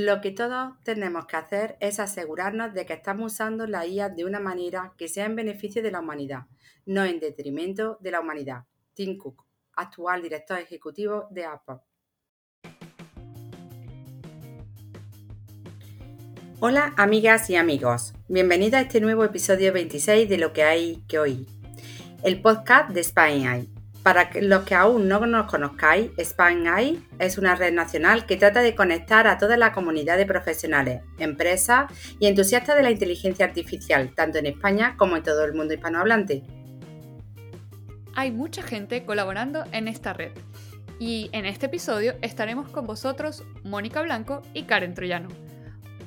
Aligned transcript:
Lo 0.00 0.20
que 0.20 0.30
todos 0.30 0.74
tenemos 0.84 1.26
que 1.26 1.34
hacer 1.34 1.76
es 1.80 1.98
asegurarnos 1.98 2.72
de 2.72 2.86
que 2.86 2.92
estamos 2.92 3.32
usando 3.32 3.66
la 3.66 3.84
IA 3.84 4.08
de 4.08 4.24
una 4.24 4.38
manera 4.38 4.94
que 4.96 5.08
sea 5.08 5.24
en 5.24 5.34
beneficio 5.34 5.82
de 5.82 5.90
la 5.90 5.98
humanidad, 5.98 6.42
no 6.86 7.04
en 7.04 7.18
detrimento 7.18 7.98
de 8.00 8.12
la 8.12 8.20
humanidad. 8.20 8.62
Tim 8.94 9.18
Cook, 9.18 9.44
actual 9.72 10.22
director 10.22 10.60
ejecutivo 10.60 11.26
de 11.32 11.46
Apple. 11.46 11.78
Hola 16.60 16.94
amigas 16.96 17.50
y 17.50 17.56
amigos, 17.56 18.14
bienvenidos 18.28 18.74
a 18.74 18.82
este 18.82 19.00
nuevo 19.00 19.24
episodio 19.24 19.72
26 19.72 20.28
de 20.28 20.38
Lo 20.38 20.52
que 20.52 20.62
hay 20.62 21.02
que 21.08 21.18
oír, 21.18 21.48
el 22.22 22.40
podcast 22.40 22.90
de 22.90 23.00
Spain 23.00 23.77
para 24.08 24.30
los 24.40 24.64
que 24.64 24.74
aún 24.74 25.06
no 25.06 25.20
nos 25.26 25.50
conozcáis, 25.50 26.10
SpanAI 26.18 26.98
es 27.18 27.36
una 27.36 27.54
red 27.54 27.74
nacional 27.74 28.24
que 28.24 28.38
trata 28.38 28.62
de 28.62 28.74
conectar 28.74 29.26
a 29.26 29.36
toda 29.36 29.58
la 29.58 29.74
comunidad 29.74 30.16
de 30.16 30.24
profesionales, 30.24 31.02
empresas 31.18 31.92
y 32.18 32.26
entusiastas 32.26 32.76
de 32.76 32.84
la 32.84 32.90
inteligencia 32.90 33.44
artificial, 33.44 34.14
tanto 34.14 34.38
en 34.38 34.46
España 34.46 34.94
como 34.96 35.18
en 35.18 35.22
todo 35.22 35.44
el 35.44 35.52
mundo 35.52 35.74
hispanohablante. 35.74 36.42
Hay 38.14 38.30
mucha 38.30 38.62
gente 38.62 39.04
colaborando 39.04 39.64
en 39.72 39.88
esta 39.88 40.14
red 40.14 40.32
y 40.98 41.28
en 41.32 41.44
este 41.44 41.66
episodio 41.66 42.14
estaremos 42.22 42.70
con 42.70 42.86
vosotros 42.86 43.44
Mónica 43.62 44.00
Blanco 44.00 44.40
y 44.54 44.62
Karen 44.62 44.94
Troyano. 44.94 45.47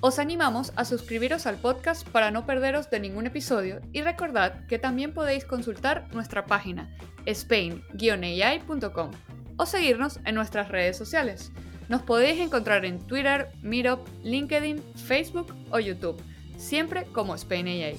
Os 0.04 0.18
animamos 0.18 0.74
a 0.78 0.84
suscribiros 0.84 1.46
al 1.46 1.58
podcast 1.58 2.10
para 2.10 2.32
no 2.32 2.48
perderos 2.48 2.90
de 2.90 3.00
ningún 3.00 3.28
episodio 3.28 3.82
y 3.94 4.02
recordad 4.02 4.66
que 4.66 4.80
también 4.80 5.14
podéis 5.14 5.46
consultar 5.46 6.08
nuestra 6.12 6.48
página 6.48 6.90
spain-ai.com 7.28 9.12
o 9.58 9.66
seguirnos 9.68 10.20
en 10.26 10.34
nuestras 10.34 10.70
redes 10.70 10.98
sociales. 10.98 11.52
Nos 11.88 12.02
podéis 12.02 12.40
encontrar 12.40 12.84
en 12.84 12.98
Twitter, 12.98 13.50
Meetup, 13.62 14.08
LinkedIn, 14.24 14.82
Facebook 14.96 15.54
o 15.70 15.78
YouTube, 15.78 16.20
siempre 16.58 17.06
como 17.14 17.36
Spain 17.36 17.68
AI. 17.68 17.96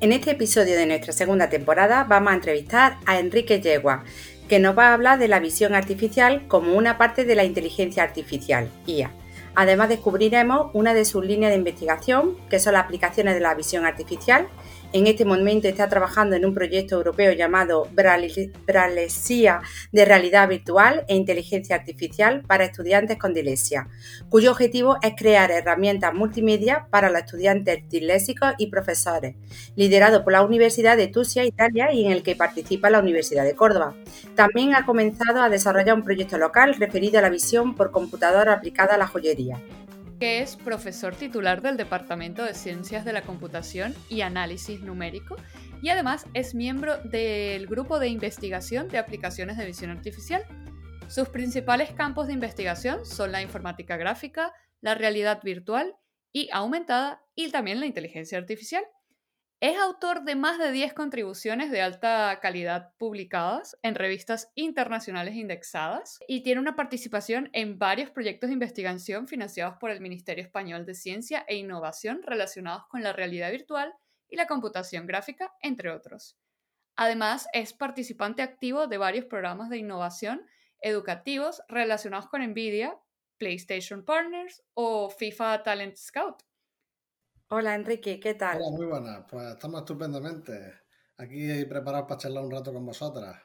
En 0.00 0.10
este 0.10 0.32
episodio 0.32 0.74
de 0.74 0.86
nuestra 0.86 1.12
segunda 1.12 1.48
temporada 1.48 2.02
vamos 2.02 2.32
a 2.32 2.34
entrevistar 2.34 2.98
a 3.06 3.20
Enrique 3.20 3.60
Yegua, 3.60 4.02
que 4.48 4.58
nos 4.58 4.76
va 4.76 4.88
a 4.88 4.94
hablar 4.94 5.20
de 5.20 5.28
la 5.28 5.38
visión 5.38 5.76
artificial 5.76 6.48
como 6.48 6.74
una 6.74 6.98
parte 6.98 7.24
de 7.24 7.36
la 7.36 7.44
inteligencia 7.44 8.02
artificial, 8.02 8.68
IA. 8.86 9.12
Además 9.54 9.88
descubriremos 9.88 10.70
una 10.74 10.94
de 10.94 11.04
sus 11.04 11.24
líneas 11.24 11.50
de 11.50 11.58
investigación, 11.58 12.36
que 12.48 12.60
son 12.60 12.74
las 12.74 12.84
aplicaciones 12.84 13.34
de 13.34 13.40
la 13.40 13.54
visión 13.54 13.84
artificial 13.84 14.48
en 14.92 15.06
este 15.06 15.24
momento 15.24 15.68
está 15.68 15.88
trabajando 15.88 16.36
en 16.36 16.44
un 16.44 16.54
proyecto 16.54 16.96
europeo 16.96 17.32
llamado 17.32 17.88
Bralesía 17.92 19.60
de 19.92 20.04
Realidad 20.04 20.48
Virtual 20.48 21.04
e 21.08 21.14
Inteligencia 21.14 21.76
Artificial 21.76 22.42
para 22.46 22.64
estudiantes 22.64 23.18
con 23.18 23.32
dislexia, 23.32 23.88
cuyo 24.28 24.50
objetivo 24.50 24.96
es 25.02 25.14
crear 25.16 25.50
herramientas 25.50 26.14
multimedia 26.14 26.86
para 26.90 27.10
los 27.10 27.20
estudiantes 27.20 27.88
dislésicos 27.88 28.54
y 28.58 28.66
profesores, 28.66 29.36
liderado 29.76 30.24
por 30.24 30.32
la 30.32 30.42
Universidad 30.42 30.96
de 30.96 31.08
Tusia, 31.08 31.44
Italia, 31.44 31.92
y 31.92 32.04
en 32.04 32.12
el 32.12 32.22
que 32.22 32.36
participa 32.36 32.90
la 32.90 33.00
Universidad 33.00 33.44
de 33.44 33.54
Córdoba. 33.54 33.94
También 34.34 34.74
ha 34.74 34.86
comenzado 34.86 35.42
a 35.42 35.48
desarrollar 35.48 35.94
un 35.94 36.04
proyecto 36.04 36.38
local 36.38 36.74
referido 36.74 37.18
a 37.18 37.22
la 37.22 37.30
visión 37.30 37.74
por 37.74 37.90
computadora 37.90 38.54
aplicada 38.54 38.94
a 38.94 38.98
la 38.98 39.06
joyería 39.06 39.60
que 40.20 40.42
es 40.42 40.56
profesor 40.56 41.16
titular 41.16 41.62
del 41.62 41.78
Departamento 41.78 42.44
de 42.44 42.52
Ciencias 42.52 43.06
de 43.06 43.14
la 43.14 43.22
Computación 43.22 43.94
y 44.10 44.20
Análisis 44.20 44.82
Numérico 44.82 45.36
y 45.80 45.88
además 45.88 46.26
es 46.34 46.54
miembro 46.54 46.98
del 47.04 47.66
Grupo 47.66 47.98
de 47.98 48.08
Investigación 48.08 48.88
de 48.88 48.98
Aplicaciones 48.98 49.56
de 49.56 49.64
Visión 49.64 49.90
Artificial. 49.90 50.44
Sus 51.08 51.30
principales 51.30 51.92
campos 51.92 52.26
de 52.26 52.34
investigación 52.34 53.06
son 53.06 53.32
la 53.32 53.40
informática 53.40 53.96
gráfica, 53.96 54.52
la 54.82 54.94
realidad 54.94 55.40
virtual 55.42 55.96
y 56.32 56.50
aumentada 56.52 57.24
y 57.34 57.50
también 57.50 57.80
la 57.80 57.86
inteligencia 57.86 58.36
artificial. 58.36 58.84
Es 59.62 59.76
autor 59.76 60.24
de 60.24 60.36
más 60.36 60.58
de 60.58 60.72
10 60.72 60.94
contribuciones 60.94 61.70
de 61.70 61.82
alta 61.82 62.38
calidad 62.40 62.94
publicadas 62.96 63.76
en 63.82 63.94
revistas 63.94 64.50
internacionales 64.54 65.34
indexadas 65.34 66.18
y 66.26 66.42
tiene 66.42 66.62
una 66.62 66.76
participación 66.76 67.50
en 67.52 67.78
varios 67.78 68.10
proyectos 68.10 68.48
de 68.48 68.54
investigación 68.54 69.28
financiados 69.28 69.76
por 69.76 69.90
el 69.90 70.00
Ministerio 70.00 70.42
Español 70.42 70.86
de 70.86 70.94
Ciencia 70.94 71.44
e 71.46 71.56
Innovación 71.56 72.22
relacionados 72.22 72.86
con 72.86 73.02
la 73.02 73.12
realidad 73.12 73.50
virtual 73.50 73.92
y 74.30 74.36
la 74.36 74.46
computación 74.46 75.06
gráfica, 75.06 75.52
entre 75.60 75.90
otros. 75.90 76.38
Además, 76.96 77.46
es 77.52 77.74
participante 77.74 78.40
activo 78.40 78.86
de 78.86 78.96
varios 78.96 79.26
programas 79.26 79.68
de 79.68 79.76
innovación 79.76 80.46
educativos 80.80 81.60
relacionados 81.68 82.30
con 82.30 82.40
NVIDIA, 82.40 82.98
PlayStation 83.36 84.06
Partners 84.06 84.62
o 84.72 85.10
FIFA 85.10 85.62
Talent 85.64 85.96
Scout. 85.96 86.49
Hola 87.52 87.74
Enrique, 87.74 88.20
¿qué 88.20 88.34
tal? 88.34 88.58
Hola, 88.58 88.70
muy 88.70 88.86
buenas. 88.86 89.24
Pues 89.28 89.44
estamos 89.44 89.80
estupendamente. 89.80 90.72
Aquí 91.16 91.64
preparados 91.64 92.06
para 92.06 92.20
charlar 92.20 92.44
un 92.44 92.50
rato 92.52 92.72
con 92.72 92.86
vosotras. 92.86 93.42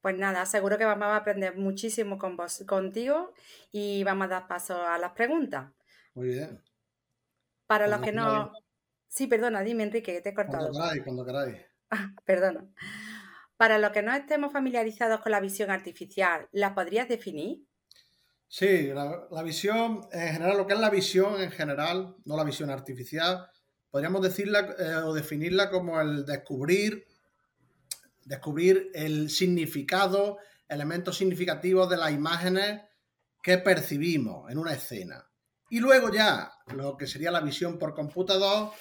Pues 0.00 0.16
nada, 0.16 0.46
seguro 0.46 0.78
que 0.78 0.86
vamos 0.86 1.08
a 1.08 1.16
aprender 1.16 1.54
muchísimo 1.54 2.16
con 2.16 2.38
vos, 2.38 2.64
contigo 2.66 3.34
y 3.70 4.02
vamos 4.04 4.24
a 4.24 4.28
dar 4.28 4.48
paso 4.48 4.82
a 4.82 4.96
las 4.96 5.12
preguntas. 5.12 5.70
Muy 6.14 6.28
bien. 6.28 6.62
Para 7.66 7.86
los 7.88 8.00
que 8.00 8.12
no... 8.12 8.52
Sí, 9.06 9.26
perdona, 9.26 9.60
dime 9.60 9.82
Enrique, 9.82 10.14
que 10.14 10.22
te 10.22 10.30
he 10.30 10.34
cortado. 10.34 10.70
Cuando 10.70 10.80
queráis, 10.80 11.02
cuando 11.04 11.24
queráis. 11.26 11.56
Ah, 11.92 12.14
perdona. 12.24 12.68
Para 13.58 13.76
los 13.76 13.90
que 13.90 14.00
no 14.00 14.14
estemos 14.14 14.52
familiarizados 14.52 15.20
con 15.20 15.32
la 15.32 15.40
visión 15.40 15.70
artificial, 15.70 16.48
¿la 16.52 16.74
podrías 16.74 17.08
definir? 17.08 17.66
Sí, 18.52 18.88
la, 18.88 19.42
visión, 19.44 20.00
en 20.10 20.32
general, 20.32 20.56
lo 20.56 20.66
que 20.66 20.74
es 20.74 20.80
la 20.80 20.90
visión 20.90 21.40
en 21.40 21.52
general, 21.52 22.16
no 22.24 22.36
la 22.36 22.42
visión 22.42 22.68
artificial, 22.68 23.48
podríamos 23.88 24.22
decirla 24.22 24.74
eh, 24.76 24.96
o 25.04 25.14
definirla 25.14 25.70
como 25.70 26.00
el 26.00 26.26
descubrir, 26.26 27.06
descubrir 28.24 28.90
el 28.92 29.30
significado, 29.30 30.38
elementos 30.66 31.16
significativos 31.16 31.88
de 31.88 31.96
las 31.96 32.10
imágenes 32.10 32.82
que 33.40 33.58
percibimos 33.58 34.50
en 34.50 34.58
una 34.58 34.72
escena. 34.72 35.24
Y 35.68 35.78
luego 35.78 36.10
ya, 36.10 36.50
lo 36.74 36.96
que 36.96 37.06
sería 37.06 37.30
la 37.30 37.42
visión 37.42 37.78
por 37.78 37.94
computador, 37.94 38.72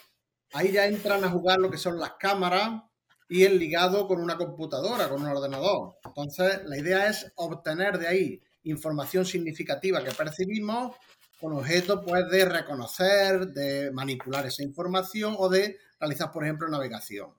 ahí 0.51 0.71
ya 0.71 0.87
entran 0.87 1.23
a 1.23 1.29
jugar 1.29 1.59
lo 1.59 1.69
que 1.69 1.77
son 1.77 1.99
las 1.99 2.13
cámaras 2.19 2.81
y 3.29 3.43
el 3.43 3.59
ligado 3.59 4.07
con 4.07 4.19
una 4.19 4.35
computadora, 4.35 5.09
con 5.09 5.21
un 5.21 5.27
ordenador. 5.27 5.97
Entonces, 6.03 6.61
la 6.65 6.75
idea 6.75 7.07
es 7.07 7.31
obtener 7.35 7.99
de 7.99 8.07
ahí 8.07 8.41
información 8.69 9.25
significativa 9.25 10.03
que 10.03 10.11
percibimos 10.11 10.95
con 11.39 11.53
objeto 11.53 12.03
pues, 12.03 12.29
de 12.29 12.45
reconocer, 12.45 13.47
de 13.47 13.91
manipular 13.91 14.45
esa 14.45 14.63
información 14.63 15.35
o 15.37 15.49
de 15.49 15.77
realizar, 15.99 16.31
por 16.31 16.43
ejemplo, 16.43 16.67
navegación. 16.67 17.33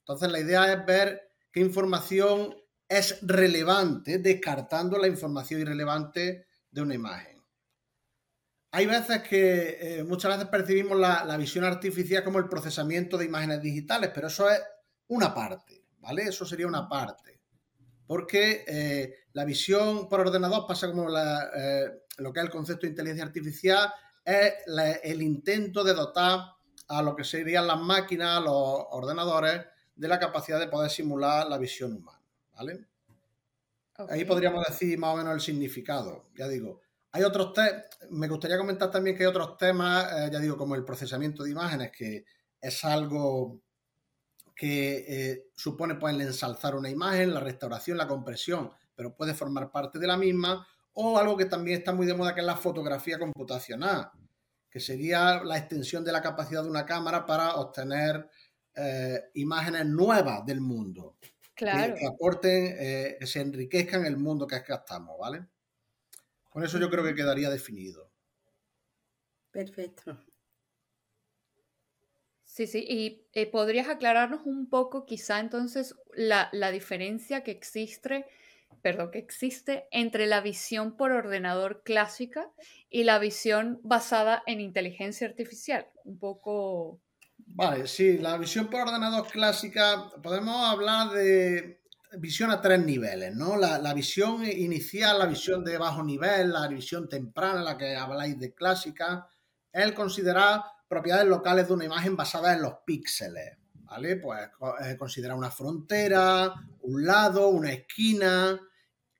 Entonces, 0.00 0.30
la 0.30 0.40
idea 0.40 0.72
es 0.72 0.86
ver 0.86 1.30
qué 1.52 1.60
información 1.60 2.54
es 2.88 3.18
relevante, 3.22 4.18
descartando 4.18 4.98
la 4.98 5.08
información 5.08 5.60
irrelevante 5.60 6.46
de 6.70 6.82
una 6.82 6.94
imagen. 6.94 7.42
Hay 8.72 8.86
veces 8.86 9.22
que 9.22 9.78
eh, 9.80 10.04
muchas 10.04 10.32
veces 10.32 10.48
percibimos 10.48 10.98
la, 10.98 11.36
visión 11.36 11.64
artificial 11.64 12.24
como 12.24 12.38
el 12.38 12.48
procesamiento 12.48 13.16
de 13.16 13.26
imágenes 13.26 13.62
digitales, 13.62 14.10
pero 14.14 14.26
eso 14.26 14.50
es 14.50 14.60
una 15.08 15.32
parte, 15.32 15.84
¿vale? 16.00 16.24
Eso 16.24 16.44
sería 16.44 16.66
una 16.66 16.88
parte 16.88 17.34
porque 18.06 18.64
eh, 18.66 19.14
la 19.34 19.44
visión 19.44 20.08
por 20.08 20.20
ordenador 20.20 20.66
pasa 20.66 20.90
como 20.90 21.08
eh, 21.10 22.02
lo 22.18 22.32
que 22.32 22.40
es 22.40 22.44
el 22.44 22.50
concepto 22.50 22.82
de 22.82 22.90
inteligencia 22.90 23.24
artificial, 23.24 23.92
es 24.24 24.54
el 25.02 25.20
intento 25.20 25.84
de 25.84 25.92
dotar 25.92 26.40
a 26.88 27.02
lo 27.02 27.14
que 27.14 27.24
serían 27.24 27.66
las 27.66 27.80
máquinas, 27.80 28.42
los 28.42 28.86
ordenadores, 28.90 29.66
de 29.94 30.08
la 30.08 30.18
capacidad 30.18 30.58
de 30.58 30.68
poder 30.68 30.90
simular 30.90 31.46
la 31.48 31.58
visión 31.58 31.92
humana. 31.94 32.20
¿vale? 32.54 32.86
Ahí 34.08 34.24
podríamos 34.24 34.66
decir 34.66 34.98
más 34.98 35.14
o 35.14 35.16
menos 35.16 35.34
el 35.34 35.40
significado. 35.40 36.30
Ya 36.36 36.48
digo, 36.48 36.80
hay 37.12 37.22
otros 37.22 37.52
temas, 37.52 37.84
me 38.10 38.28
gustaría 38.28 38.58
comentar 38.58 38.90
también 38.90 39.16
que 39.16 39.24
hay 39.24 39.28
otros 39.28 39.56
temas, 39.56 40.12
eh, 40.12 40.30
ya 40.32 40.40
digo, 40.40 40.56
como 40.56 40.74
el 40.74 40.84
procesamiento 40.84 41.44
de 41.44 41.50
imágenes, 41.50 41.92
que 41.92 42.24
es 42.60 42.84
algo 42.84 43.60
que 44.54 45.04
eh, 45.08 45.46
supone 45.54 45.96
pues, 45.96 46.14
el 46.14 46.20
ensalzar 46.20 46.74
una 46.74 46.90
imagen, 46.90 47.34
la 47.34 47.40
restauración, 47.40 47.98
la 47.98 48.08
compresión, 48.08 48.70
pero 48.94 49.14
puede 49.14 49.34
formar 49.34 49.70
parte 49.70 49.98
de 49.98 50.06
la 50.06 50.16
misma, 50.16 50.66
o 50.92 51.18
algo 51.18 51.36
que 51.36 51.46
también 51.46 51.78
está 51.78 51.92
muy 51.92 52.06
de 52.06 52.14
moda, 52.14 52.34
que 52.34 52.40
es 52.40 52.46
la 52.46 52.56
fotografía 52.56 53.18
computacional, 53.18 54.10
que 54.70 54.80
sería 54.80 55.42
la 55.42 55.58
extensión 55.58 56.04
de 56.04 56.12
la 56.12 56.22
capacidad 56.22 56.62
de 56.62 56.70
una 56.70 56.86
cámara 56.86 57.26
para 57.26 57.54
obtener 57.56 58.28
eh, 58.74 59.30
imágenes 59.34 59.86
nuevas 59.86 60.44
del 60.44 60.60
mundo. 60.60 61.16
Claro. 61.54 61.94
Que, 61.94 62.06
aporten, 62.06 62.76
eh, 62.78 63.16
que 63.18 63.26
se 63.26 63.40
enriquezcan 63.40 64.04
el 64.04 64.16
mundo 64.16 64.46
que 64.46 64.56
es 64.56 64.62
que 64.62 64.72
estamos, 64.72 65.16
¿vale? 65.18 65.46
Con 66.50 66.64
eso 66.64 66.78
yo 66.78 66.90
creo 66.90 67.04
que 67.04 67.14
quedaría 67.14 67.50
definido. 67.50 68.10
Perfecto. 69.50 70.18
Sí, 72.54 72.68
sí, 72.68 72.84
y 72.88 73.26
eh, 73.32 73.50
podrías 73.50 73.88
aclararnos 73.88 74.42
un 74.44 74.68
poco 74.68 75.06
quizá 75.06 75.40
entonces 75.40 75.96
la, 76.14 76.48
diferencia 76.70 77.42
que 77.42 77.50
existe 77.50 78.26
perdón, 78.82 79.10
que 79.10 79.18
existe 79.18 79.86
entre 79.90 80.26
la 80.26 80.40
visión 80.40 80.96
por 80.96 81.12
ordenador 81.12 81.82
clásica 81.84 82.50
y 82.90 83.04
la 83.04 83.18
visión 83.18 83.80
basada 83.82 84.42
en 84.46 84.60
inteligencia 84.60 85.26
artificial. 85.26 85.86
Un 86.04 86.18
poco... 86.18 87.00
Vale, 87.46 87.86
sí, 87.86 88.18
la 88.18 88.38
visión 88.38 88.68
por 88.68 88.82
ordenador 88.82 89.26
clásica, 89.28 90.10
podemos 90.22 90.56
hablar 90.66 91.10
de 91.10 91.80
visión 92.18 92.50
a 92.50 92.60
tres 92.60 92.84
niveles, 92.84 93.34
¿no? 93.34 93.56
La, 93.56 93.94
visión 93.94 94.44
inicial, 94.44 95.18
la 95.18 95.26
visión 95.26 95.64
de 95.64 95.78
bajo 95.78 96.02
nivel, 96.02 96.52
la 96.52 96.68
visión 96.68 97.08
temprana, 97.08 97.62
la 97.62 97.76
que 97.76 97.96
habláis 97.96 98.38
de 98.38 98.54
clásica, 98.54 99.28
el 99.72 99.94
considerar 99.94 100.62
propiedades 100.88 101.26
locales 101.26 101.68
de 101.68 101.74
una 101.74 101.84
imagen 101.84 102.16
basada 102.16 102.54
en 102.54 102.62
los 102.62 102.74
píxeles, 102.86 103.58
¿vale? 103.94 104.16
Pues 104.16 104.40
eh, 104.80 104.96
considerar 104.96 105.36
una 105.36 105.52
frontera, 105.52 106.52
un 106.82 107.06
lado, 107.06 107.48
una 107.48 107.70
esquina. 107.70 108.60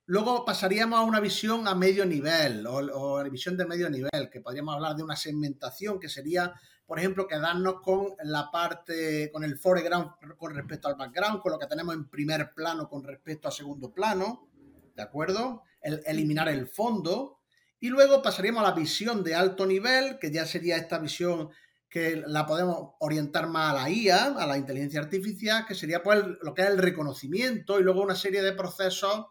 Luego 0.07 0.45
pasaríamos 0.45 0.99
a 0.99 1.03
una 1.03 1.21
visión 1.21 1.69
a 1.69 1.77
medio 1.77 2.05
nivel 2.05 2.67
o, 2.67 2.79
o 2.79 3.31
visión 3.31 3.57
de 3.57 3.67
medio 3.67 3.89
nivel, 3.89 4.29
que 4.33 4.41
podríamos 4.41 4.75
hablar 4.75 4.97
de 4.97 5.05
una 5.05 5.15
segmentación 5.15 6.01
que 6.01 6.09
sería 6.09 6.53
por 6.87 6.99
ejemplo, 6.99 7.27
quedarnos 7.27 7.81
con 7.81 8.09
la 8.25 8.51
parte, 8.51 9.31
con 9.33 9.43
el 9.43 9.57
foreground 9.57 10.11
con 10.37 10.55
respecto 10.55 10.89
al 10.89 10.97
background, 10.97 11.41
con 11.41 11.53
lo 11.53 11.59
que 11.59 11.67
tenemos 11.67 11.95
en 11.95 12.09
primer 12.11 12.53
plano 12.53 12.91
con 12.91 13.03
respecto 13.03 13.49
a 13.49 13.53
segundo 13.53 13.95
plano, 13.95 14.51
¿de 14.95 15.03
acuerdo? 15.03 15.63
El, 15.81 16.03
eliminar 16.05 16.49
el 16.49 16.67
fondo. 16.67 17.39
Y 17.81 17.89
luego 17.89 18.21
pasaríamos 18.21 18.63
a 18.63 18.69
la 18.69 18.75
visión 18.75 19.25
de 19.25 19.35
alto 19.35 19.65
nivel, 19.67 20.19
que 20.19 20.31
ya 20.31 20.45
sería 20.45 20.77
esta 20.77 20.99
visión 20.99 21.49
que 21.95 22.25
la 22.27 22.45
podemos 22.45 22.95
orientar 22.99 23.47
más 23.47 23.71
a 23.71 23.83
la 23.85 23.89
IA, 23.89 24.35
a 24.37 24.47
la 24.49 24.59
inteligencia 24.59 24.99
artificial, 24.99 25.65
que 25.65 25.77
sería 25.77 26.03
pues 26.03 26.25
lo 26.43 26.53
que 26.53 26.63
es 26.63 26.69
el 26.71 26.79
reconocimiento 26.79 27.79
y 27.79 27.85
luego 27.85 28.03
una 28.03 28.17
serie 28.17 28.43
de 28.43 28.51
procesos 28.51 29.27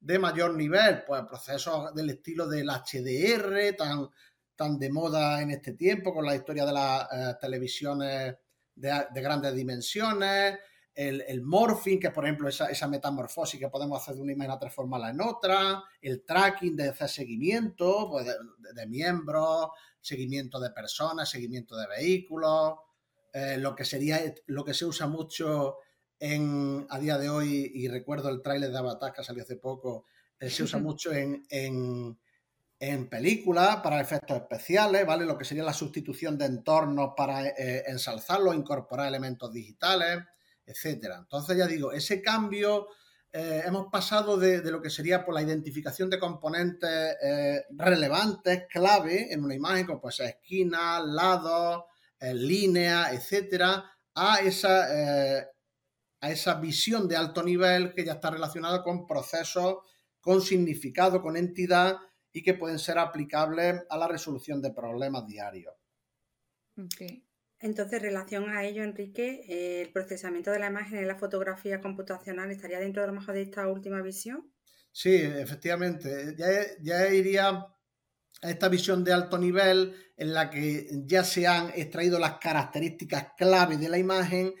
de 0.00 0.18
mayor 0.18 0.54
nivel, 0.54 1.02
pues 1.06 1.20
procesos 1.28 1.94
del 1.94 2.08
estilo 2.08 2.48
del 2.48 2.70
HDR, 2.70 3.76
tan, 3.76 4.08
tan 4.56 4.78
de 4.78 4.90
moda 4.90 5.42
en 5.42 5.50
este 5.50 5.74
tiempo 5.74 6.14
con 6.14 6.24
la 6.24 6.34
historia 6.34 6.64
de 6.64 6.72
las 6.72 7.02
eh, 7.12 7.34
televisiones 7.42 8.36
de, 8.74 9.20
grandes 9.20 9.54
dimensiones, 9.54 10.60
el, 10.94 11.42
morphing, 11.42 12.00
que 12.00 12.10
por 12.10 12.24
ejemplo 12.24 12.48
esa, 12.48 12.70
esa, 12.70 12.88
metamorfosis 12.88 13.60
que 13.60 13.68
podemos 13.68 14.00
hacer 14.00 14.14
de 14.14 14.22
una 14.22 14.32
imagen 14.32 14.52
a 14.52 14.58
transformarla 14.58 15.10
en 15.10 15.20
otra, 15.20 15.84
el 16.00 16.24
tracking 16.24 16.74
de 16.74 16.88
hacer 16.88 17.10
seguimiento 17.10 18.08
pues 18.10 18.26
de, 18.74 18.86
miembros, 18.86 19.68
seguimiento 20.00 20.60
de 20.60 20.70
personas, 20.70 21.30
seguimiento 21.30 21.76
de 21.76 21.86
vehículos, 21.86 22.74
eh, 23.32 23.56
lo 23.58 23.74
que 23.74 23.84
sería 23.84 24.20
lo 24.46 24.64
que 24.64 24.74
se 24.74 24.84
usa 24.84 25.06
mucho 25.06 25.76
en, 26.18 26.86
a 26.90 26.98
día 26.98 27.18
de 27.18 27.30
hoy, 27.30 27.70
y 27.74 27.88
recuerdo 27.88 28.28
el 28.28 28.42
tráiler 28.42 28.70
de 28.70 28.78
Avatar 28.78 29.12
que 29.12 29.22
salió 29.22 29.42
hace 29.42 29.56
poco, 29.56 30.06
eh, 30.40 30.50
se 30.50 30.62
usa 30.62 30.78
mucho 30.78 31.12
en 31.12 31.44
en 32.80 33.08
películas 33.08 33.76
para 33.76 34.00
efectos 34.00 34.36
especiales, 34.36 35.04
¿vale? 35.04 35.24
Lo 35.24 35.36
que 35.36 35.44
sería 35.44 35.64
la 35.64 35.72
sustitución 35.72 36.38
de 36.38 36.46
entornos 36.46 37.12
para 37.16 37.46
eh, 37.48 37.84
ensalzarlo, 37.86 38.54
incorporar 38.54 39.08
elementos 39.08 39.52
digitales, 39.52 40.18
etcétera. 40.64 41.16
Entonces, 41.18 41.56
ya 41.56 41.66
digo, 41.66 41.92
ese 41.92 42.22
cambio 42.22 42.86
eh, 43.32 43.62
hemos 43.66 43.86
pasado 43.90 44.36
de, 44.36 44.62
lo 44.70 44.80
que 44.80 44.90
sería 44.90 45.24
por 45.24 45.34
la 45.34 45.42
identificación 45.42 46.08
de 46.10 46.18
componentes 46.18 47.16
eh, 47.22 47.64
relevantes, 47.70 48.64
clave 48.68 49.32
en 49.32 49.44
una 49.44 49.54
imagen, 49.54 49.86
como 49.86 50.00
pues 50.00 50.20
esquinas, 50.20 51.04
lados, 51.04 51.84
líneas, 52.20 53.12
etcétera, 53.12 53.84
a 54.14 54.40
esa, 54.40 54.88
a 56.20 56.30
esa 56.30 56.54
visión 56.54 57.06
de 57.06 57.16
alto 57.16 57.44
nivel 57.44 57.94
que 57.94 58.04
ya 58.04 58.14
está 58.14 58.30
relacionada 58.30 58.82
con 58.82 59.06
procesos 59.06 59.76
con 60.20 60.42
significado, 60.42 61.22
con 61.22 61.36
entidad 61.36 61.96
y 62.32 62.42
que 62.42 62.54
pueden 62.54 62.78
ser 62.78 62.98
aplicables 62.98 63.82
a 63.88 63.96
la 63.96 64.08
resolución 64.08 64.60
de 64.60 64.72
problemas 64.72 65.26
diarios. 65.26 65.74
Entonces, 67.60 67.98
en 67.98 68.04
relación 68.04 68.50
a 68.50 68.64
ello, 68.64 68.84
Enrique, 68.84 69.44
eh, 69.48 69.82
¿el 69.82 69.92
procesamiento 69.92 70.50
de 70.50 70.60
la 70.60 70.68
imagen 70.68 70.98
en 70.98 71.08
la 71.08 71.16
fotografía 71.16 71.80
computacional 71.80 72.50
estaría 72.50 72.78
dentro 72.78 73.02
de 73.02 73.08
lo 73.08 73.14
mejor 73.14 73.34
de 73.34 73.42
esta 73.42 73.66
última 73.66 74.00
visión? 74.00 74.52
Sí, 74.92 75.14
efectivamente. 75.14 76.36
Ya, 76.82 77.08
iría 77.12 77.48
a 77.50 78.50
esta 78.50 78.68
visión 78.68 79.02
de 79.02 79.12
alto 79.12 79.38
nivel 79.38 79.94
en 80.16 80.32
la 80.32 80.50
que 80.50 80.88
ya 81.04 81.24
se 81.24 81.46
han 81.46 81.70
extraído 81.74 82.18
las 82.18 82.38
características 82.38 83.28
clave 83.36 83.76
de 83.76 83.88
la 83.88 83.98
imagen, 83.98 84.54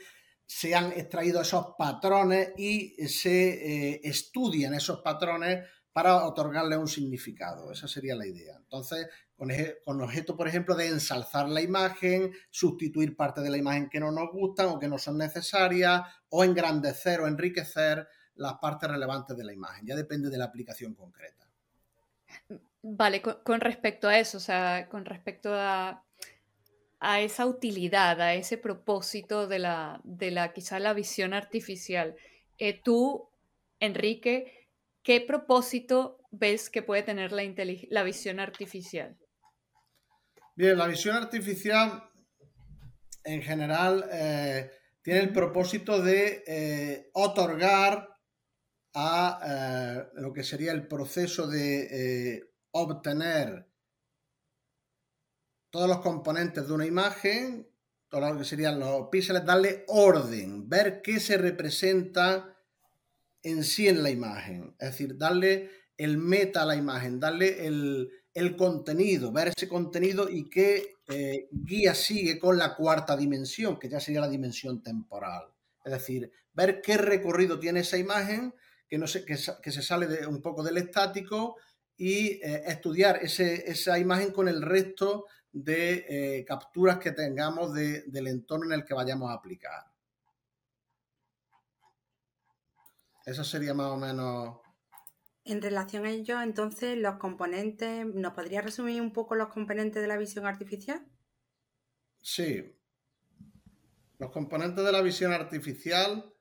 se 0.44 0.74
han 0.74 0.92
extraído 0.92 1.42
esos 1.42 1.74
patrones 1.76 2.52
y 2.56 2.96
se 3.06 3.94
eh, 3.94 4.00
estudian 4.02 4.74
esos 4.74 5.00
patrones 5.02 5.64
para 5.98 6.24
otorgarle 6.24 6.76
un 6.76 6.86
significado. 6.86 7.72
Esa 7.72 7.88
sería 7.88 8.14
la 8.14 8.24
idea. 8.24 8.54
Entonces, 8.56 9.08
con, 9.36 10.00
objeto, 10.00 10.36
por 10.36 10.46
ejemplo, 10.46 10.76
de 10.76 10.86
ensalzar 10.86 11.48
la 11.48 11.60
imagen, 11.60 12.32
sustituir 12.50 13.16
parte 13.16 13.40
de 13.40 13.50
la 13.50 13.56
imagen 13.56 13.88
que 13.88 13.98
no 13.98 14.12
nos 14.12 14.30
gustan 14.30 14.68
o 14.68 14.78
que 14.78 14.86
no 14.86 14.96
son 14.96 15.18
necesarias, 15.18 16.02
o 16.28 16.44
engrandecer 16.44 17.20
o 17.20 17.26
enriquecer 17.26 18.06
las 18.36 18.54
partes 18.60 18.88
relevantes 18.88 19.36
de 19.36 19.42
la 19.42 19.52
imagen. 19.52 19.88
Ya 19.88 19.96
depende 19.96 20.30
de 20.30 20.38
la 20.38 20.44
aplicación 20.44 20.94
concreta. 20.94 21.48
Vale, 22.80 23.20
con, 23.20 23.60
respecto 23.60 24.06
a 24.06 24.20
eso, 24.20 24.36
o 24.36 24.40
sea, 24.40 24.88
con 24.88 25.04
respecto 25.04 25.52
a, 25.52 26.04
a 27.00 27.20
esa 27.20 27.44
utilidad, 27.44 28.20
a 28.20 28.34
ese 28.34 28.56
propósito 28.56 29.48
de 29.48 29.58
la, 29.58 30.00
de 30.04 30.30
la 30.30 30.52
quizá 30.52 30.78
la 30.78 30.94
visión 30.94 31.34
artificial, 31.34 32.14
eh, 32.56 32.80
tú, 32.80 33.28
Enrique, 33.80 34.57
¿Qué 35.08 35.22
propósito 35.22 36.20
ves 36.30 36.68
que 36.68 36.82
puede 36.82 37.02
tener 37.02 37.32
la, 37.32 38.02
visión 38.02 38.40
artificial? 38.40 39.16
Bien, 40.54 40.76
la 40.76 40.86
visión 40.86 41.16
artificial 41.16 42.10
en 43.24 43.40
general 43.40 44.06
eh, 44.12 44.70
tiene 45.00 45.20
el 45.20 45.32
propósito 45.32 46.02
de 46.02 46.44
eh, 46.46 47.10
otorgar 47.14 48.06
a 48.92 49.40
eh, 49.46 50.20
lo 50.20 50.30
que 50.34 50.44
sería 50.44 50.72
el 50.72 50.86
proceso 50.86 51.46
de 51.46 52.42
obtener 52.72 53.66
todos 55.70 55.88
los 55.88 56.00
componentes 56.00 56.68
de 56.68 56.74
una 56.74 56.84
imagen, 56.84 57.66
todo 58.10 58.30
lo 58.30 58.36
que 58.36 58.44
serían 58.44 58.78
los 58.78 59.08
píxeles, 59.08 59.46
darle 59.46 59.86
orden, 59.88 60.68
ver 60.68 61.00
qué 61.00 61.18
se 61.18 61.38
representa 61.38 62.57
en 63.42 63.64
sí 63.64 63.88
en 63.88 64.02
la 64.02 64.10
imagen. 64.10 64.74
Es 64.78 64.90
decir, 64.90 65.16
darle 65.16 65.70
el 65.96 66.16
meta 66.18 66.62
a 66.62 66.66
la 66.66 66.76
imagen, 66.76 67.18
darle 67.18 67.66
el, 67.66 68.10
contenido, 68.56 69.32
ver 69.32 69.48
ese 69.48 69.68
contenido 69.68 70.30
y 70.30 70.48
qué 70.48 70.94
eh, 71.08 71.48
guía 71.50 71.92
sigue 71.94 72.38
con 72.38 72.56
la 72.56 72.76
cuarta 72.76 73.16
dimensión, 73.16 73.78
que 73.78 73.88
ya 73.88 73.98
sería 73.98 74.20
la 74.20 74.28
dimensión 74.28 74.80
temporal. 74.80 75.48
Es 75.84 75.92
decir, 75.92 76.30
ver 76.52 76.80
qué 76.80 76.96
recorrido 76.96 77.58
tiene 77.58 77.80
esa 77.80 77.98
imagen, 77.98 78.54
que, 78.88 78.96
no 78.96 79.06
que, 79.26 79.36
se 79.72 79.82
sale 79.82 80.06
de, 80.06 80.26
un 80.26 80.40
poco 80.40 80.62
del 80.62 80.76
estático 80.76 81.56
y 81.96 82.40
eh, 82.42 82.62
estudiar 82.66 83.18
esa 83.22 83.98
imagen 83.98 84.30
con 84.30 84.48
el 84.48 84.62
resto 84.62 85.26
de 85.52 86.06
eh, 86.08 86.44
capturas 86.44 86.98
que 86.98 87.12
tengamos 87.12 87.74
del 87.74 88.26
entorno 88.28 88.66
en 88.66 88.72
el 88.72 88.84
que 88.84 88.94
vayamos 88.94 89.30
a 89.30 89.34
aplicar. 89.34 89.84
Eso 93.28 93.44
sería 93.44 93.74
más 93.74 93.88
o 93.88 93.96
menos... 93.98 94.58
En 95.44 95.60
relación 95.60 96.06
a 96.06 96.10
ello, 96.10 96.40
entonces, 96.40 96.96
los 96.96 97.16
componentes, 97.16 98.06
¿nos 98.06 98.32
podría 98.32 98.62
resumir 98.62 99.02
un 99.02 99.12
poco 99.12 99.34
los 99.34 99.48
componentes 99.48 100.00
de 100.00 100.08
la 100.08 100.16
visión 100.16 100.46
artificial? 100.46 101.06
Sí. 102.22 102.74
Los 104.18 104.30
componentes 104.30 104.82
de 104.82 104.92
la 104.92 105.02
visión 105.02 105.32
artificial 105.32 106.34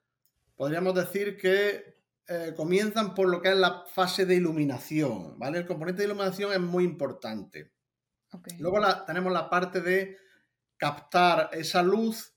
podríamos 0.55 0.95
decir 0.95 1.37
que 1.37 1.97
eh, 2.25 2.53
comienzan 2.55 3.13
por 3.13 3.27
lo 3.27 3.41
que 3.41 3.49
es 3.49 3.57
la 3.57 3.83
fase 3.93 4.25
de 4.25 4.35
iluminación, 4.35 5.37
¿vale? 5.37 5.59
El 5.59 5.67
componente 5.67 6.01
de 6.01 6.07
iluminación 6.07 6.53
es 6.53 6.59
muy 6.61 6.85
importante. 6.85 7.73
Luego 8.59 8.79
tenemos 9.05 9.33
la 9.33 9.49
parte 9.49 9.81
de 9.81 10.17
captar 10.77 11.49
esa 11.51 11.83
luz 11.83 12.33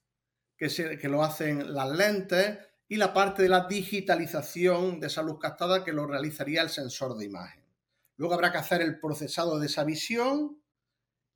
que, 0.57 0.69
que 1.00 1.09
lo 1.09 1.23
hacen 1.23 1.73
las 1.73 1.88
lentes 1.90 2.59
y 2.91 2.97
la 2.97 3.15
parte 3.15 3.45
de 3.45 3.49
la 3.49 3.69
digitalización 3.69 4.99
de 4.99 5.07
esa 5.07 5.23
luz 5.23 5.39
captada 5.39 5.85
que 5.85 5.93
lo 5.93 6.09
realizaría 6.09 6.61
el 6.61 6.71
sensor 6.71 7.17
de 7.17 7.25
imagen. 7.25 7.63
Luego 8.17 8.35
habrá 8.35 8.51
que 8.51 8.59
hacer 8.59 8.83
el 8.83 8.99
procesado 8.99 9.61
de 9.61 9.67
esa 9.67 9.85
visión, 9.85 10.61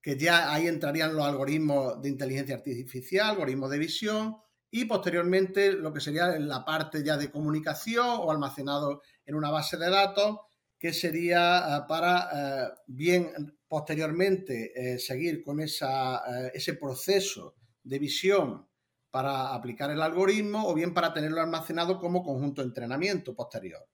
que 0.02 0.18
ya 0.18 0.52
ahí 0.52 0.66
entrarían 0.66 1.14
los 1.14 1.24
algoritmos 1.24 2.02
de 2.02 2.08
inteligencia 2.08 2.56
artificial, 2.56 3.30
algoritmos 3.30 3.70
de 3.70 3.78
visión, 3.78 4.36
y 4.68 4.86
posteriormente 4.86 5.74
lo 5.74 5.92
que 5.92 6.00
sería 6.00 6.36
la 6.40 6.64
parte 6.64 7.04
ya 7.04 7.16
de 7.16 7.30
comunicación 7.30 8.04
o 8.04 8.32
almacenado 8.32 9.02
en 9.24 9.36
una 9.36 9.52
base 9.52 9.76
de 9.76 9.90
datos, 9.90 10.40
que 10.76 10.92
sería 10.92 11.76
eh, 11.76 11.80
para 11.86 12.30
eh, 12.32 12.68
bien 12.88 13.56
posteriormente 13.68 14.72
eh, 14.74 14.98
seguir 14.98 15.44
con 15.44 15.60
esa, 15.60 16.50
ese 16.52 16.74
proceso 16.74 17.54
de 17.84 18.00
visión 18.00 18.66
para 19.14 19.54
aplicar 19.54 19.92
el 19.92 20.02
algoritmo 20.02 20.66
o 20.66 20.74
bien 20.74 20.92
para 20.92 21.14
tenerlo 21.14 21.40
almacenado 21.40 22.00
como 22.00 22.24
conjunto 22.24 22.62
de 22.62 22.66
entrenamiento 22.66 23.32
posterior. 23.32 23.86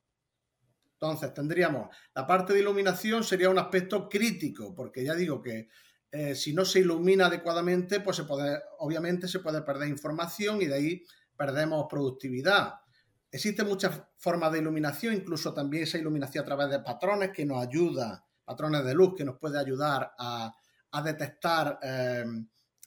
Entonces, 0.94 1.34
tendríamos 1.34 1.94
la 2.14 2.26
parte 2.26 2.54
de 2.54 2.60
iluminación 2.60 3.22
sería 3.22 3.50
un 3.50 3.58
aspecto 3.58 4.08
crítico, 4.08 4.74
porque 4.74 5.04
ya 5.04 5.14
digo 5.14 5.42
que 5.42 5.68
eh, 6.10 6.34
si 6.34 6.54
no 6.54 6.64
se 6.64 6.80
ilumina 6.80 7.26
adecuadamente, 7.26 8.00
pues 8.00 8.16
se 8.16 8.24
puede, 8.24 8.62
obviamente 8.78 9.28
se 9.28 9.40
puede 9.40 9.60
perder 9.60 9.90
información 9.90 10.62
y 10.62 10.64
de 10.64 10.74
ahí 10.74 11.04
perdemos 11.36 11.84
productividad. 11.90 12.76
Existen 13.30 13.66
muchas 13.66 14.00
formas 14.16 14.50
de 14.52 14.60
iluminación, 14.60 15.12
incluso 15.12 15.52
también 15.52 15.82
esa 15.82 15.98
iluminación 15.98 16.44
a 16.44 16.46
través 16.46 16.70
de 16.70 16.80
patrones 16.80 17.28
que 17.28 17.44
nos 17.44 17.62
ayuda, 17.62 18.24
patrones 18.42 18.86
de 18.86 18.94
luz 18.94 19.12
que 19.18 19.26
nos 19.26 19.38
puede 19.38 19.58
ayudar 19.58 20.14
a, 20.18 20.54
detectar 21.04 21.78
eh, 21.82 22.24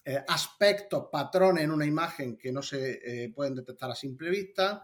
eh, 0.06 0.24
aspectos, 0.28 1.08
patrones 1.12 1.64
en 1.64 1.72
una 1.72 1.86
imagen 1.86 2.38
que 2.38 2.52
no 2.52 2.62
se 2.62 3.32
pueden 3.36 3.56
detectar 3.56 3.92
a 3.92 3.96
simple 3.96 4.30
vista. 4.30 4.84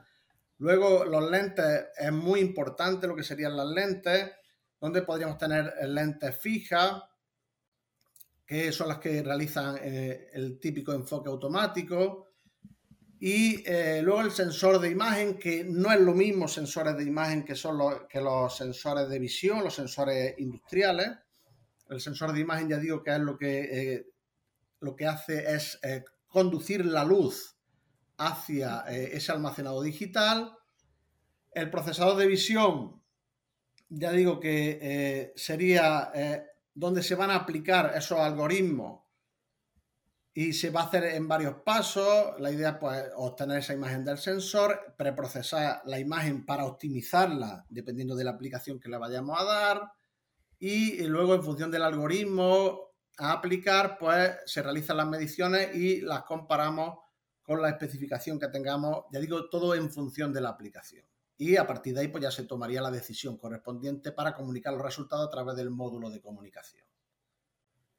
Luego, 0.59 1.05
los 1.05 1.29
lentes, 1.29 1.88
es 1.97 2.11
muy 2.11 2.41
importante 2.41 3.07
lo 3.07 3.15
que 3.15 3.23
serían 3.23 3.55
las 3.55 3.67
lentes, 3.67 4.31
donde 4.79 5.01
podríamos 5.03 5.38
tener 5.38 5.73
lentes 5.88 6.38
fijas, 6.38 7.01
que 8.49 8.71
son 8.71 8.88
las 8.88 8.97
que 8.97 9.21
realizan 9.21 9.77
eh, 9.81 10.27
el 10.33 10.59
típico 10.59 10.91
enfoque 10.91 11.29
automático. 11.29 12.29
Y 13.19 13.63
eh, 13.69 14.01
luego 14.01 14.21
el 14.21 14.31
sensor 14.31 14.79
de 14.79 14.89
imagen, 14.89 15.38
que 15.38 15.63
no 15.63 15.91
es 15.91 15.99
lo 15.99 16.13
mismo 16.13 16.47
sensores 16.47 16.97
de 16.97 17.03
imagen 17.03 17.45
que 17.45 17.55
son 17.55 17.77
los, 17.77 18.07
que 18.09 18.19
los 18.19 18.57
sensores 18.57 19.07
de 19.07 19.19
visión, 19.19 19.63
los 19.63 19.75
sensores 19.75 20.33
industriales. 20.39 21.09
El 21.89 22.01
sensor 22.01 22.33
de 22.33 22.39
imagen, 22.39 22.69
ya 22.69 22.77
digo 22.77 23.03
que 23.03 23.11
es 23.11 23.19
lo 23.19 23.38
que, 23.38 23.59
eh, 23.59 24.07
lo 24.79 24.95
que 24.95 25.07
hace 25.07 25.55
es 25.55 25.79
conducir 26.27 26.86
la 26.86 27.03
luz 27.03 27.59
hacia 28.19 28.83
eh, 28.88 29.12
ese 29.13 29.31
almacenado 29.31 29.81
digital. 29.81 30.55
El 31.51 31.69
procesador 31.71 32.17
de 32.17 32.27
visión, 32.27 33.01
ya 33.89 34.12
digo 34.12 34.39
que 34.39 34.79
eh, 34.81 35.33
sería 35.36 36.12
eh, 36.13 36.45
donde 36.74 37.01
se 37.01 37.15
van 37.15 37.31
a 37.31 37.36
aplicar 37.36 37.93
esos 37.95 38.19
algoritmos 38.19 39.01
y 40.33 40.53
se 40.53 40.69
va 40.69 40.81
a 40.81 40.86
hacer 40.86 41.05
en 41.05 41.27
varios 41.27 41.55
pasos. 41.65 42.39
La 42.39 42.51
idea 42.51 42.69
es 42.71 42.75
pues, 42.75 43.03
obtener 43.15 43.57
esa 43.57 43.74
imagen 43.74 44.05
del 44.05 44.19
sensor, 44.19 44.93
preprocesar 44.98 45.81
la 45.86 46.00
imagen 46.00 46.45
para 46.45 46.65
optimizarla 46.65 47.65
dependiendo 47.69 48.15
de 48.15 48.25
la 48.25 48.31
aplicación 48.31 48.79
que 48.79 48.89
le 48.89 48.98
vayamos 48.98 49.39
a 49.39 49.43
dar 49.43 49.91
y 50.59 51.01
luego 51.07 51.36
en 51.36 51.43
función 51.43 51.71
del 51.71 51.83
algoritmo 51.83 52.88
a 53.19 53.33
aplicar, 53.33 53.97
pues 53.99 54.38
se 54.45 54.61
realizan 54.61 54.97
las 54.97 55.07
mediciones 55.07 55.75
y 55.75 56.01
las 56.01 56.23
comparamos 56.23 56.99
con 57.41 57.61
la 57.61 57.69
especificación 57.69 58.39
que 58.39 58.47
tengamos, 58.47 59.05
ya 59.11 59.19
digo, 59.19 59.49
todo 59.49 59.75
en 59.75 59.91
función 59.91 60.31
de 60.31 60.41
la 60.41 60.49
aplicación. 60.49 61.05
Y 61.38 61.55
a 61.55 61.65
partir 61.65 61.93
de 61.93 62.01
ahí, 62.01 62.07
pues 62.09 62.21
ya 62.21 62.31
se 62.31 62.43
tomaría 62.43 62.81
la 62.81 62.91
decisión 62.91 63.38
correspondiente 63.38 64.11
para 64.11 64.33
comunicar 64.33 64.73
los 64.73 64.83
resultados 64.83 65.27
a 65.27 65.31
través 65.31 65.55
del 65.55 65.69
módulo 65.69 66.09
de 66.09 66.21
comunicación. 66.21 66.85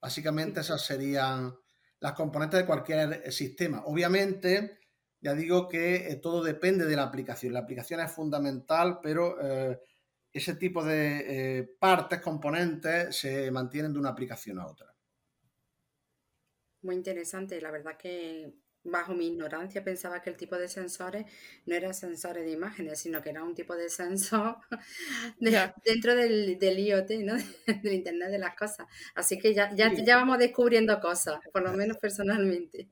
Básicamente 0.00 0.60
esas 0.60 0.84
serían 0.84 1.54
las 2.00 2.12
componentes 2.12 2.60
de 2.60 2.66
cualquier 2.66 3.32
sistema. 3.32 3.82
Obviamente, 3.86 4.78
ya 5.20 5.34
digo 5.34 5.68
que 5.68 6.08
eh, 6.08 6.16
todo 6.16 6.42
depende 6.42 6.86
de 6.86 6.96
la 6.96 7.04
aplicación. 7.04 7.52
La 7.52 7.60
aplicación 7.60 8.00
es 8.00 8.10
fundamental, 8.10 9.00
pero 9.02 9.36
eh, 9.40 9.80
ese 10.32 10.54
tipo 10.54 10.84
de 10.84 11.58
eh, 11.58 11.76
partes, 11.78 12.20
componentes, 12.20 13.16
se 13.16 13.50
mantienen 13.50 13.92
de 13.92 13.98
una 13.98 14.10
aplicación 14.10 14.58
a 14.58 14.66
otra. 14.66 14.89
Muy 16.82 16.94
interesante. 16.96 17.60
La 17.60 17.70
verdad 17.70 17.96
que 17.96 18.52
bajo 18.82 19.14
mi 19.14 19.26
ignorancia 19.26 19.84
pensaba 19.84 20.22
que 20.22 20.30
el 20.30 20.36
tipo 20.36 20.56
de 20.56 20.68
sensores 20.68 21.26
no 21.66 21.74
eran 21.74 21.94
sensores 21.94 22.44
de 22.44 22.52
imágenes, 22.52 23.00
sino 23.00 23.22
que 23.22 23.30
era 23.30 23.44
un 23.44 23.54
tipo 23.54 23.76
de 23.76 23.90
sensor 23.90 24.56
dentro 25.84 26.14
del, 26.14 26.58
IoT, 26.60 27.10
¿no? 27.22 27.34
del 27.82 27.92
Internet 27.92 28.30
de 28.30 28.38
las 28.38 28.56
cosas. 28.56 28.86
Así 29.14 29.38
que 29.38 29.54
ya, 29.54 29.74
ya, 29.74 29.92
ya, 29.92 30.16
vamos 30.16 30.38
descubriendo 30.38 30.98
cosas, 31.00 31.40
por 31.52 31.62
lo 31.62 31.72
menos 31.72 31.96
personalmente. 32.00 32.88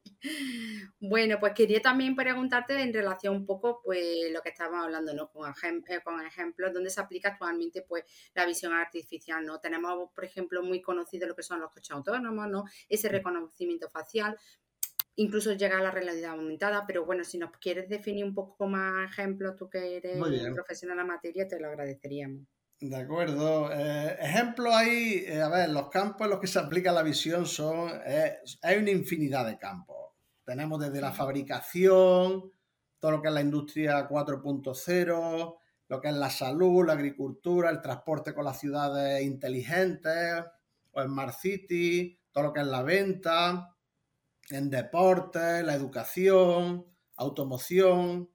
Bueno, 1.00 1.38
pues 1.40 1.54
quería 1.54 1.80
también 1.80 2.14
preguntarte 2.14 2.80
en 2.80 2.92
relación 2.92 3.36
un 3.36 3.46
poco, 3.46 3.80
pues, 3.84 4.30
lo 4.30 4.42
que 4.42 4.50
estábamos 4.50 4.84
hablando, 4.84 5.14
¿no? 5.14 5.30
Con, 5.30 5.50
eh, 5.50 6.00
con 6.04 6.20
ejemplos, 6.26 6.72
donde 6.72 6.90
se 6.90 7.00
aplica 7.00 7.30
actualmente, 7.30 7.82
pues, 7.88 8.04
la 8.34 8.44
visión 8.44 8.72
artificial, 8.72 9.44
¿no? 9.44 9.58
Tenemos, 9.60 10.10
por 10.14 10.24
ejemplo, 10.24 10.62
muy 10.62 10.82
conocido 10.82 11.26
lo 11.26 11.34
que 11.34 11.42
son 11.42 11.60
los 11.60 11.72
coches 11.72 11.92
autónomos, 11.92 12.48
¿no? 12.48 12.64
Ese 12.88 13.08
reconocimiento 13.08 13.88
facial, 13.88 14.36
incluso 15.18 15.52
llega 15.52 15.78
a 15.78 15.82
la 15.82 15.90
realidad 15.90 16.32
aumentada, 16.32 16.84
pero 16.86 17.04
bueno, 17.04 17.24
si 17.24 17.38
nos 17.38 17.50
quieres 17.60 17.88
definir 17.88 18.24
un 18.24 18.34
poco 18.34 18.68
más 18.68 19.10
ejemplos, 19.10 19.56
tú 19.56 19.68
que 19.68 19.96
eres 19.96 20.16
profesional 20.54 20.98
en 20.98 21.06
la 21.06 21.12
materia, 21.12 21.48
te 21.48 21.58
lo 21.58 21.68
agradeceríamos. 21.68 22.46
De 22.80 22.96
acuerdo. 22.96 23.72
Eh, 23.72 24.16
ejemplos 24.20 24.72
ahí, 24.72 25.24
eh, 25.26 25.42
a 25.42 25.48
ver, 25.48 25.70
los 25.70 25.88
campos 25.88 26.24
en 26.24 26.30
los 26.30 26.40
que 26.40 26.46
se 26.46 26.60
aplica 26.60 26.92
la 26.92 27.02
visión 27.02 27.46
son, 27.46 27.90
eh, 28.06 28.38
hay 28.62 28.76
una 28.76 28.92
infinidad 28.92 29.44
de 29.44 29.58
campos. 29.58 30.12
Tenemos 30.44 30.78
desde 30.78 31.00
la 31.00 31.10
fabricación, 31.10 32.52
todo 33.00 33.10
lo 33.10 33.20
que 33.20 33.28
es 33.28 33.34
la 33.34 33.40
industria 33.40 34.08
4.0, 34.08 35.58
lo 35.88 36.00
que 36.00 36.08
es 36.08 36.14
la 36.14 36.30
salud, 36.30 36.86
la 36.86 36.92
agricultura, 36.92 37.70
el 37.70 37.82
transporte 37.82 38.32
con 38.32 38.44
las 38.44 38.60
ciudades 38.60 39.24
inteligentes, 39.24 40.44
o 40.92 41.02
Smart 41.02 41.34
City, 41.34 42.16
todo 42.30 42.44
lo 42.44 42.52
que 42.52 42.60
es 42.60 42.66
la 42.66 42.82
venta, 42.82 43.74
en 44.50 44.70
deportes, 44.70 45.64
la 45.64 45.74
educación, 45.74 46.86
automoción, 47.16 48.30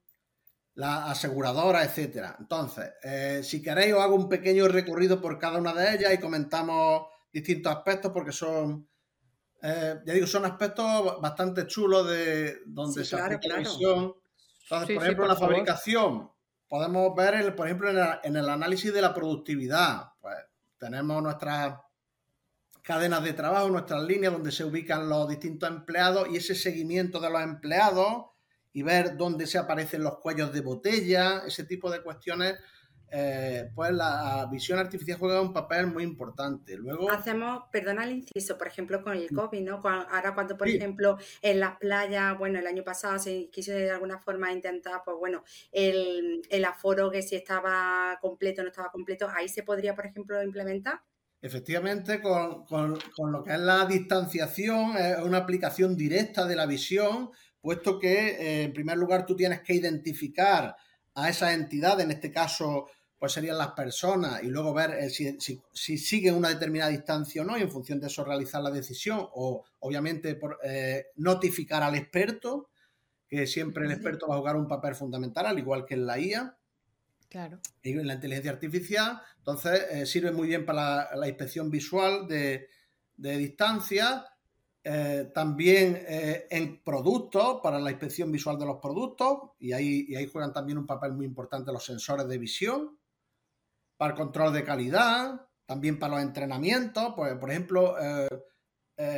la 0.75 1.05
aseguradora, 1.11 1.83
etcétera. 1.83 2.35
Entonces, 2.39 2.91
eh, 3.03 3.41
si 3.43 3.61
queréis, 3.61 3.93
os 3.93 4.01
hago 4.01 4.15
un 4.15 4.29
pequeño 4.29 4.67
recorrido 4.67 5.21
por 5.21 5.37
cada 5.37 5.57
una 5.57 5.73
de 5.73 5.95
ellas 5.95 6.13
y 6.13 6.19
comentamos 6.19 7.07
distintos 7.31 7.75
aspectos 7.75 8.11
porque 8.11 8.31
son, 8.31 8.87
eh, 9.61 9.99
ya 10.05 10.13
digo, 10.13 10.27
son 10.27 10.45
aspectos 10.45 11.21
bastante 11.21 11.67
chulos 11.67 12.07
de 12.07 12.59
donde 12.65 13.05
se 13.05 13.19
aplica 13.19 13.47
la 13.47 13.57
visión. 13.57 14.13
Entonces, 14.63 14.95
por 14.95 15.03
ejemplo, 15.03 15.27
la 15.27 15.35
fabricación, 15.35 16.31
podemos 16.67 17.15
ver, 17.15 17.55
por 17.55 17.67
ejemplo, 17.67 17.89
en 18.23 18.35
el 18.35 18.49
análisis 18.49 18.93
de 18.93 19.01
la 19.01 19.13
productividad. 19.13 20.13
Pues 20.21 20.37
tenemos 20.79 21.21
nuestras 21.21 21.77
cadenas 22.83 23.23
de 23.23 23.33
trabajo, 23.33 23.69
nuestras 23.69 24.03
líneas 24.03 24.33
donde 24.33 24.51
se 24.51 24.65
ubican 24.65 25.09
los 25.09 25.27
distintos 25.29 25.69
empleados 25.69 26.27
y 26.29 26.35
ese 26.35 26.53
seguimiento 26.53 27.19
de 27.19 27.29
los 27.29 27.41
empleados 27.41 28.25
y 28.73 28.83
ver 28.83 29.15
dónde 29.15 29.47
se 29.47 29.57
aparecen 29.57 30.03
los 30.03 30.19
cuellos 30.19 30.51
de 30.51 30.61
botella, 30.61 31.43
ese 31.47 31.63
tipo 31.63 31.89
de 31.89 32.01
cuestiones, 32.01 32.55
eh, 33.15 33.69
pues 33.75 33.91
la 33.91 34.47
visión 34.51 34.79
artificial 34.79 35.19
juega 35.19 35.39
un 35.39 35.53
papel 35.53 35.87
muy 35.87 36.03
importante. 36.03 36.75
Luego 36.75 37.09
hacemos, 37.11 37.65
perdona 37.71 38.03
el 38.03 38.11
inciso, 38.13 38.57
por 38.57 38.67
ejemplo 38.67 39.01
con 39.03 39.13
el 39.13 39.29
COVID, 39.29 39.61
¿no? 39.61 39.81
Ahora 39.85 40.33
cuando, 40.33 40.57
por 40.57 40.67
ejemplo, 40.67 41.17
en 41.41 41.59
las 41.59 41.77
playas, 41.77 42.37
bueno, 42.37 42.59
el 42.59 42.67
año 42.67 42.83
pasado 42.83 43.19
se 43.19 43.49
quiso 43.51 43.71
de 43.71 43.91
alguna 43.91 44.17
forma 44.17 44.51
intentar, 44.51 45.03
pues 45.05 45.15
bueno, 45.17 45.43
el, 45.71 46.41
el 46.49 46.65
aforo 46.65 47.11
que 47.11 47.21
si 47.21 47.35
estaba 47.35 48.17
completo 48.19 48.61
o 48.61 48.63
no 48.63 48.71
estaba 48.71 48.91
completo, 48.91 49.29
ahí 49.33 49.47
se 49.47 49.61
podría, 49.61 49.95
por 49.95 50.07
ejemplo, 50.07 50.41
implementar. 50.41 51.01
Efectivamente, 51.43 52.21
con, 52.21 53.01
lo 53.29 53.43
que 53.43 53.51
es 53.51 53.59
la 53.59 53.85
distanciación, 53.85 54.95
es 54.95 55.17
una 55.17 55.39
aplicación 55.39 55.97
directa 55.97 56.45
de 56.45 56.55
la 56.55 56.65
visión, 56.65 57.31
puesto 57.59 57.99
que 57.99 58.29
eh, 58.29 58.63
en 58.63 58.71
primer 58.71 58.97
lugar 58.97 59.25
tú 59.25 59.35
tienes 59.35 59.59
que 59.59 59.73
identificar 59.73 60.73
a 61.15 61.29
esa 61.29 61.53
entidad, 61.53 61.99
en 61.99 62.11
este 62.11 62.31
caso 62.31 62.87
pues 63.19 63.33
serían 63.33 63.57
las 63.57 63.71
personas, 63.71 64.41
y 64.41 64.47
luego 64.47 64.73
ver 64.73 64.91
eh, 64.91 65.09
si, 65.09 65.37
si, 65.37 65.97
siguen 65.97 66.35
una 66.35 66.47
determinada 66.47 66.91
distancia 66.91 67.41
o 67.41 67.45
no, 67.45 67.57
y 67.57 67.61
en 67.61 67.71
función 67.71 67.99
de 67.99 68.07
eso 68.07 68.23
realizar 68.23 68.63
la 68.63 68.71
decisión, 68.71 69.19
o 69.33 69.65
obviamente 69.79 70.35
por, 70.35 70.59
eh, 70.63 71.07
notificar 71.17 71.83
al 71.83 71.95
experto, 71.95 72.69
que 73.27 73.47
siempre 73.47 73.83
el 73.85 73.91
experto 73.91 74.29
va 74.29 74.35
a 74.35 74.37
jugar 74.37 74.55
un 74.55 74.69
papel 74.69 74.95
fundamental, 74.95 75.45
al 75.47 75.59
igual 75.59 75.83
que 75.85 75.95
en 75.95 76.05
la 76.05 76.17
IA. 76.19 76.57
Claro. 77.33 77.59
Y 77.81 77.95
la 77.95 78.13
inteligencia 78.13 78.51
artificial, 78.51 79.19
entonces 79.39 79.87
eh, 79.89 80.05
sirve 80.05 80.31
muy 80.31 80.49
bien 80.49 80.67
para 80.67 81.15
la, 81.15 81.27
inspección 81.27 81.71
visual 81.71 82.27
de, 82.27 82.69
distancia, 83.17 84.27
eh, 84.83 85.31
también 85.33 85.99
eh, 86.07 86.45
en 86.51 86.83
productos, 86.83 87.59
para 87.63 87.79
la 87.79 87.89
inspección 87.89 88.31
visual 88.31 88.59
de 88.59 88.67
los 88.67 88.77
productos, 88.79 89.49
y 89.57 89.73
ahí, 89.73 90.05
y 90.09 90.15
ahí 90.15 90.27
juegan 90.27 90.53
también 90.53 90.77
un 90.77 90.85
papel 90.85 91.13
muy 91.13 91.25
importante 91.25 91.71
los 91.71 91.83
sensores 91.83 92.27
de 92.27 92.37
visión, 92.37 92.99
para 93.97 94.11
el 94.11 94.19
control 94.19 94.53
de 94.53 94.63
calidad, 94.63 95.47
también 95.65 95.97
para 95.97 96.13
los 96.13 96.21
entrenamientos, 96.21 97.13
pues 97.15 97.33
por 97.37 97.49
ejemplo, 97.49 97.95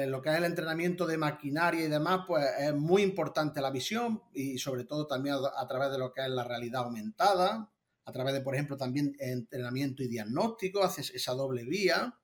lo 0.08 0.22
que 0.22 0.30
es 0.30 0.36
el 0.38 0.46
entrenamiento 0.46 1.06
de 1.06 1.18
maquinaria 1.18 1.84
y 1.84 1.90
demás, 1.90 2.22
pues 2.26 2.46
es 2.60 2.74
muy 2.74 3.02
importante 3.02 3.60
la 3.60 3.72
visión 3.72 4.24
y 4.32 4.58
sobre 4.58 4.86
todo 4.86 5.06
también 5.06 5.36
a 5.36 5.68
través 5.68 5.92
de 5.92 5.98
lo 5.98 6.14
que 6.14 6.22
es 6.22 6.30
la 6.30 6.46
realidad 6.46 6.84
aumentada, 6.84 7.75
a 8.06 8.12
través 8.12 8.34
de, 8.34 8.42
por 8.42 8.54
ejemplo, 8.54 8.78
también 8.78 9.16
entrenamiento 9.20 10.04
y 10.04 10.08
diagnóstico, 10.08 10.84
haces 10.84 11.10
esa 11.12 11.34
doble 11.34 11.66
vía. 11.66 12.16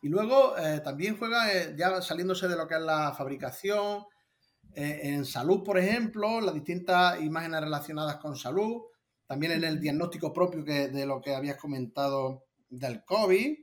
Y 0.00 0.08
luego 0.08 0.56
eh, 0.56 0.80
también 0.80 1.18
juega, 1.18 1.52
eh, 1.52 1.74
ya 1.76 2.00
saliéndose 2.00 2.48
de 2.48 2.56
lo 2.56 2.66
que 2.66 2.76
es 2.76 2.80
la 2.80 3.12
fabricación, 3.12 4.04
eh, 4.74 5.00
en 5.02 5.26
salud, 5.26 5.62
por 5.62 5.78
ejemplo, 5.78 6.40
las 6.40 6.54
distintas 6.54 7.20
imágenes 7.20 7.60
relacionadas 7.60 8.16
con 8.16 8.36
salud, 8.36 8.82
también 9.26 9.52
en 9.52 9.64
el 9.64 9.80
diagnóstico 9.80 10.32
propio 10.32 10.64
que, 10.64 10.88
de 10.88 11.04
lo 11.04 11.20
que 11.20 11.34
habías 11.34 11.56
comentado 11.56 12.46
del 12.70 13.04
COVID. 13.04 13.58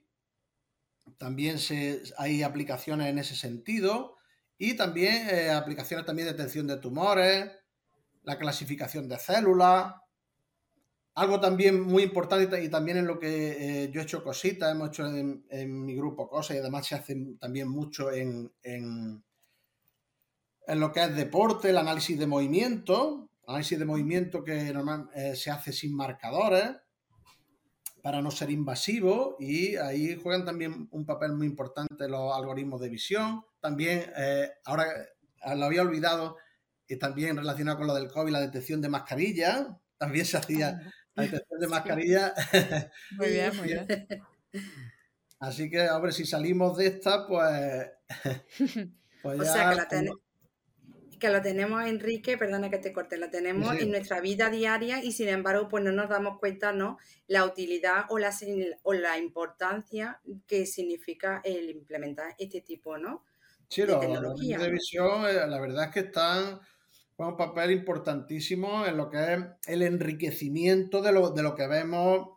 También 1.18 1.58
se, 1.58 2.04
hay 2.18 2.44
aplicaciones 2.44 3.08
en 3.08 3.18
ese 3.18 3.36
sentido 3.36 4.18
y 4.58 4.76
también 4.76 5.50
aplicaciones 5.52 6.06
también 6.06 6.28
de 6.28 6.34
detección 6.34 6.68
de 6.68 6.78
tumores, 6.78 7.52
la 8.24 8.38
clasificación 8.38 9.08
de 9.08 9.18
células. 9.18 9.94
Algo 11.16 11.40
también 11.40 11.82
muy 11.82 12.04
importante 12.04 12.62
y 12.62 12.70
también 12.70 12.98
en 12.98 13.08
lo 13.08 13.18
que 13.18 13.84
eh, 13.84 13.92
yo 13.92 14.02
he 14.02 14.04
hecho 14.04 14.22
cositas, 14.22 14.70
hemos 14.70 14.90
hecho 14.90 15.08
en, 15.08 15.86
mi 15.86 15.96
grupo 15.96 16.28
cosas 16.28 16.58
y 16.58 16.60
además 16.60 16.86
se 16.86 16.96
hace 16.96 17.16
también 17.40 17.70
mucho 17.70 18.12
en, 18.12 18.52
en, 18.64 19.24
lo 20.68 20.92
que 20.92 21.04
es 21.04 21.16
deporte, 21.16 21.70
el 21.70 21.78
análisis 21.78 22.20
de 22.20 22.28
movimiento, 22.28 23.30
análisis 23.48 23.80
de 23.80 23.86
movimiento 23.86 24.44
que 24.44 24.74
normalmente 24.74 25.32
eh, 25.32 25.36
se 25.38 25.52
hace 25.52 25.72
sin 25.72 25.96
marcadores 25.96 26.76
para 28.04 28.22
no 28.22 28.30
ser 28.30 28.52
invasivo 28.52 29.38
y 29.40 29.78
ahí 29.78 30.20
juegan 30.22 30.44
también 30.44 30.90
un 30.92 31.06
papel 31.06 31.32
muy 31.32 31.48
importante 31.48 32.10
los 32.10 32.36
algoritmos 32.36 32.82
de 32.82 32.90
visión. 32.90 33.46
También, 33.62 34.12
eh, 34.18 34.50
ahora 34.66 34.86
lo 35.56 35.66
había 35.66 35.82
olvidado, 35.82 36.36
y 36.88 36.98
también 36.98 37.38
relacionado 37.38 37.78
con 37.78 37.88
lo 37.88 37.96
del 37.96 38.10
COVID, 38.10 38.32
la 38.32 38.42
detección 38.42 38.82
de 38.82 38.90
mascarilla, 38.90 39.80
también 39.98 40.26
se 40.26 40.38
hacía 40.38 40.80
ah, 40.84 40.92
detección 41.24 41.60
de 41.60 41.68
mascarilla. 41.68 42.34
Muy 43.12 43.30
bien, 43.30 43.58
muy 43.58 43.68
bien. 43.68 43.88
Así 45.40 45.70
que, 45.70 45.88
ver, 46.02 46.14
si 46.14 46.26
salimos 46.26 46.78
de 46.78 46.88
esta, 46.88 47.28
pues... 47.28 47.90
pues 49.22 49.40
o 49.40 49.44
sea, 49.44 49.70
que 49.70 49.76
la, 49.76 50.12
que 51.20 51.30
lo 51.30 51.42
tenemos, 51.42 51.84
Enrique, 51.86 52.38
perdona 52.38 52.70
que 52.70 52.78
te 52.78 52.94
corte, 52.94 53.18
lo 53.18 53.30
tenemos 53.30 53.76
en 53.80 53.92
nuestra 53.92 54.22
vida 54.22 54.50
diaria 54.50 55.04
y 55.04 55.12
sin 55.12 55.30
embargo, 55.30 55.68
pues 55.68 55.84
no 55.84 55.92
nos 55.92 56.10
damos 56.10 56.40
cuenta, 56.40 56.72
¿no? 56.72 56.98
La 57.28 57.46
utilidad 57.46 58.06
o 58.10 58.20
la, 58.20 58.34
o 58.84 58.94
la 58.94 59.18
importancia 59.18 60.20
que 60.48 60.66
significa 60.66 61.42
el 61.44 61.70
implementar 61.70 62.36
este 62.38 62.62
tipo, 62.62 62.98
¿no? 62.98 63.24
Sí, 63.68 63.82
de 63.82 63.96
tecnología. 63.96 64.60
de 64.60 64.70
visión, 64.70 65.26
eh, 65.28 65.48
la 65.48 65.60
verdad 65.60 65.86
es 65.86 65.92
que 65.92 66.00
están 66.02 66.60
con 67.16 67.28
un 67.28 67.38
papel 67.38 67.72
importantísimo 67.72 68.86
en 68.86 68.98
lo 68.98 69.10
que 69.10 69.34
es 69.34 69.40
el 69.68 69.82
enriquecimiento 69.82 71.02
de 71.02 71.14
lo, 71.14 71.30
de 71.32 71.44
lo 71.44 71.56
que 71.56 71.68
vemos 71.68 72.28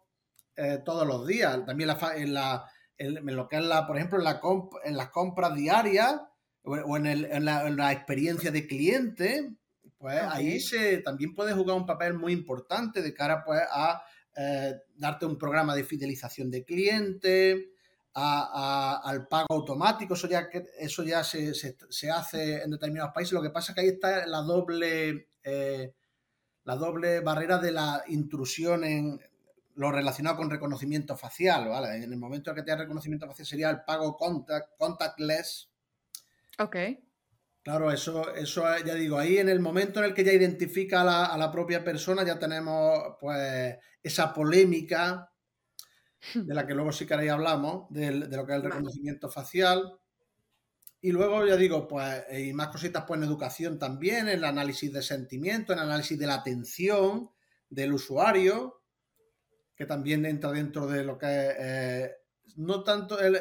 eh, 0.57 0.79
todos 0.85 1.07
los 1.07 1.27
días. 1.27 1.65
También 1.67 1.91
en, 2.17 2.35
la, 2.35 2.65
en, 2.97 3.37
lo 3.37 3.49
que 3.49 3.57
es 3.57 3.65
la, 3.65 3.87
por 3.87 3.97
ejemplo, 3.97 4.19
en, 4.19 4.25
la 4.25 4.41
en 4.85 4.97
las 4.97 5.11
compras 5.11 5.55
diarias 5.55 6.21
o 6.63 6.97
en, 6.97 7.45
la, 7.45 7.93
experiencia 7.93 8.51
de 8.51 8.67
cliente, 8.67 9.57
pues 9.97 10.21
ahí 10.21 10.61
se 10.61 10.99
también 10.99 11.35
puede 11.35 11.55
jugar 11.55 11.77
un 11.77 11.87
papel 11.87 12.15
muy 12.15 12.33
importante 12.33 13.01
de 13.01 13.15
cara 13.15 13.43
pues, 13.45 13.61
a 13.73 14.03
eh, 14.37 14.75
darte 14.95 15.27
un 15.27 15.39
programa 15.39 15.75
de 15.75 15.85
fidelización 15.85 16.51
de 16.51 16.65
cliente, 16.65 17.71
al 18.19 19.29
pago 19.29 19.47
automático, 19.51 20.15
eso 20.15 20.27
ya, 20.29 20.49
eso 20.79 21.03
ya 21.05 21.23
se, 21.23 22.11
hace 22.11 22.63
en 22.63 22.71
determinados 22.71 23.13
países. 23.13 23.33
Lo 23.33 23.43
que 23.43 23.51
pasa 23.51 23.73
es 23.73 23.75
que 23.77 23.81
ahí 23.83 23.89
está 23.89 24.27
la 24.27 24.41
doble, 24.41 25.29
eh, 25.43 25.95
la 26.65 26.77
doble 26.77 27.21
barrera 27.21 27.59
de 27.59 27.73
la 27.73 28.03
intrusión 28.09 28.85
en 28.85 29.21
lo 29.77 29.93
relacionado 29.93 30.37
con 30.37 30.51
reconocimiento 30.51 31.17
facial. 31.17 31.69
En 31.95 32.03
el 32.03 32.17
momento 32.17 32.51
en 32.51 32.57
que 32.57 32.63
te 32.63 32.75
reconocimiento 32.75 33.27
facial 33.27 33.47
sería 33.47 33.71
el 33.71 33.85
pago 33.85 34.17
contact, 34.17 34.77
contactless. 34.77 35.71
Ok. 36.59 36.77
Claro, 37.63 37.93
eso, 37.93 38.35
eso 38.35 38.65
ya 38.85 38.95
digo, 38.95 39.19
ahí 39.19 39.39
en 39.39 39.49
el 39.49 39.61
momento 39.61 40.01
en 40.01 40.07
el 40.07 40.15
que 40.15 40.25
ya 40.25 40.33
identifica 40.33 41.03
a 41.03 41.05
la, 41.05 41.27
a 41.27 41.39
la 41.39 41.53
propia 41.53 41.85
persona, 41.85 42.25
ya 42.25 42.39
tenemos 42.39 43.17
pues 43.21 43.77
esa 44.03 44.33
polémica 44.33 45.28
de 46.35 46.55
la 46.55 46.67
que 46.67 46.75
luego 46.75 46.93
sí 46.93 47.07
que 47.07 47.15
ahí 47.15 47.29
hablamos, 47.29 47.87
de, 47.91 48.13
lo 48.13 48.47
que 48.47 48.53
es 48.53 48.59
el 48.59 48.65
reconocimiento 48.65 49.31
facial. 49.31 49.99
Y 51.01 51.13
luego, 51.13 51.47
ya 51.47 51.57
digo, 51.57 51.87
pues, 51.87 52.25
y 52.37 52.53
más 52.53 52.69
cositas, 52.69 53.05
pues 53.07 53.19
en 53.19 53.25
educación 53.25 53.79
también, 53.79 54.29
en 54.29 54.39
el 54.39 54.45
análisis 54.45 54.93
de 54.93 55.03
sentimiento, 55.03 55.73
en 55.73 55.79
el 55.79 55.85
análisis 55.87 56.19
de 56.19 56.27
la 56.27 56.35
atención 56.35 57.31
del 57.71 57.93
usuario, 57.93 58.83
que 59.77 59.87
también 59.87 60.27
entra 60.27 60.51
dentro 60.51 60.87
de 60.89 61.05
lo 61.05 61.17
que 61.17 61.27
es, 61.27 61.57
eh, 61.59 62.11
no 62.57 62.83
tanto, 62.83 63.21
el, 63.21 63.39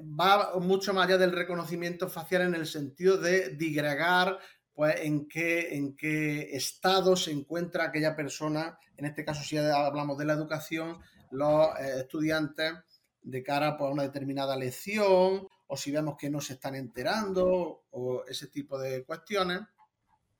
va 0.00 0.58
mucho 0.60 0.94
más 0.94 1.06
allá 1.06 1.18
del 1.18 1.32
reconocimiento 1.32 2.08
facial 2.08 2.42
en 2.42 2.54
el 2.54 2.66
sentido 2.66 3.18
de 3.18 3.50
digregar 3.50 4.38
pues 4.74 4.96
en 5.00 5.28
qué, 5.28 5.76
en 5.76 5.96
qué 5.96 6.56
estado 6.56 7.14
se 7.14 7.30
encuentra 7.30 7.84
aquella 7.84 8.16
persona, 8.16 8.78
en 8.96 9.04
este 9.04 9.24
caso 9.24 9.42
si 9.42 9.58
hablamos 9.58 10.16
de 10.16 10.24
la 10.24 10.32
educación, 10.32 10.98
los 11.32 11.68
eh, 11.80 12.00
estudiantes 12.00 12.74
de 13.22 13.42
cara 13.42 13.76
pues, 13.76 13.88
a 13.88 13.92
una 13.92 14.02
determinada 14.02 14.56
lección 14.56 15.46
o 15.66 15.76
si 15.76 15.90
vemos 15.90 16.16
que 16.18 16.30
no 16.30 16.40
se 16.40 16.54
están 16.54 16.74
enterando 16.74 17.84
o 17.90 18.24
ese 18.26 18.48
tipo 18.48 18.78
de 18.78 19.04
cuestiones. 19.04 19.60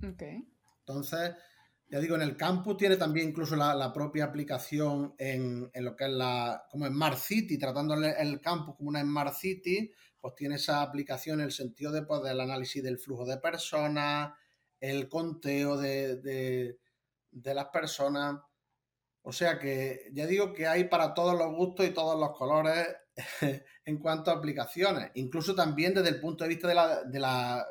Entonces, 0.01 1.35
ya 1.89 2.01
digo, 2.01 2.17
en 2.17 2.23
el 2.23 2.37
campus 2.37 2.77
tiene 2.77 2.97
también 2.97 3.29
incluso 3.29 3.55
la, 3.57 3.93
propia 3.93 4.25
aplicación 4.25 5.15
en, 5.19 5.71
lo 5.75 5.97
que 5.97 6.05
es 6.05 6.11
la, 6.11 6.65
como 6.71 6.87
Smart 6.87 7.19
City, 7.19 7.59
tratando 7.59 7.95
el, 7.95 8.41
campus 8.41 8.77
como 8.77 8.89
una 8.89 9.03
Smart 9.03 9.35
City, 9.35 9.91
pues 10.21 10.35
tiene 10.35 10.57
esa 10.57 10.83
aplicación 10.83 11.41
en 11.41 11.47
el 11.47 11.53
sentido 11.53 11.93
de, 11.93 12.03
pues, 12.03 12.23
del 12.23 12.41
análisis 12.41 12.83
del 12.83 12.99
flujo 12.99 13.25
de 13.25 13.39
personas, 13.39 14.33
el 14.81 15.09
conteo 15.09 15.77
de, 15.77 16.77
de 17.31 17.55
las 17.55 17.67
personas, 17.67 18.41
o 19.23 19.33
sea 19.33 19.59
que 19.59 20.11
ya 20.13 20.27
digo 20.27 20.53
que 20.53 20.67
hay 20.67 20.85
para 20.85 21.15
todos 21.15 21.39
los 21.39 21.55
gustos 21.55 21.87
y 21.87 21.91
todos 21.91 22.19
los 22.19 22.37
colores 22.37 22.89
en 23.85 23.99
cuanto 23.99 24.31
a 24.31 24.35
aplicaciones. 24.35 25.11
Incluso 25.15 25.55
también 25.55 25.95
desde 25.95 26.09
el 26.09 26.21
punto 26.21 26.45
de 26.45 26.49
vista 26.49 26.69
de 27.05 27.21
la, 27.21 27.67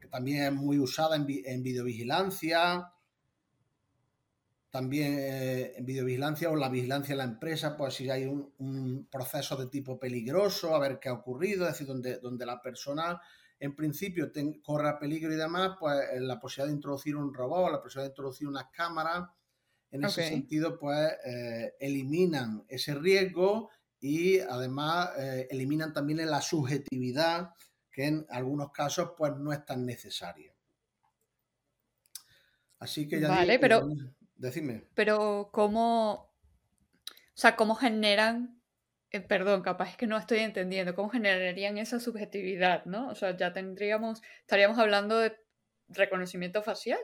que 0.00 0.08
también 0.08 0.44
es 0.44 0.52
muy 0.52 0.78
usada 0.78 1.16
en, 1.16 1.26
en 1.28 1.62
videovigilancia. 1.62 2.92
También 4.70 5.16
eh, 5.18 5.74
en 5.76 5.86
videovigilancia 5.86 6.50
o 6.50 6.56
la 6.56 6.68
vigilancia 6.68 7.14
de 7.14 7.18
la 7.18 7.24
empresa, 7.24 7.76
pues 7.76 7.94
si 7.94 8.10
hay 8.10 8.26
un, 8.26 9.08
proceso 9.10 9.56
de 9.56 9.68
tipo 9.68 9.98
peligroso, 9.98 10.74
a 10.74 10.78
ver 10.78 10.98
qué 10.98 11.08
ha 11.08 11.14
ocurrido, 11.14 11.64
es 11.64 11.72
decir, 11.72 11.86
donde, 11.86 12.18
donde 12.18 12.44
la 12.44 12.60
persona 12.60 13.20
en 13.58 13.74
principio 13.74 14.30
corra 14.62 14.98
peligro 14.98 15.32
y 15.32 15.36
demás, 15.36 15.76
pues 15.80 15.96
la 16.20 16.38
posibilidad 16.38 16.68
de 16.68 16.76
introducir 16.76 17.16
un 17.16 17.32
robot, 17.32 17.72
la 17.72 17.80
posibilidad 17.80 18.08
de 18.08 18.12
introducir 18.12 18.48
unas 18.48 18.66
cámaras, 18.70 19.30
en 19.96 20.04
ese 20.04 20.28
sentido, 20.28 20.78
pues 20.78 21.12
eh, 21.24 21.74
eliminan 21.80 22.64
ese 22.68 22.94
riesgo 22.94 23.70
y 24.00 24.38
además 24.40 25.10
eh, 25.18 25.48
eliminan 25.50 25.92
también 25.92 26.24
la 26.30 26.40
subjetividad 26.40 27.50
que 27.90 28.06
en 28.06 28.26
algunos 28.30 28.70
casos 28.72 29.12
pues 29.16 29.32
no 29.36 29.52
es 29.52 29.64
tan 29.64 29.84
necesaria. 29.84 30.54
Así 32.78 33.08
que 33.08 33.20
ya 33.20 33.28
vale, 33.28 33.58
pero 33.58 33.88
decime. 34.36 34.84
Pero 34.94 35.48
cómo, 35.52 36.12
o 36.12 37.34
sea, 37.34 37.56
cómo 37.56 37.74
generan, 37.74 38.60
eh, 39.10 39.20
perdón, 39.20 39.62
capaz 39.62 39.96
que 39.96 40.06
no 40.06 40.18
estoy 40.18 40.40
entendiendo, 40.40 40.94
cómo 40.94 41.08
generarían 41.08 41.78
esa 41.78 41.98
subjetividad, 41.98 42.84
¿no? 42.84 43.08
O 43.08 43.14
sea, 43.14 43.36
ya 43.36 43.52
tendríamos, 43.52 44.22
estaríamos 44.40 44.78
hablando 44.78 45.18
de 45.18 45.36
reconocimiento 45.88 46.62
facial. 46.62 47.00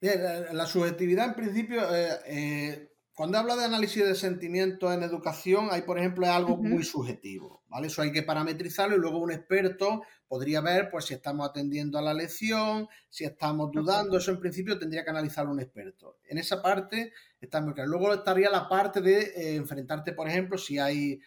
La, 0.00 0.64
subjetividad, 0.64 1.26
en 1.26 1.34
principio, 1.34 1.94
eh, 1.94 2.08
eh, 2.24 2.92
cuando 3.12 3.36
habla 3.36 3.54
de 3.54 3.66
análisis 3.66 4.02
de 4.02 4.14
sentimientos 4.14 4.94
en 4.94 5.02
educación, 5.02 5.68
hay, 5.70 5.82
por 5.82 5.98
ejemplo, 5.98 6.26
algo 6.26 6.56
muy 6.56 6.84
subjetivo, 6.84 7.62
¿vale? 7.68 7.88
Eso 7.88 8.00
hay 8.00 8.10
que 8.10 8.22
parametrizarlo 8.22 8.96
y 8.96 8.98
luego 8.98 9.18
un 9.18 9.30
experto 9.30 10.02
podría 10.26 10.62
ver, 10.62 10.88
pues, 10.90 11.04
si 11.04 11.12
estamos 11.12 11.46
atendiendo 11.46 11.98
a 11.98 12.02
la 12.02 12.14
lección, 12.14 12.88
si 13.10 13.24
estamos 13.24 13.70
dudando, 13.72 14.16
eso 14.16 14.30
en 14.30 14.40
principio 14.40 14.78
tendría 14.78 15.04
que 15.04 15.10
analizarlo 15.10 15.52
un 15.52 15.60
experto. 15.60 16.16
En 16.24 16.38
esa 16.38 16.62
parte 16.62 17.12
está 17.38 17.60
muy 17.60 17.74
claro. 17.74 17.90
Luego 17.90 18.14
estaría 18.14 18.48
la 18.48 18.70
parte 18.70 19.02
de 19.02 19.20
eh, 19.20 19.56
enfrentarte, 19.56 20.14
por 20.14 20.28
ejemplo, 20.28 20.56
si 20.56 20.78
hay, 20.78 21.20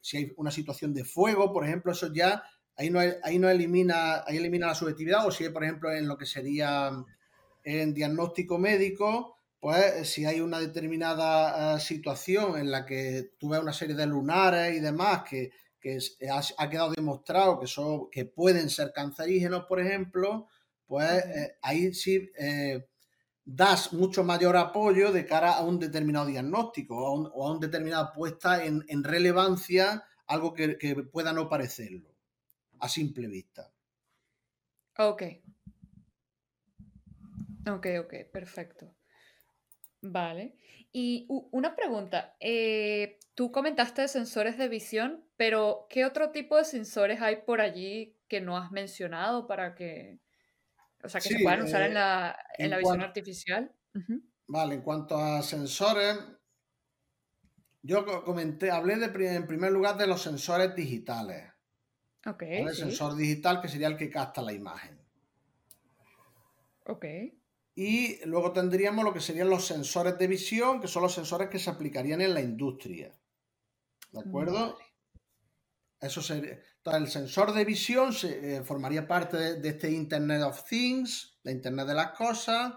si 0.00 0.16
hay 0.16 0.32
una 0.38 0.50
situación 0.50 0.92
de 0.92 1.04
fuego, 1.04 1.52
por 1.52 1.64
ejemplo, 1.64 1.92
eso 1.92 2.12
ya, 2.12 2.42
ahí 2.74 2.90
no, 2.90 2.98
ahí 2.98 3.38
no 3.38 3.48
elimina, 3.48 4.24
ahí 4.26 4.38
elimina 4.38 4.66
la 4.66 4.74
subjetividad, 4.74 5.24
o 5.24 5.30
si 5.30 5.44
hay, 5.44 5.50
por 5.50 5.62
ejemplo, 5.62 5.92
en 5.92 6.08
lo 6.08 6.18
que 6.18 6.26
sería 6.26 6.90
en 7.66 7.92
diagnóstico 7.92 8.58
médico, 8.58 9.38
pues 9.58 10.08
si 10.08 10.24
hay 10.24 10.40
una 10.40 10.60
determinada 10.60 11.74
eh, 11.74 11.80
situación 11.80 12.56
en 12.58 12.70
la 12.70 12.86
que 12.86 13.32
tú 13.38 13.48
ves 13.48 13.60
una 13.60 13.72
serie 13.72 13.96
de 13.96 14.06
lunares 14.06 14.76
y 14.76 14.80
demás 14.80 15.24
que, 15.28 15.50
ha, 16.58 16.70
quedado 16.70 16.92
demostrado 16.92 17.58
que, 17.58 17.66
son, 17.66 18.08
que 18.10 18.24
pueden 18.24 18.70
ser 18.70 18.92
cancerígenos, 18.92 19.64
por 19.66 19.80
ejemplo, 19.80 20.46
pues 20.86 21.24
eh, 21.24 21.56
ahí 21.62 21.92
sí 21.92 22.30
eh, 22.38 22.86
das 23.44 23.92
mucho 23.92 24.22
mayor 24.22 24.56
apoyo 24.56 25.10
de 25.10 25.26
cara 25.26 25.54
a 25.54 25.64
un 25.64 25.80
determinado 25.80 26.26
diagnóstico 26.26 26.96
o 26.96 27.06
a, 27.06 27.12
un, 27.14 27.30
o 27.34 27.46
a 27.46 27.50
una 27.50 27.66
determinada 27.66 28.12
puesta 28.12 28.64
en, 28.64 29.02
relevancia, 29.02 30.04
algo 30.28 30.54
que, 30.54 30.78
que, 30.78 30.94
pueda 30.94 31.32
no 31.32 31.48
parecerlo 31.48 32.14
a 32.78 32.88
simple 32.88 33.26
vista. 33.26 33.72
Ok, 34.98 35.22
Ok, 37.70 37.86
ok, 38.00 38.14
perfecto. 38.32 38.94
Vale. 40.02 40.56
Y 40.92 41.26
una 41.28 41.74
pregunta. 41.74 42.36
Eh, 42.40 43.18
tú 43.34 43.50
comentaste 43.50 44.02
de 44.02 44.08
sensores 44.08 44.56
de 44.56 44.68
visión, 44.68 45.24
pero 45.36 45.86
¿qué 45.90 46.04
otro 46.04 46.30
tipo 46.30 46.56
de 46.56 46.64
sensores 46.64 47.20
hay 47.20 47.42
por 47.42 47.60
allí 47.60 48.16
que 48.28 48.40
no 48.40 48.56
has 48.56 48.70
mencionado 48.70 49.46
para 49.46 49.74
que, 49.74 50.20
o 51.02 51.08
sea, 51.08 51.20
que 51.20 51.28
se 51.28 51.42
puedan 51.42 51.62
usar 51.62 51.82
en 51.82 51.92
eh, 51.92 52.68
la, 52.68 52.78
visión 52.78 53.02
artificial? 53.02 53.74
Vale, 54.46 54.76
en 54.76 54.82
cuanto 54.82 55.18
a 55.18 55.42
sensores, 55.42 56.18
yo 57.82 58.04
comenté, 58.24 58.70
hablé 58.70 58.96
de, 58.96 59.34
en 59.34 59.46
primer 59.46 59.72
lugar 59.72 59.96
de 59.96 60.06
los 60.06 60.22
sensores 60.22 60.74
digitales. 60.74 61.52
Ok. 62.26 62.42
El 62.42 62.74
sensor 62.74 63.16
digital 63.16 63.60
que 63.60 63.68
sería 63.68 63.88
el 63.88 63.96
que 63.96 64.10
capta 64.10 64.40
la 64.40 64.52
imagen. 64.52 64.98
Ok. 66.86 67.04
Y 67.78 68.24
luego 68.24 68.54
tendríamos 68.54 69.04
lo 69.04 69.12
que 69.12 69.20
serían 69.20 69.50
los 69.50 69.66
sensores 69.66 70.16
de 70.16 70.26
visión, 70.26 70.80
que 70.80 70.88
son 70.88 71.02
los 71.02 71.12
sensores 71.12 71.50
que 71.50 71.58
se 71.58 71.68
aplicarían 71.68 72.22
en 72.22 72.32
la 72.32 72.40
industria. 72.40 73.14
¿De 74.10 74.20
acuerdo? 74.20 74.78
Eso 76.00 76.22
sería. 76.22 76.58
Entonces, 76.78 77.02
el 77.02 77.08
sensor 77.08 77.52
de 77.52 77.66
visión 77.66 78.14
se, 78.14 78.56
eh, 78.56 78.64
formaría 78.64 79.06
parte 79.06 79.58
de, 79.60 79.68
este 79.68 79.90
Internet 79.90 80.40
of 80.42 80.64
Things, 80.66 81.38
la 81.42 81.52
Internet 81.52 81.86
de 81.88 81.94
las 81.94 82.12
cosas, 82.12 82.72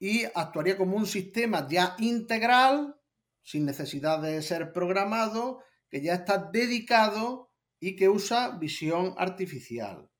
y 0.00 0.24
actuaría 0.24 0.76
como 0.76 0.96
un 0.96 1.06
sistema 1.06 1.68
ya 1.70 1.94
integral, 2.00 3.00
sin 3.44 3.64
necesidad 3.64 4.20
de 4.20 4.42
ser 4.42 4.72
programado, 4.72 5.62
que 5.88 6.02
ya 6.02 6.14
está 6.14 6.50
dedicado 6.50 7.52
y 7.78 7.94
que 7.94 8.08
usa 8.08 8.58
visión 8.58 9.14
artificial 9.18 10.10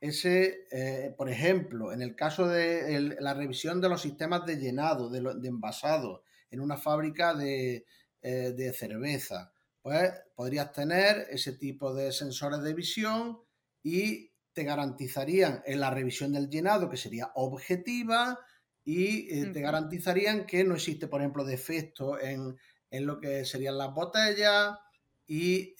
ese, 0.00 0.66
eh, 0.70 1.14
por 1.16 1.28
ejemplo, 1.28 1.92
en 1.92 2.00
el 2.00 2.16
caso 2.16 2.48
de 2.48 3.16
la 3.20 3.34
revisión 3.34 3.80
de 3.80 3.90
los 3.90 4.00
sistemas 4.00 4.46
de 4.46 4.56
llenado, 4.56 5.10
de, 5.10 5.18
envasado 5.46 6.24
en 6.50 6.60
una 6.60 6.78
fábrica 6.78 7.34
de, 7.34 7.84
eh, 8.22 8.52
de, 8.56 8.72
cerveza, 8.72 9.52
pues 9.82 10.10
podrías 10.34 10.72
tener 10.72 11.26
ese 11.30 11.52
tipo 11.52 11.92
de 11.94 12.12
sensores 12.12 12.62
de 12.62 12.74
visión 12.74 13.40
y 13.82 14.32
te 14.52 14.64
garantizarían 14.64 15.62
en 15.66 15.80
la 15.80 15.90
revisión 15.90 16.32
del 16.32 16.48
llenado, 16.48 16.88
que 16.88 16.96
sería 16.96 17.30
objetiva, 17.34 18.38
y 18.82 19.38
eh, 19.38 19.50
te 19.52 19.60
garantizarían 19.60 20.46
que 20.46 20.64
no 20.64 20.74
existe, 20.74 21.08
por 21.08 21.20
ejemplo, 21.20 21.44
defecto 21.44 22.18
en, 22.18 22.56
en 22.90 23.06
lo 23.06 23.20
que 23.20 23.44
serían 23.44 23.76
las 23.76 23.92
botellas 23.92 24.78
y 25.26 25.76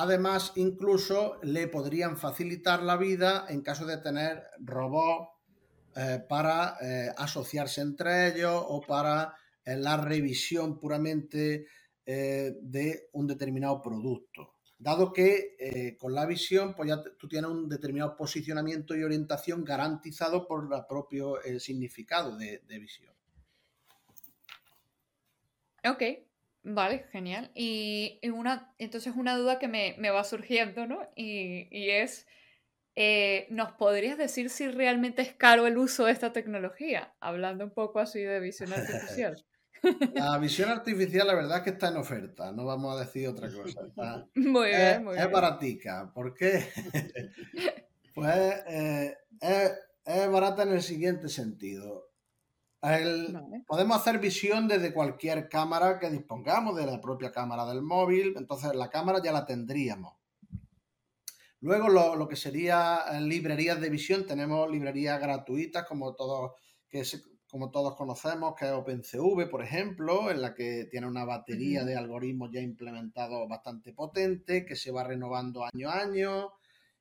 Además, 0.00 0.52
incluso 0.54 1.40
le 1.42 1.66
podrían 1.66 2.16
facilitar 2.16 2.84
la 2.84 2.96
vida 2.96 3.46
en 3.48 3.62
caso 3.62 3.84
de 3.84 3.98
tener 3.98 4.44
robots 4.60 5.30
eh, 5.96 6.20
para 6.28 6.76
eh, 6.80 7.12
asociarse 7.16 7.80
entre 7.80 8.28
ellos 8.28 8.62
o 8.68 8.80
para 8.80 9.34
eh, 9.64 9.74
la 9.76 9.96
revisión 9.96 10.78
puramente 10.78 11.66
de 12.06 13.10
un 13.12 13.26
determinado 13.26 13.82
producto. 13.82 14.54
Dado 14.78 15.12
que 15.12 15.96
con 16.00 16.14
la 16.14 16.24
visión, 16.24 16.74
pues 16.74 16.88
ya 16.88 17.02
tú 17.18 17.28
tienes 17.28 17.50
un 17.50 17.68
determinado 17.68 18.16
posicionamiento 18.16 18.96
y 18.96 19.02
orientación 19.02 19.62
garantizado 19.62 20.46
por 20.46 20.72
el 20.72 20.86
propio 20.88 21.34
significado 21.58 22.34
de, 22.38 22.62
de 22.66 22.78
visión. 22.78 23.12
Ok, 25.84 26.02
Vale, 26.62 27.06
genial. 27.12 27.50
Y, 27.54 28.20
una, 28.30 28.74
entonces 28.78 29.14
una 29.16 29.36
duda 29.36 29.58
que 29.58 29.68
me, 29.68 30.10
va 30.10 30.24
surgiendo, 30.24 30.86
¿no? 30.86 31.08
Y, 31.16 31.68
es, 31.90 32.26
eh, 32.96 33.46
¿nos 33.50 33.72
podrías 33.72 34.18
decir 34.18 34.50
si 34.50 34.68
realmente 34.68 35.22
es 35.22 35.34
caro 35.34 35.66
el 35.66 35.78
uso 35.78 36.06
de 36.06 36.12
esta 36.12 36.32
tecnología? 36.32 37.14
Hablando 37.20 37.64
un 37.64 37.70
poco 37.70 38.00
así 38.00 38.20
de 38.20 38.40
visión 38.40 38.72
artificial. 38.72 39.36
La 40.14 40.38
visión 40.38 40.70
artificial, 40.70 41.28
la 41.28 41.36
verdad 41.36 41.58
es 41.58 41.62
que 41.62 41.70
está 41.70 41.88
en 41.88 41.98
oferta, 41.98 42.50
no 42.50 42.64
vamos 42.64 42.96
a 42.96 43.04
decir 43.04 43.28
otra 43.28 43.48
cosa. 43.48 43.80
muy 44.34 44.70
bien, 44.70 45.04
muy 45.04 45.14
bien. 45.14 45.24
Es 45.24 45.32
baratica, 45.32 46.10
¿por 46.12 46.34
qué? 46.34 46.66
pues 48.14 48.54
eh, 48.66 49.16
es 49.40 50.30
barata 50.30 50.64
en 50.64 50.72
el 50.72 50.82
siguiente 50.82 51.28
sentido 51.28 52.07
Podemos 52.80 53.96
hacer 53.96 54.18
visión 54.20 54.68
desde 54.68 54.94
cualquier 54.94 55.48
cámara 55.48 55.98
que 55.98 56.10
dispongamos, 56.10 56.76
de 56.76 56.86
la 56.86 57.00
propia 57.00 57.32
cámara 57.32 57.66
del 57.66 57.82
móvil, 57.82 58.34
entonces 58.36 58.74
la 58.74 58.88
cámara 58.88 59.20
ya 59.22 59.32
la 59.32 59.44
tendríamos. 59.44 60.14
Luego 61.60 61.88
lo, 61.88 62.28
que 62.28 62.36
sería 62.36 63.00
eh, 63.12 63.20
librerías 63.20 63.80
de 63.80 63.90
visión, 63.90 64.26
tenemos 64.26 64.70
librerías 64.70 65.20
gratuitas 65.20 65.84
como 65.88 66.14
todos, 66.14 66.52
que 66.88 67.02
como 67.50 67.70
todos 67.70 67.96
conocemos, 67.96 68.54
que 68.54 68.66
es 68.66 68.72
OpenCV, 68.72 69.50
por 69.50 69.64
ejemplo, 69.64 70.30
en 70.30 70.40
la 70.40 70.54
que 70.54 70.86
tiene 70.88 71.08
una 71.08 71.24
batería 71.24 71.84
de 71.84 71.96
algoritmos 71.96 72.50
ya 72.52 72.60
implementados 72.60 73.48
bastante 73.48 73.92
potente, 73.92 74.64
que 74.64 74.76
se 74.76 74.92
va 74.92 75.02
renovando 75.02 75.64
año 75.64 75.88
a 75.90 76.00
año 76.00 76.52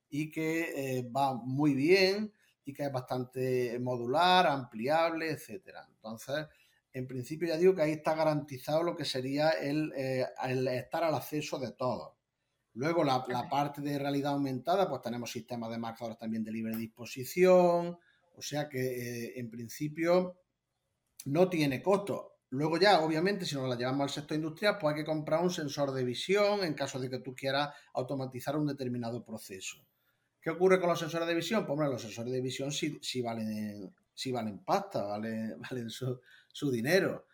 y 0.10 0.32
que 0.32 0.98
eh, 0.98 1.10
va 1.16 1.36
muy 1.36 1.76
bien 1.76 2.34
y 2.68 2.74
que 2.74 2.84
es 2.84 2.92
bastante 2.92 3.80
modular, 3.80 4.46
ampliable, 4.46 5.32
etcétera. 5.32 5.88
Entonces, 5.90 6.48
en 6.92 7.08
principio 7.08 7.48
ya 7.48 7.56
digo 7.56 7.74
que 7.74 7.82
ahí 7.82 7.94
está 7.94 8.14
garantizado 8.14 8.84
lo 8.84 8.94
que 8.94 9.06
sería 9.06 9.52
el, 9.52 9.94
eh, 9.96 10.28
estar 10.74 11.06
al 11.06 11.16
acceso 11.16 11.60
de 11.60 11.72
todos. 11.72 12.18
Luego 12.74 13.06
la, 13.06 13.26
parte 13.50 13.82
de 13.82 13.98
realidad 13.98 14.34
aumentada, 14.34 14.90
pues 14.90 15.02
tenemos 15.02 15.32
sistemas 15.32 15.72
de 15.72 15.78
marcadores 15.78 16.18
también 16.18 16.44
de 16.44 16.52
libre 16.52 16.76
disposición, 16.76 17.98
o 18.36 18.42
sea 18.42 18.68
que 18.68 18.82
eh, 18.82 19.40
en 19.40 19.50
principio 19.50 20.42
no 21.24 21.50
tiene 21.50 21.82
costo. 21.82 22.34
Luego 22.50 22.78
ya, 22.78 23.00
obviamente, 23.00 23.46
si 23.46 23.56
nos 23.56 23.70
la 23.70 23.78
llevamos 23.78 24.04
al 24.04 24.10
sector 24.10 24.36
industrial, 24.36 24.78
pues 24.78 24.94
hay 24.94 25.02
que 25.02 25.06
comprar 25.06 25.42
un 25.42 25.52
sensor 25.52 25.94
de 25.94 26.04
visión 26.04 26.66
en 26.66 26.74
caso 26.74 27.00
de 27.00 27.10
que 27.10 27.20
tú 27.20 27.34
quieras 27.34 27.74
automatizar 27.94 28.58
un 28.58 28.68
determinado 28.68 29.24
proceso. 29.24 29.78
¿Qué 30.42 30.52
ocurre 30.52 30.80
con 30.80 30.90
los 30.90 31.00
sensores 31.00 31.28
de 31.28 31.36
visión? 31.36 31.66
Pues 31.66 31.78
los 31.90 32.02
sensores 32.02 32.32
de 32.32 32.42
visión 32.42 32.72
sí, 32.72 33.22
valen, 33.22 33.94
valen 34.32 34.60
pasta, 34.60 35.04
valen, 35.04 35.60
valen 35.70 35.90
su, 35.90 36.72
dinero. 36.72 37.26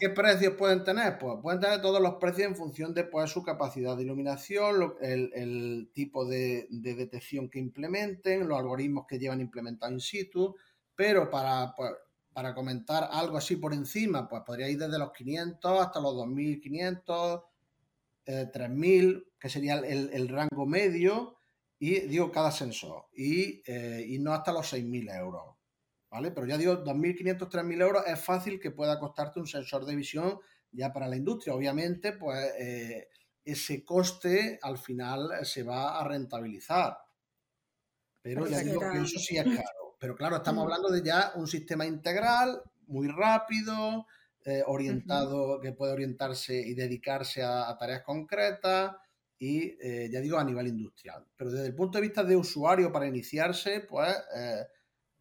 ¿Qué 0.00 0.10
precios 0.10 0.54
pueden 0.54 0.82
tener? 0.82 1.16
Pues 1.16 1.36
pueden 1.40 1.60
tener 1.60 1.80
todos 1.80 2.00
los 2.00 2.16
precios 2.16 2.48
en 2.48 2.56
función 2.56 2.92
de 2.92 3.04
pues, 3.04 3.30
su 3.30 3.42
capacidad 3.42 3.96
de 3.96 4.02
iluminación, 4.02 4.94
el, 5.00 5.90
tipo 5.94 6.24
de, 6.24 6.66
detección 6.70 7.48
que 7.48 7.60
implementen, 7.60 8.48
los 8.48 8.58
algoritmos 8.58 9.06
que 9.06 9.18
llevan 9.18 9.40
implementados 9.40 9.94
in 9.94 10.00
situ, 10.00 10.56
pero 10.96 11.30
para, 11.30 11.72
pues, 11.76 11.92
para 12.32 12.54
comentar 12.54 13.08
algo 13.12 13.36
así 13.36 13.56
por 13.56 13.72
encima, 13.72 14.28
pues 14.28 14.42
podría 14.44 14.68
ir 14.68 14.78
desde 14.78 14.98
los 14.98 15.12
500 15.12 15.80
hasta 15.80 16.00
los 16.00 16.14
2500, 16.16 17.42
3000, 18.52 19.10
eh, 19.10 19.32
que 19.38 19.48
sería 19.48 19.74
el, 19.74 20.10
el 20.12 20.28
rango 20.28 20.66
medio, 20.66 21.39
y 21.82 22.00
digo 22.00 22.30
cada 22.30 22.52
sensor, 22.52 23.06
y, 23.14 23.62
eh, 23.66 24.04
y 24.06 24.18
no 24.18 24.34
hasta 24.34 24.52
los 24.52 24.70
6.000 24.70 25.16
euros. 25.18 25.56
¿Vale? 26.10 26.30
Pero 26.30 26.46
ya 26.46 26.58
digo, 26.58 26.84
2.500, 26.84 27.48
3.000 27.48 27.80
euros 27.80 28.02
es 28.06 28.20
fácil 28.20 28.60
que 28.60 28.70
pueda 28.70 28.98
costarte 28.98 29.40
un 29.40 29.46
sensor 29.46 29.86
de 29.86 29.96
visión 29.96 30.38
ya 30.72 30.92
para 30.92 31.08
la 31.08 31.16
industria. 31.16 31.54
Obviamente, 31.54 32.12
pues 32.12 32.52
eh, 32.58 33.08
ese 33.44 33.82
coste 33.82 34.58
al 34.60 34.76
final 34.76 35.30
se 35.46 35.62
va 35.62 35.98
a 35.98 36.04
rentabilizar. 36.06 36.98
Pero 38.20 38.46
ya 38.46 38.58
digo 38.58 38.80
que 38.80 38.98
eso 38.98 39.18
sí 39.18 39.38
es 39.38 39.44
caro. 39.44 39.96
Pero 39.98 40.14
claro, 40.16 40.36
estamos 40.36 40.64
hablando 40.64 40.90
de 40.90 41.02
ya 41.02 41.32
un 41.36 41.46
sistema 41.46 41.86
integral, 41.86 42.60
muy 42.88 43.08
rápido, 43.08 44.06
eh, 44.44 44.62
orientado, 44.66 45.60
que 45.60 45.72
puede 45.72 45.92
orientarse 45.92 46.60
y 46.60 46.74
dedicarse 46.74 47.42
a 47.42 47.74
tareas 47.78 48.02
concretas 48.02 48.96
y 49.40 49.74
eh, 49.80 50.10
ya 50.12 50.20
digo 50.20 50.38
a 50.38 50.44
nivel 50.44 50.68
industrial. 50.68 51.24
Pero 51.34 51.50
desde 51.50 51.66
el 51.66 51.74
punto 51.74 51.96
de 51.96 52.02
vista 52.02 52.22
de 52.22 52.36
usuario 52.36 52.92
para 52.92 53.06
iniciarse, 53.06 53.80
pues 53.80 54.14
eh, 54.36 54.66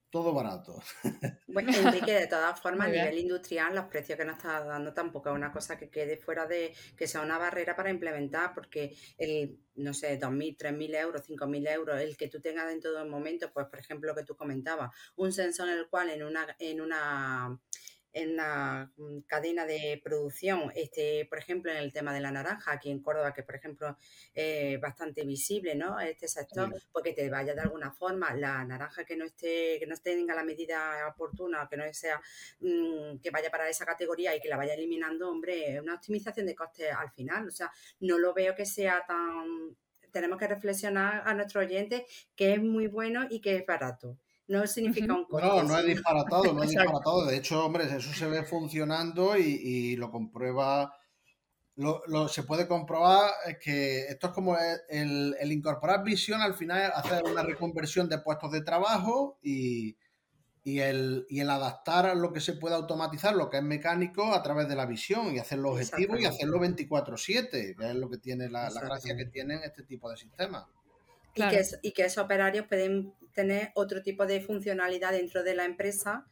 todo 0.09 0.33
barato. 0.33 0.83
Bueno, 1.51 1.71
Enrique, 1.73 2.13
de 2.13 2.27
todas 2.27 2.59
formas, 2.61 2.87
a 2.87 2.91
nivel 2.91 3.17
industrial, 3.17 3.73
los 3.73 3.85
precios 3.85 4.19
que 4.19 4.23
nos 4.23 4.37
está 4.37 4.63
dando 4.63 4.93
tampoco 4.93 5.29
es 5.29 5.35
una 5.35 5.51
cosa 5.51 5.79
que 5.79 5.89
quede 5.89 6.15
fuera 6.15 6.45
de 6.45 6.75
que 6.95 7.07
sea 7.07 7.21
una 7.21 7.39
barrera 7.39 7.75
para 7.75 7.89
implementar, 7.89 8.53
porque 8.53 8.95
el, 9.17 9.57
no 9.75 9.95
sé, 9.95 10.19
2.000, 10.19 10.57
3.000 10.57 10.95
euros, 10.95 11.27
5.000 11.27 11.71
euros, 11.71 11.99
el 11.99 12.15
que 12.17 12.27
tú 12.27 12.39
tengas 12.39 12.67
dentro 12.67 12.93
de 12.93 13.01
un 13.01 13.09
momento, 13.09 13.51
pues 13.51 13.65
por 13.65 13.79
ejemplo, 13.79 14.09
lo 14.09 14.15
que 14.15 14.25
tú 14.25 14.35
comentabas, 14.35 14.91
un 15.15 15.33
sensor 15.33 15.69
en 15.69 15.79
el 15.79 15.89
cual 15.89 16.11
en 16.11 16.21
una, 16.21 16.55
en 16.59 16.81
una 16.81 17.59
en 18.13 18.35
la 18.35 18.91
mm, 18.97 19.19
cadena 19.21 19.65
de 19.65 20.01
producción, 20.03 20.71
este, 20.75 21.25
por 21.25 21.37
ejemplo, 21.37 21.71
en 21.71 21.77
el 21.77 21.93
tema 21.93 22.13
de 22.13 22.21
la 22.21 22.31
naranja, 22.31 22.71
aquí 22.71 22.89
en 22.89 23.01
Córdoba, 23.01 23.33
que 23.33 23.43
por 23.43 23.55
ejemplo 23.55 23.97
es 24.33 24.79
bastante 24.79 25.23
visible, 25.25 25.75
¿no? 25.75 25.99
Este 25.99 26.27
sector, 26.27 26.73
porque 26.91 27.13
te 27.13 27.29
vaya 27.29 27.53
de 27.53 27.61
alguna 27.61 27.91
forma 27.91 28.33
la 28.33 28.63
naranja 28.65 29.03
que 29.03 29.15
no 29.15 29.25
esté, 29.25 29.77
que 29.79 29.87
no 29.87 29.95
tenga 29.97 30.35
la 30.35 30.43
medida 30.43 31.07
oportuna, 31.07 31.67
que 31.69 31.77
no 31.77 31.83
sea, 31.93 32.21
mm, 32.59 33.19
que 33.21 33.31
vaya 33.31 33.49
para 33.49 33.69
esa 33.69 33.85
categoría 33.85 34.35
y 34.35 34.39
que 34.39 34.49
la 34.49 34.57
vaya 34.57 34.73
eliminando, 34.73 35.29
hombre, 35.29 35.75
es 35.75 35.81
una 35.81 35.95
optimización 35.95 36.45
de 36.45 36.55
costes 36.55 36.91
al 36.93 37.11
final. 37.11 37.47
O 37.47 37.51
sea, 37.51 37.71
no 38.01 38.17
lo 38.17 38.33
veo 38.33 38.55
que 38.55 38.65
sea 38.65 39.03
tan 39.07 39.75
tenemos 40.11 40.39
que 40.39 40.47
reflexionar 40.47 41.21
a 41.25 41.33
nuestros 41.33 41.65
oyentes 41.65 42.03
que 42.35 42.53
es 42.53 42.61
muy 42.61 42.87
bueno 42.87 43.27
y 43.29 43.41
que 43.41 43.55
es 43.55 43.65
barato. 43.65 44.17
No 44.49 44.67
significa 44.67 45.13
un 45.13 45.25
coste. 45.25 45.47
No, 45.47 45.63
no 45.63 45.77
es 45.77 45.85
disparatado, 45.85 46.53
no 46.53 46.63
es 46.63 46.69
disparatado. 46.71 47.25
De 47.25 47.37
hecho, 47.37 47.65
hombre, 47.65 47.85
eso 47.85 48.13
se 48.13 48.27
ve 48.27 48.43
funcionando 48.43 49.37
y, 49.37 49.95
lo 49.95 50.11
comprueba. 50.11 50.93
Lo, 51.75 52.27
se 52.27 52.43
puede 52.43 52.67
comprobar 52.67 53.31
que 53.61 54.07
esto 54.07 54.27
es 54.27 54.33
como 54.33 54.57
el, 54.89 55.33
el, 55.39 55.51
incorporar 55.53 56.03
visión 56.03 56.41
al 56.41 56.53
final 56.53 56.91
hacer 56.93 57.23
una 57.23 57.41
reconversión 57.41 58.09
de 58.09 58.17
puestos 58.17 58.51
de 58.51 58.63
trabajo 58.63 59.39
y, 59.41 59.95
y 60.61 60.79
el, 60.79 61.25
y 61.29 61.39
el 61.39 61.49
adaptar 61.49 62.17
lo 62.17 62.33
que 62.33 62.41
se 62.41 62.53
puede 62.53 62.75
automatizar, 62.75 63.33
lo 63.33 63.49
que 63.49 63.57
es 63.57 63.63
mecánico, 63.63 64.33
a 64.33 64.43
través 64.43 64.67
de 64.67 64.75
la 64.75 64.85
visión 64.85 65.33
y 65.33 65.39
hacerlo 65.39 65.71
objetivo 65.71 66.17
y 66.17 66.25
hacerlo 66.25 66.59
24-7, 66.59 67.77
que 67.77 67.89
es 67.89 67.95
lo 67.95 68.09
que 68.09 68.17
tiene 68.17 68.49
la, 68.49 68.69
la, 68.69 68.81
gracia 68.81 69.15
que 69.15 69.25
tienen 69.25 69.61
este 69.63 69.83
tipo 69.83 70.09
de 70.09 70.17
sistemas. 70.17 70.65
Y, 71.47 71.49
que 71.49 71.65
y 71.81 71.91
que 71.91 72.05
esos 72.05 72.23
operarios 72.23 72.67
pueden 72.67 73.13
tener 73.33 73.71
otro 73.75 74.01
tipo 74.01 74.25
de 74.25 74.41
funcionalidad 74.41 75.11
dentro 75.11 75.43
de 75.43 75.55
la 75.55 75.65
empresa 75.65 76.25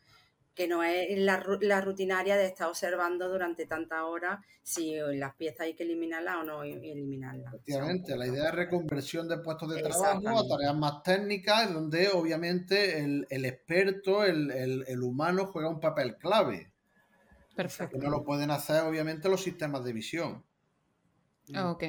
que 0.57 0.67
no 0.67 0.83
es 0.83 1.19
la, 1.19 1.45
la, 1.61 1.81
rutinaria 1.81 2.35
de 2.35 2.47
estar 2.47 2.67
observando 2.67 3.29
durante 3.29 3.67
tantas 3.67 4.01
horas 4.01 4.43
si 4.63 4.95
las 5.13 5.35
piezas 5.35 5.61
hay 5.61 5.75
que 5.75 5.83
eliminarlas 5.83 6.37
o 6.37 6.43
no 6.43 6.63
eliminarlas. 6.63 7.53
Efectivamente, 7.53 8.17
la 8.17 8.25
idea 8.25 8.49
es 8.49 8.55
reconversión 8.55 9.27
de 9.27 9.37
puestos 9.37 9.69
de 9.69 9.83
trabajo 9.83 10.39
a 10.39 10.47
tareas 10.47 10.75
más 10.75 11.03
técnicas, 11.03 11.71
donde 11.71 12.09
obviamente 12.09 12.97
el, 12.97 13.27
el 13.29 13.45
experto, 13.45 14.25
el, 14.25 14.49
el, 14.49 14.83
el, 14.87 15.03
humano 15.03 15.45
juega 15.45 15.69
un 15.69 15.79
papel 15.79 16.17
clave. 16.17 16.71
Perfecto. 17.55 17.99
Que 17.99 18.03
no 18.03 18.09
lo 18.09 18.23
pueden 18.23 18.49
hacer 18.49 18.81
obviamente 18.81 19.29
los 19.29 19.43
sistemas 19.43 19.83
de 19.83 19.93
visión. 19.93 20.43
Ok. 21.55 21.83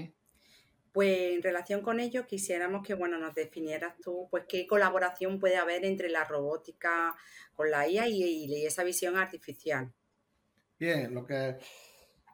Pues 0.99 1.37
en 1.37 1.45
relación 1.45 1.81
con 1.81 2.01
ello 2.01 2.27
quisiéramos 2.27 2.85
que 2.85 2.95
bueno 2.95 3.21
nos 3.21 3.33
definieras 3.33 3.95
tú 4.03 4.27
pues 4.33 4.47
qué 4.49 4.67
colaboración 4.67 5.39
puede 5.39 5.57
haber 5.57 5.85
entre 5.85 6.09
la 6.09 6.25
robótica 6.25 7.15
con 7.55 7.71
la 7.71 7.87
IA 7.87 8.09
y, 8.09 8.67
esa 8.67 8.83
visión 8.83 9.17
artificial. 9.17 9.93
Bien, 10.77 11.15
lo 11.15 11.25
que 11.25 11.57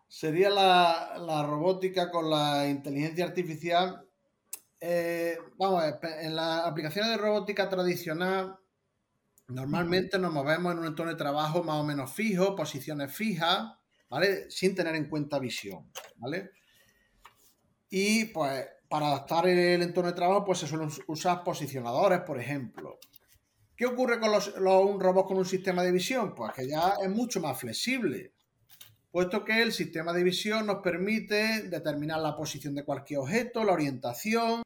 sería 0.09 0.49
la, 0.49 1.45
robótica 1.47 2.11
con 2.11 2.31
la 2.31 2.67
inteligencia 2.67 3.27
artificial. 3.27 4.09
Eh, 4.81 5.37
vamos 5.59 5.83
a 5.83 5.99
ver, 5.99 5.99
en 6.23 6.35
las 6.35 6.65
aplicaciones 6.65 7.11
de 7.11 7.19
robótica 7.19 7.69
tradicional 7.69 8.57
normalmente 9.49 10.19
nos 10.19 10.33
movemos 10.33 10.73
en 10.73 10.79
un 10.79 10.87
entorno 10.87 11.13
de 11.13 11.19
trabajo 11.19 11.63
más 11.63 11.77
o 11.77 11.85
menos 11.85 12.11
fijo, 12.15 12.57
posiciones 12.57 13.15
fijas, 13.15 13.75
¿vale? 14.09 14.51
Sin 14.51 14.75
tener 14.75 14.95
en 14.95 15.11
cuenta 15.11 15.39
visión, 15.39 15.93
¿vale? 16.17 16.64
Y 17.97 18.25
pues 18.25 18.67
para 18.89 19.07
adaptar 19.07 19.47
el 19.47 19.81
entorno 19.81 20.11
de 20.11 20.17
trabajo, 20.17 20.45
pues 20.45 20.59
se 20.59 20.67
suelen 20.67 20.91
usar 21.07 21.45
posicionadores, 21.45 22.23
por 22.23 22.41
ejemplo. 22.41 22.99
¿Qué 23.77 23.87
ocurre 23.87 24.19
con 24.19 24.33
los, 24.33 24.49
un 24.49 24.99
robot 24.99 25.29
con 25.29 25.37
un 25.37 25.45
sistema 25.45 25.85
de 25.85 25.93
visión? 25.93 26.35
Pues 26.35 26.53
que 26.55 26.67
ya 26.67 26.95
es 27.01 27.09
mucho 27.09 27.41
más 27.41 27.57
flexible, 27.57 28.33
puesto 29.13 29.45
que 29.45 29.63
el 29.63 29.73
sistema 29.73 30.13
de 30.13 30.25
visión 30.25 30.67
nos 30.67 30.83
permite 30.83 31.69
determinar 31.69 32.19
la 32.19 32.35
posición 32.35 32.75
de 32.75 32.85
cualquier 32.85 33.21
objeto, 33.21 33.63
la 33.63 33.75
orientación. 33.75 34.61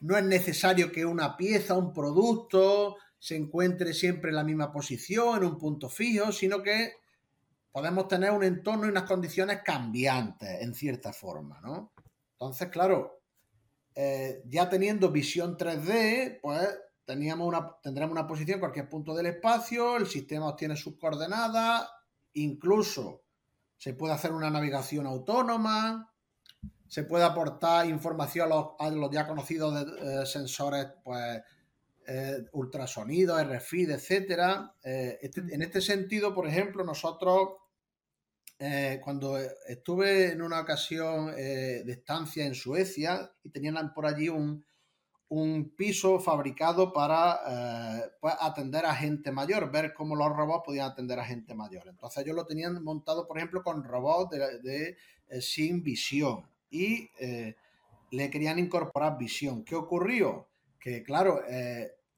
No 0.00 0.16
es 0.18 0.24
necesario 0.24 0.90
que 0.90 1.06
una 1.06 1.36
pieza, 1.36 1.74
un 1.74 1.92
producto, 1.92 2.96
se 3.20 3.36
encuentre 3.36 3.94
siempre 3.94 4.30
en 4.30 4.36
la 4.36 4.42
misma 4.42 4.72
posición, 4.72 5.44
en 5.44 5.50
un 5.50 5.58
punto 5.58 5.88
fijo, 5.88 6.32
sino 6.32 6.60
que 6.60 6.94
podemos 7.70 8.08
tener 8.08 8.32
un 8.32 8.42
entorno 8.42 8.86
y 8.86 8.90
unas 8.90 9.04
condiciones 9.04 9.60
cambiantes, 9.64 10.60
en 10.60 10.74
cierta 10.74 11.12
forma, 11.12 11.60
¿no? 11.60 11.92
Entonces, 12.46 12.68
claro, 12.68 13.22
eh, 13.94 14.42
ya 14.46 14.68
teniendo 14.68 15.10
visión 15.10 15.56
3D, 15.56 16.40
pues 16.40 16.68
teníamos 17.04 17.46
una, 17.48 17.76
tendremos 17.82 18.12
una 18.12 18.26
posición 18.26 18.56
en 18.56 18.60
cualquier 18.60 18.88
punto 18.88 19.14
del 19.14 19.26
espacio, 19.26 19.96
el 19.96 20.06
sistema 20.06 20.48
obtiene 20.48 20.76
sus 20.76 20.98
coordenadas, 20.98 21.88
incluso 22.34 23.22
se 23.76 23.94
puede 23.94 24.14
hacer 24.14 24.32
una 24.32 24.50
navegación 24.50 25.06
autónoma, 25.06 26.12
se 26.86 27.04
puede 27.04 27.24
aportar 27.24 27.86
información 27.88 28.50
a 28.78 28.90
los, 28.90 29.10
ya 29.10 29.26
conocidos 29.26 29.86
eh, 30.00 30.26
sensores, 30.26 30.86
pues 31.02 31.42
eh, 32.06 32.44
ultrasonido, 32.52 33.42
RFID, 33.42 33.90
etcétera. 33.90 34.74
Este, 34.82 35.40
en 35.40 35.62
este 35.62 35.80
sentido, 35.80 36.32
por 36.32 36.46
ejemplo, 36.46 36.84
nosotros 36.84 37.48
eh, 38.58 39.00
cuando 39.04 39.38
estuve 39.68 40.32
en 40.32 40.40
una 40.40 40.60
ocasión 40.60 41.34
eh, 41.36 41.82
de 41.84 41.92
estancia 41.92 42.46
en 42.46 42.54
Suecia 42.54 43.30
y 43.44 43.50
tenían 43.50 43.92
por 43.92 44.06
allí 44.06 44.28
un, 44.28 44.64
piso 45.76 46.20
fabricado 46.20 46.92
para 46.92 47.40
eh, 47.48 48.10
pues, 48.20 48.34
atender 48.40 48.86
a 48.86 48.94
gente 48.94 49.30
mayor, 49.30 49.70
ver 49.70 49.92
cómo 49.92 50.14
los 50.14 50.28
robots 50.28 50.62
podían 50.64 50.90
atender 50.90 51.18
a 51.18 51.24
gente 51.24 51.54
mayor. 51.54 51.86
Entonces 51.88 52.22
ellos 52.22 52.36
lo 52.36 52.46
tenían 52.46 52.82
montado, 52.82 53.26
por 53.26 53.36
ejemplo, 53.36 53.62
con 53.62 53.84
robots 53.84 54.30
de, 54.62 54.96
sin 55.40 55.82
visión 55.82 56.48
y 56.70 57.10
le 58.10 58.30
querían 58.30 58.58
incorporar 58.58 59.18
visión. 59.18 59.64
¿Qué 59.64 59.74
ocurrió? 59.74 60.48
Que 60.78 61.02
claro, 61.02 61.42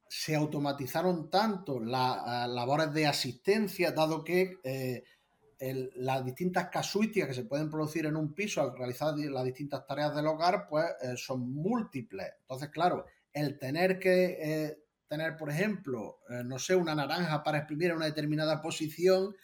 se 0.06 0.36
automatizaron 0.36 1.30
tanto 1.30 1.80
las 1.80 2.46
labores 2.48 2.92
de 2.92 3.06
asistencia, 3.06 3.92
dado 3.92 4.22
que 4.22 4.58
las 5.60 6.24
distintas 6.24 6.68
casuísticas 6.68 7.28
que 7.28 7.34
se 7.34 7.44
pueden 7.44 7.68
producir 7.68 8.06
en 8.06 8.16
un 8.16 8.32
piso 8.32 8.62
al 8.62 8.76
realizar 8.76 9.14
las 9.16 9.44
distintas 9.44 9.84
tareas 9.86 10.14
del 10.14 10.26
hogar, 10.26 10.66
pues 10.68 10.86
eh, 11.02 11.16
son 11.16 11.52
múltiples. 11.52 12.28
Entonces, 12.40 12.68
claro, 12.68 13.06
el 13.32 13.58
tener 13.58 13.98
que 13.98 14.38
eh, 14.40 14.84
tener, 15.08 15.36
por 15.36 15.50
ejemplo, 15.50 16.20
eh, 16.28 16.42
no 16.44 16.58
sé, 16.58 16.76
una 16.76 16.94
naranja 16.94 17.42
para 17.42 17.58
exprimir 17.58 17.90
en 17.90 17.96
una 17.96 18.06
determinada 18.06 18.60
posición 18.60 19.34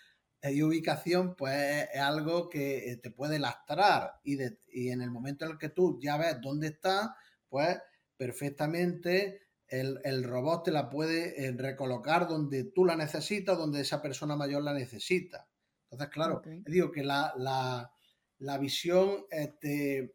y 0.47 0.63
ubicación, 0.63 1.35
pues 1.37 1.89
es 1.93 2.01
algo 2.01 2.51
que 2.51 3.01
te 3.03 3.11
puede 3.11 3.39
lastrar. 3.39 4.21
Y, 4.25 4.39
y 4.73 4.91
en 4.91 5.01
el 5.01 5.11
momento 5.11 5.47
en 5.47 5.53
el 5.53 5.59
que 5.59 5.71
tú 5.71 5.99
ya 6.03 6.19
ves 6.19 6.39
dónde 6.43 6.67
está, 6.67 7.17
pues 7.49 7.79
perfectamente 8.19 9.41
el, 9.69 10.01
el, 10.05 10.23
robot 10.23 10.67
te 10.67 10.71
la 10.71 10.91
puede 10.91 11.51
recolocar 11.57 12.29
donde 12.29 12.65
tú 12.65 12.85
la 12.85 12.95
necesitas, 12.95 13.57
donde 13.57 13.81
esa 13.81 14.03
persona 14.03 14.37
mayor 14.37 14.63
la 14.63 14.75
necesita. 14.75 15.49
Entonces, 15.95 16.13
claro, 16.13 16.43
digo 16.67 16.91
que 16.91 17.05
la, 17.05 18.59
visión 18.59 19.27
eh, 19.31 20.11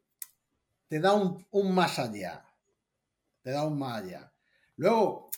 te, 0.90 1.00
da 1.00 1.14
un, 1.14 1.74
más 1.74 2.00
allá. 2.00 2.46
Te 3.42 3.52
da 3.52 3.66
un 3.66 3.80
más 3.80 4.04
allá. 4.04 4.34
Luego, 4.76 5.30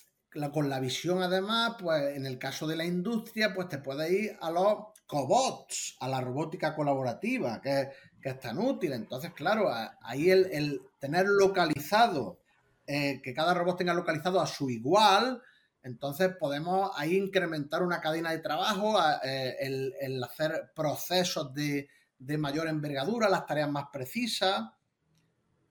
con 0.51 0.67
la 0.67 0.79
visión, 0.79 1.21
además, 1.21 1.75
pues 1.79 2.17
en 2.17 2.25
el 2.25 2.39
caso 2.39 2.65
de 2.65 2.75
la 2.75 2.85
industria, 2.85 3.53
pues 3.53 3.69
te 3.69 3.77
puedes 3.77 4.11
ir 4.11 4.37
a 4.41 4.49
los 4.49 4.77
cobots, 5.05 5.97
a 5.99 6.07
la 6.07 6.21
robótica 6.21 6.73
colaborativa, 6.73 7.61
que, 7.61 7.89
es 8.23 8.39
tan 8.39 8.57
útil. 8.57 8.93
Entonces, 8.93 9.33
claro, 9.33 9.69
ahí 10.01 10.31
el, 10.31 10.81
tener 10.99 11.27
localizado, 11.27 12.39
eh, 12.87 13.21
que 13.21 13.33
cada 13.35 13.53
robot 13.53 13.77
tenga 13.77 13.93
localizado 13.93 14.41
a 14.41 14.47
su 14.47 14.71
igual, 14.71 15.39
entonces 15.83 16.35
podemos 16.39 16.91
ahí 16.95 17.17
incrementar 17.17 17.81
una 17.81 17.99
cadena 17.99 18.31
de 18.31 18.39
trabajo, 18.39 18.99
eh, 19.23 19.55
el, 19.59 20.23
hacer 20.23 20.71
procesos 20.75 21.53
de, 21.53 21.87
mayor 22.37 22.67
envergadura, 22.67 23.29
las 23.29 23.45
tareas 23.45 23.69
más 23.69 23.85
precisas. 23.91 24.61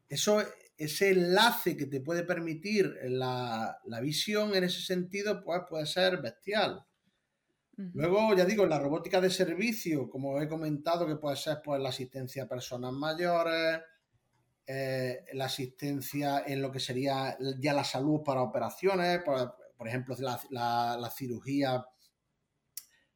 Eso, 0.08 0.42
ese 0.76 1.10
enlace 1.10 1.76
que 1.76 1.86
te 1.86 2.00
puede 2.00 2.24
permitir 2.24 2.92
la, 3.04 3.80
visión 4.02 4.54
en 4.54 4.64
ese 4.64 4.80
sentido, 4.80 5.44
pues 5.44 5.62
puede 5.68 5.86
ser 5.86 6.20
bestial. 6.20 6.84
Luego, 7.94 8.34
ya 8.36 8.44
digo, 8.44 8.66
la 8.66 8.78
robótica 8.78 9.22
de 9.22 9.30
servicio, 9.30 10.10
como 10.10 10.38
he 10.42 10.48
comentado, 10.48 11.06
que 11.06 11.16
puede 11.16 11.36
ser 11.36 11.62
pues 11.64 11.80
la 11.80 11.88
asistencia 11.88 12.42
a 12.42 12.48
personas 12.48 12.92
mayores, 12.92 13.80
eh, 14.66 15.24
la 15.32 15.46
asistencia 15.46 16.44
en 16.46 16.60
lo 16.60 16.70
que 16.70 16.78
sería 16.78 17.38
ya 17.58 17.72
la 17.72 17.84
salud 17.84 18.20
para 18.22 18.42
operaciones, 18.42 19.20
pues, 19.24 19.48
por 19.80 19.88
ejemplo, 19.88 20.14
la, 20.20 21.10
cirugía, 21.16 21.82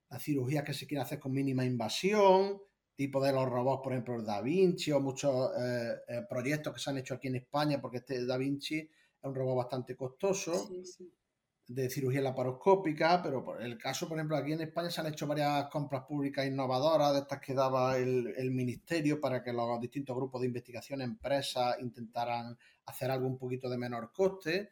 la 0.09 0.19
cirugía 0.19 0.65
que 0.65 0.73
se 0.73 0.87
quiere 0.87 1.03
hacer 1.03 1.21
con 1.21 1.31
mínima 1.31 1.63
invasión, 1.63 2.59
tipo 2.97 3.23
de 3.23 3.35
los 3.35 3.45
robots, 3.45 3.83
por 3.83 3.93
ejemplo, 3.93 4.23
Da 4.23 4.41
Vinci 4.41 4.91
o 4.91 4.99
muchos 4.99 5.51
eh, 5.59 5.93
eh, 6.09 6.23
proyectos 6.27 6.73
que 6.73 6.81
se 6.81 6.89
han 6.89 6.97
hecho 6.97 7.13
aquí 7.13 7.29
en 7.29 7.37
España, 7.37 7.83
porque 7.83 7.99
este 7.99 8.25
Da 8.25 8.39
Vinci 8.39 8.79
es 8.79 8.89
un 9.21 9.35
robot 9.35 9.59
bastante 9.59 9.95
costoso. 9.95 10.71
de 11.67 11.91
cirugía 11.91 12.23
laparoscópica, 12.23 13.23
pero 13.23 13.45
por 13.45 13.61
el 13.61 13.77
caso, 13.77 14.09
por 14.09 14.17
ejemplo, 14.17 14.39
aquí 14.39 14.53
en 14.53 14.63
España 14.63 14.89
se 14.91 15.03
han 15.03 15.09
hecho 15.09 15.27
varias 15.27 15.69
compras 15.69 16.05
públicas 16.09 16.47
innovadoras 16.47 17.13
de 17.13 17.19
estas 17.19 17.41
que 17.41 17.53
daba 17.53 17.99
el, 17.99 18.33
el 18.39 18.51
ministerio 18.53 19.21
para 19.21 19.43
que 19.43 19.53
los 19.53 19.79
distintos 19.83 20.17
grupos 20.17 20.41
de 20.41 20.47
investigación, 20.47 21.03
empresas, 21.03 21.77
intentaran 21.81 22.57
hacer 22.87 23.11
algo 23.11 23.27
un 23.27 23.37
poquito 23.37 23.69
de 23.69 23.77
menor 23.77 24.13
coste. 24.13 24.71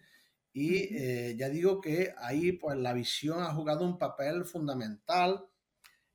Y 0.52 0.94
eh, 0.96 1.34
ya 1.36 1.48
digo 1.48 1.80
que 1.80 2.14
ahí 2.18 2.52
pues 2.52 2.76
la 2.76 2.92
visión 2.92 3.42
ha 3.42 3.54
jugado 3.54 3.84
un 3.84 3.98
papel 3.98 4.44
fundamental 4.44 5.46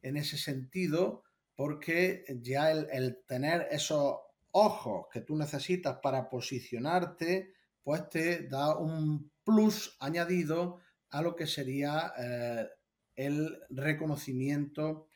en 0.02 0.18
ese 0.18 0.38
sentido, 0.38 1.24
porque 1.56 2.24
ya 2.42 2.72
el, 2.72 3.24
tener 3.26 3.68
esos 3.72 4.18
ojos 4.52 5.08
que 5.12 5.22
tú 5.22 5.36
necesitas 5.36 5.98
para 6.02 6.30
posicionarte, 6.30 7.54
pues 7.82 8.08
te 8.10 8.48
da 8.48 8.78
un 8.78 9.32
plus 9.44 9.98
añadido 10.00 10.80
a 11.10 11.22
lo 11.22 11.36
que 11.36 11.48
sería 11.48 12.14
eh, 12.18 12.68
el 13.16 13.60
reconocimiento 13.70 15.08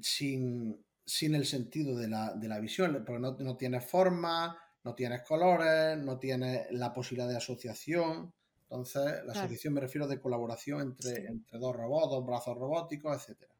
sin, 0.00 0.84
el 1.20 1.46
sentido 1.46 1.96
de 1.96 2.08
la, 2.08 2.60
visión, 2.60 3.02
porque 3.04 3.20
no, 3.20 3.36
no 3.38 3.56
tienes 3.56 3.84
forma, 3.84 4.56
no 4.84 4.94
tienes 4.94 5.22
colores, 5.22 5.98
no 5.98 6.18
tienes 6.18 6.70
la 6.70 6.92
posibilidad 6.92 7.28
de 7.28 7.38
asociación. 7.38 8.32
Entonces, 8.62 9.24
la 9.24 9.32
asociación 9.32 9.74
me 9.74 9.80
refiero 9.80 10.06
de 10.06 10.20
colaboración 10.20 10.80
entre, 10.80 11.26
entre 11.26 11.58
dos 11.58 11.74
robots, 11.74 12.10
dos 12.10 12.26
brazos 12.26 12.56
robóticos, 12.56 13.16
etcétera. 13.16 13.53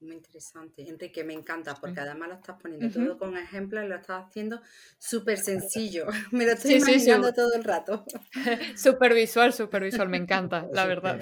Muy 0.00 0.14
interesante. 0.14 0.88
Enrique, 0.88 1.24
me 1.24 1.34
encanta 1.34 1.74
porque 1.74 1.98
además 1.98 2.28
lo 2.28 2.34
estás 2.36 2.56
poniendo 2.62 2.88
todo 2.88 3.18
con 3.18 3.36
ejemplos 3.36 3.84
y 3.84 3.88
lo 3.88 3.96
estás 3.96 4.26
haciendo 4.28 4.62
súper 4.96 5.38
sencillo. 5.38 6.06
Me 6.30 6.46
lo 6.46 6.52
estoy 6.52 6.74
imaginando 6.74 7.32
todo 7.32 7.52
el 7.54 7.64
rato. 7.64 8.04
Súper 8.76 9.14
visual, 9.14 9.52
súper 9.52 9.82
visual, 9.82 10.08
me 10.08 10.16
encanta, 10.16 10.68
la 10.72 10.86
verdad. 10.86 11.18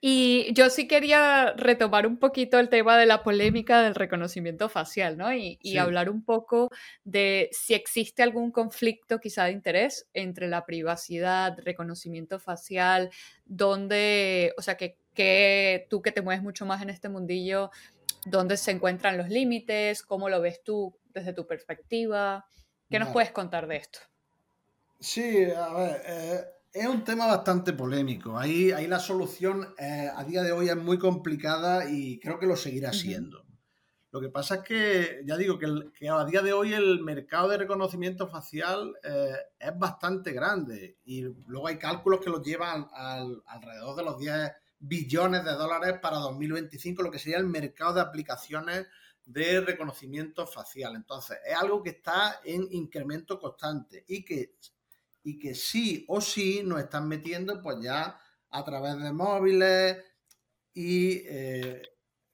y 0.00 0.52
yo 0.54 0.70
sí 0.70 0.88
quería 0.88 1.52
retomar 1.56 2.06
un 2.06 2.18
poquito 2.18 2.58
el 2.58 2.68
tema 2.70 2.96
de 2.96 3.06
la 3.06 3.22
polémica 3.22 3.82
del 3.82 3.94
reconocimiento 3.94 4.68
facial, 4.68 5.18
¿no? 5.18 5.34
Y, 5.34 5.58
y 5.60 5.76
hablar 5.76 6.08
un 6.08 6.24
poco 6.24 6.70
de 7.04 7.50
si 7.52 7.74
existe 7.74 8.22
algún 8.22 8.50
conflicto 8.50 9.18
quizá 9.18 9.44
de 9.44 9.52
interés 9.52 10.06
entre 10.14 10.48
la 10.48 10.64
privacidad, 10.64 11.58
reconocimiento 11.62 12.38
facial, 12.38 13.10
donde, 13.44 14.54
o 14.56 14.62
sea, 14.62 14.76
que 14.76 14.96
que 15.16 15.88
tú 15.90 16.00
que 16.00 16.12
te 16.12 16.22
mueves 16.22 16.44
mucho 16.44 16.64
más 16.64 16.82
en 16.82 16.90
este 16.90 17.08
mundillo, 17.08 17.70
dónde 18.24 18.56
se 18.56 18.70
encuentran 18.70 19.18
los 19.18 19.28
límites, 19.28 20.02
cómo 20.02 20.28
lo 20.28 20.40
ves 20.40 20.62
tú 20.62 20.96
desde 21.12 21.32
tu 21.32 21.46
perspectiva. 21.46 22.46
¿Qué 22.88 23.00
nos 23.00 23.08
puedes 23.08 23.32
contar 23.32 23.66
de 23.66 23.76
esto? 23.78 23.98
Sí, 25.00 25.44
a 25.50 25.72
ver, 25.74 26.02
eh, 26.06 26.40
es 26.72 26.86
un 26.86 27.02
tema 27.02 27.26
bastante 27.26 27.72
polémico. 27.72 28.38
Ahí, 28.38 28.70
ahí 28.70 28.86
la 28.86 29.00
solución 29.00 29.74
eh, 29.78 30.08
a 30.14 30.22
día 30.22 30.42
de 30.42 30.52
hoy 30.52 30.68
es 30.68 30.76
muy 30.76 30.98
complicada 30.98 31.90
y 31.90 32.20
creo 32.20 32.38
que 32.38 32.46
lo 32.46 32.56
seguirá 32.56 32.92
siendo. 32.92 33.44
Lo 34.12 34.20
que 34.20 34.28
pasa 34.30 34.56
es 34.56 34.62
que, 34.62 35.20
ya 35.26 35.36
digo, 35.36 35.58
que, 35.58 36.08
a 36.08 36.24
día 36.24 36.40
de 36.40 36.52
hoy 36.52 36.72
el 36.72 37.02
mercado 37.02 37.48
de 37.48 37.58
reconocimiento 37.58 38.28
facial 38.28 38.94
eh, 39.02 39.34
es 39.58 39.78
bastante 39.78 40.32
grande 40.32 40.96
y 41.04 41.22
luego 41.46 41.66
hay 41.66 41.76
cálculos 41.76 42.20
que 42.20 42.30
lo 42.30 42.42
llevan 42.42 42.86
al, 42.94 43.42
alrededor 43.46 43.96
de 43.96 44.02
los 44.04 44.18
10 44.18 44.52
billones 44.78 45.44
de 45.44 45.52
dólares 45.52 45.98
para 46.00 46.18
2025, 46.18 47.02
lo 47.02 47.10
que 47.10 47.18
sería 47.18 47.38
el 47.38 47.46
mercado 47.46 47.94
de 47.94 48.00
aplicaciones 48.00 48.86
de 49.24 49.60
reconocimiento 49.60 50.46
facial. 50.46 50.94
Entonces, 50.94 51.38
es 51.44 51.56
algo 51.56 51.82
que 51.82 51.90
está 51.90 52.40
en 52.44 52.68
incremento 52.70 53.38
constante 53.38 54.04
y 54.06 54.24
que, 54.24 54.56
y 55.24 55.38
que 55.38 55.54
sí 55.54 56.04
o 56.08 56.20
sí 56.20 56.62
nos 56.64 56.80
están 56.80 57.08
metiendo 57.08 57.60
pues 57.60 57.78
ya 57.80 58.18
a 58.50 58.64
través 58.64 58.98
de 59.02 59.12
móviles 59.12 59.98
y 60.72 61.22
eh, 61.26 61.82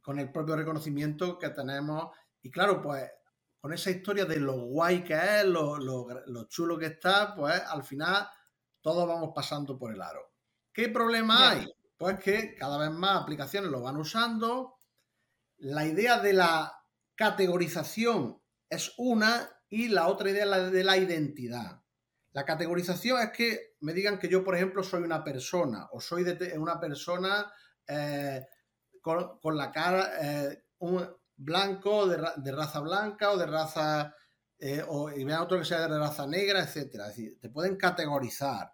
con 0.02 0.18
el 0.18 0.30
propio 0.30 0.56
reconocimiento 0.56 1.38
que 1.38 1.48
tenemos. 1.50 2.14
Y 2.42 2.50
claro, 2.50 2.82
pues 2.82 3.10
con 3.58 3.72
esa 3.72 3.90
historia 3.90 4.26
de 4.26 4.40
lo 4.40 4.58
guay 4.66 5.02
que 5.02 5.14
es, 5.14 5.44
lo, 5.44 5.78
lo 5.78 6.44
chulo 6.48 6.78
que 6.78 6.86
está, 6.86 7.34
pues 7.34 7.60
al 7.60 7.84
final 7.84 8.28
todos 8.82 9.06
vamos 9.06 9.30
pasando 9.34 9.78
por 9.78 9.94
el 9.94 10.02
aro. 10.02 10.32
¿Qué 10.72 10.88
problema 10.88 11.50
hay? 11.50 11.66
Pues 12.02 12.18
que 12.18 12.56
cada 12.56 12.78
vez 12.78 12.90
más 12.90 13.22
aplicaciones 13.22 13.70
lo 13.70 13.80
van 13.80 13.96
usando. 13.96 14.74
La 15.58 15.86
idea 15.86 16.18
de 16.18 16.32
la 16.32 16.76
categorización 17.14 18.42
es 18.68 18.92
una 18.96 19.48
y 19.68 19.86
la 19.86 20.08
otra 20.08 20.30
idea 20.30 20.42
es 20.42 20.50
la 20.50 20.68
de 20.68 20.82
la 20.82 20.96
identidad. 20.96 21.80
La 22.32 22.44
categorización 22.44 23.22
es 23.22 23.30
que 23.30 23.76
me 23.82 23.92
digan 23.92 24.18
que 24.18 24.28
yo, 24.28 24.42
por 24.42 24.56
ejemplo, 24.56 24.82
soy 24.82 25.04
una 25.04 25.22
persona 25.22 25.86
o 25.92 26.00
soy 26.00 26.24
una 26.56 26.80
persona 26.80 27.52
eh, 27.86 28.48
con, 29.00 29.56
la 29.56 29.70
cara 29.70 30.10
eh, 30.20 30.64
blanco, 31.36 32.08
de, 32.08 32.16
raza 32.50 32.80
blanca 32.80 33.30
o 33.30 33.36
de 33.36 33.46
raza, 33.46 34.12
eh, 34.58 34.84
o, 34.88 35.08
y 35.08 35.22
vean 35.22 35.42
otro 35.42 35.56
que 35.56 35.64
sea 35.64 35.86
de 35.86 35.98
raza 36.00 36.26
negra, 36.26 36.64
etc. 36.64 36.78
Es 36.78 37.06
decir, 37.06 37.38
te 37.40 37.48
pueden 37.48 37.76
categorizar 37.76 38.72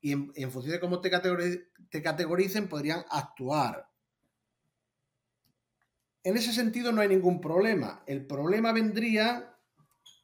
y 0.00 0.12
en, 0.12 0.50
función 0.50 0.72
de 0.72 0.80
cómo 0.80 1.00
te, 1.00 1.10
te 1.90 2.02
categoricen 2.02 2.68
podrían 2.68 3.04
actuar. 3.10 3.88
En 6.22 6.36
ese 6.36 6.52
sentido 6.52 6.92
no 6.92 7.00
hay 7.00 7.08
ningún 7.08 7.40
problema. 7.40 8.02
El 8.06 8.26
problema 8.26 8.72
vendría 8.72 9.56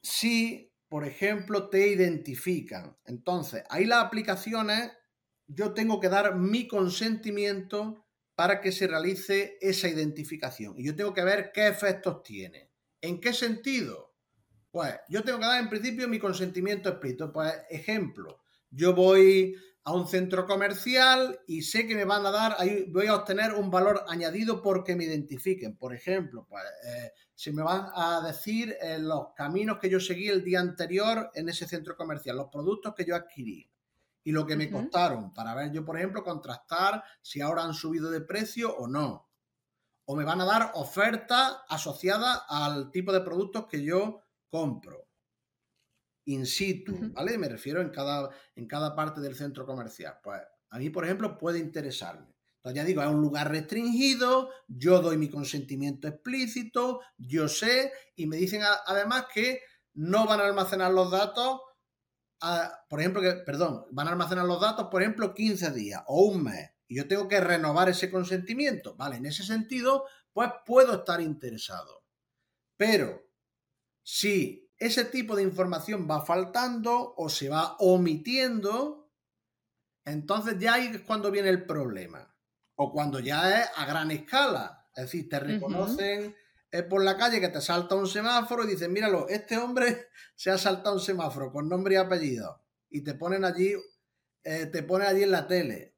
si, 0.02 0.72
por 0.88 1.04
ejemplo, 1.04 1.68
te 1.68 1.88
identifican. 1.88 2.96
Entonces, 3.04 3.64
ahí 3.70 3.84
las 3.84 4.04
aplicaciones, 4.04 4.92
yo 5.46 5.72
tengo 5.72 6.00
que 6.00 6.08
dar 6.08 6.36
mi 6.36 6.68
consentimiento 6.68 8.04
para 8.34 8.60
que 8.60 8.72
se 8.72 8.86
realice 8.86 9.56
esa 9.60 9.88
identificación. 9.88 10.74
Y 10.76 10.84
yo 10.84 10.94
tengo 10.94 11.14
que 11.14 11.24
ver 11.24 11.52
qué 11.52 11.68
efectos 11.68 12.22
tiene. 12.22 12.70
¿En 13.00 13.20
qué 13.20 13.32
sentido? 13.32 14.14
Pues 14.70 14.94
yo 15.08 15.22
tengo 15.22 15.38
que 15.38 15.46
dar 15.46 15.62
en 15.62 15.68
principio 15.68 16.08
mi 16.08 16.18
consentimiento 16.18 16.88
explícito. 16.88 17.32
Pues 17.32 17.54
ejemplo, 17.70 18.43
yo 18.74 18.94
voy 18.94 19.54
a 19.84 19.92
un 19.92 20.08
centro 20.08 20.46
comercial 20.46 21.40
y 21.46 21.62
sé 21.62 21.86
que 21.86 21.94
me 21.94 22.06
van 22.06 22.24
a 22.24 22.30
dar, 22.30 22.56
ahí 22.58 22.90
voy 22.90 23.06
a 23.06 23.16
obtener 23.16 23.52
un 23.52 23.70
valor 23.70 24.02
añadido 24.08 24.62
porque 24.62 24.96
me 24.96 25.04
identifiquen. 25.04 25.76
Por 25.76 25.94
ejemplo, 25.94 26.46
pues, 26.48 26.64
eh, 26.86 27.12
si 27.34 27.52
me 27.52 27.62
van 27.62 27.88
a 27.94 28.22
decir 28.26 28.74
eh, 28.80 28.98
los 28.98 29.34
caminos 29.36 29.78
que 29.78 29.90
yo 29.90 30.00
seguí 30.00 30.28
el 30.28 30.42
día 30.42 30.60
anterior 30.60 31.30
en 31.34 31.50
ese 31.50 31.68
centro 31.68 31.96
comercial, 31.96 32.36
los 32.36 32.48
productos 32.48 32.94
que 32.94 33.04
yo 33.04 33.14
adquirí 33.14 33.70
y 34.24 34.32
lo 34.32 34.46
que 34.46 34.56
me 34.56 34.70
costaron, 34.70 35.34
para 35.34 35.54
ver 35.54 35.70
yo, 35.70 35.84
por 35.84 35.98
ejemplo, 35.98 36.24
contrastar 36.24 37.04
si 37.20 37.42
ahora 37.42 37.62
han 37.62 37.74
subido 37.74 38.10
de 38.10 38.22
precio 38.22 38.74
o 38.74 38.88
no. 38.88 39.28
O 40.06 40.16
me 40.16 40.24
van 40.24 40.40
a 40.40 40.46
dar 40.46 40.72
oferta 40.74 41.64
asociada 41.68 42.46
al 42.48 42.90
tipo 42.90 43.12
de 43.12 43.20
productos 43.20 43.66
que 43.66 43.82
yo 43.82 44.22
compro 44.48 45.03
in 46.26 46.46
situ, 46.46 46.96
¿vale? 47.12 47.36
Me 47.38 47.48
refiero 47.48 47.80
en 47.80 47.90
cada, 47.90 48.30
en 48.54 48.66
cada 48.66 48.94
parte 48.94 49.20
del 49.20 49.34
centro 49.34 49.66
comercial. 49.66 50.18
Pues 50.22 50.40
a 50.70 50.78
mí, 50.78 50.90
por 50.90 51.04
ejemplo, 51.04 51.38
puede 51.38 51.58
interesarme. 51.58 52.34
Entonces 52.56 52.82
ya 52.82 52.84
digo, 52.84 53.02
es 53.02 53.08
un 53.08 53.20
lugar 53.20 53.50
restringido, 53.50 54.50
yo 54.66 55.00
doy 55.00 55.18
mi 55.18 55.28
consentimiento 55.28 56.08
explícito, 56.08 57.00
yo 57.18 57.46
sé, 57.46 57.92
y 58.16 58.26
me 58.26 58.38
dicen 58.38 58.62
además 58.86 59.26
que 59.32 59.60
no 59.92 60.26
van 60.26 60.40
a 60.40 60.46
almacenar 60.46 60.90
los 60.90 61.10
datos, 61.10 61.60
por 62.88 63.00
ejemplo, 63.00 63.20
que, 63.20 63.34
perdón, 63.44 63.84
van 63.90 64.08
a 64.08 64.12
almacenar 64.12 64.46
los 64.46 64.62
datos, 64.62 64.88
por 64.90 65.02
ejemplo, 65.02 65.34
15 65.34 65.72
días 65.72 66.02
o 66.06 66.24
un 66.24 66.42
mes, 66.42 66.70
y 66.88 66.96
yo 66.96 67.06
tengo 67.06 67.28
que 67.28 67.40
renovar 67.40 67.90
ese 67.90 68.10
consentimiento, 68.10 68.96
¿vale? 68.96 69.16
En 69.16 69.26
ese 69.26 69.42
sentido, 69.42 70.06
pues 70.32 70.50
puedo 70.64 70.94
estar 70.94 71.20
interesado. 71.20 72.04
Pero 72.76 73.28
si 74.02 74.63
ese 74.78 75.04
tipo 75.04 75.36
de 75.36 75.42
información 75.42 76.08
va 76.10 76.24
faltando 76.24 77.14
o 77.16 77.28
se 77.28 77.48
va 77.48 77.76
omitiendo, 77.78 79.10
entonces 80.04 80.58
ya 80.58 80.74
ahí 80.74 80.86
es 80.94 81.00
cuando 81.02 81.30
viene 81.30 81.48
el 81.48 81.64
problema. 81.64 82.34
O 82.76 82.92
cuando 82.92 83.20
ya 83.20 83.60
es 83.62 83.68
a 83.76 83.86
gran 83.86 84.10
escala. 84.10 84.88
Es 84.94 85.04
decir, 85.04 85.28
te 85.28 85.38
reconocen 85.38 86.34
por 86.82 87.04
la 87.04 87.16
calle 87.16 87.40
que 87.40 87.48
te 87.48 87.60
salta 87.60 87.94
un 87.94 88.08
semáforo 88.08 88.64
y 88.64 88.68
dicen, 88.68 88.92
míralo, 88.92 89.28
este 89.28 89.56
hombre 89.58 90.08
se 90.34 90.50
ha 90.50 90.58
saltado 90.58 90.96
un 90.96 91.00
semáforo 91.00 91.52
con 91.52 91.68
nombre 91.68 91.94
y 91.94 91.98
apellido. 91.98 92.62
Y 92.90 93.02
te 93.02 93.14
ponen 93.14 93.44
allí, 93.44 93.74
eh, 94.42 94.66
te 94.66 94.82
ponen 94.82 95.08
allí 95.08 95.22
en 95.22 95.30
la 95.30 95.46
tele. 95.46 95.96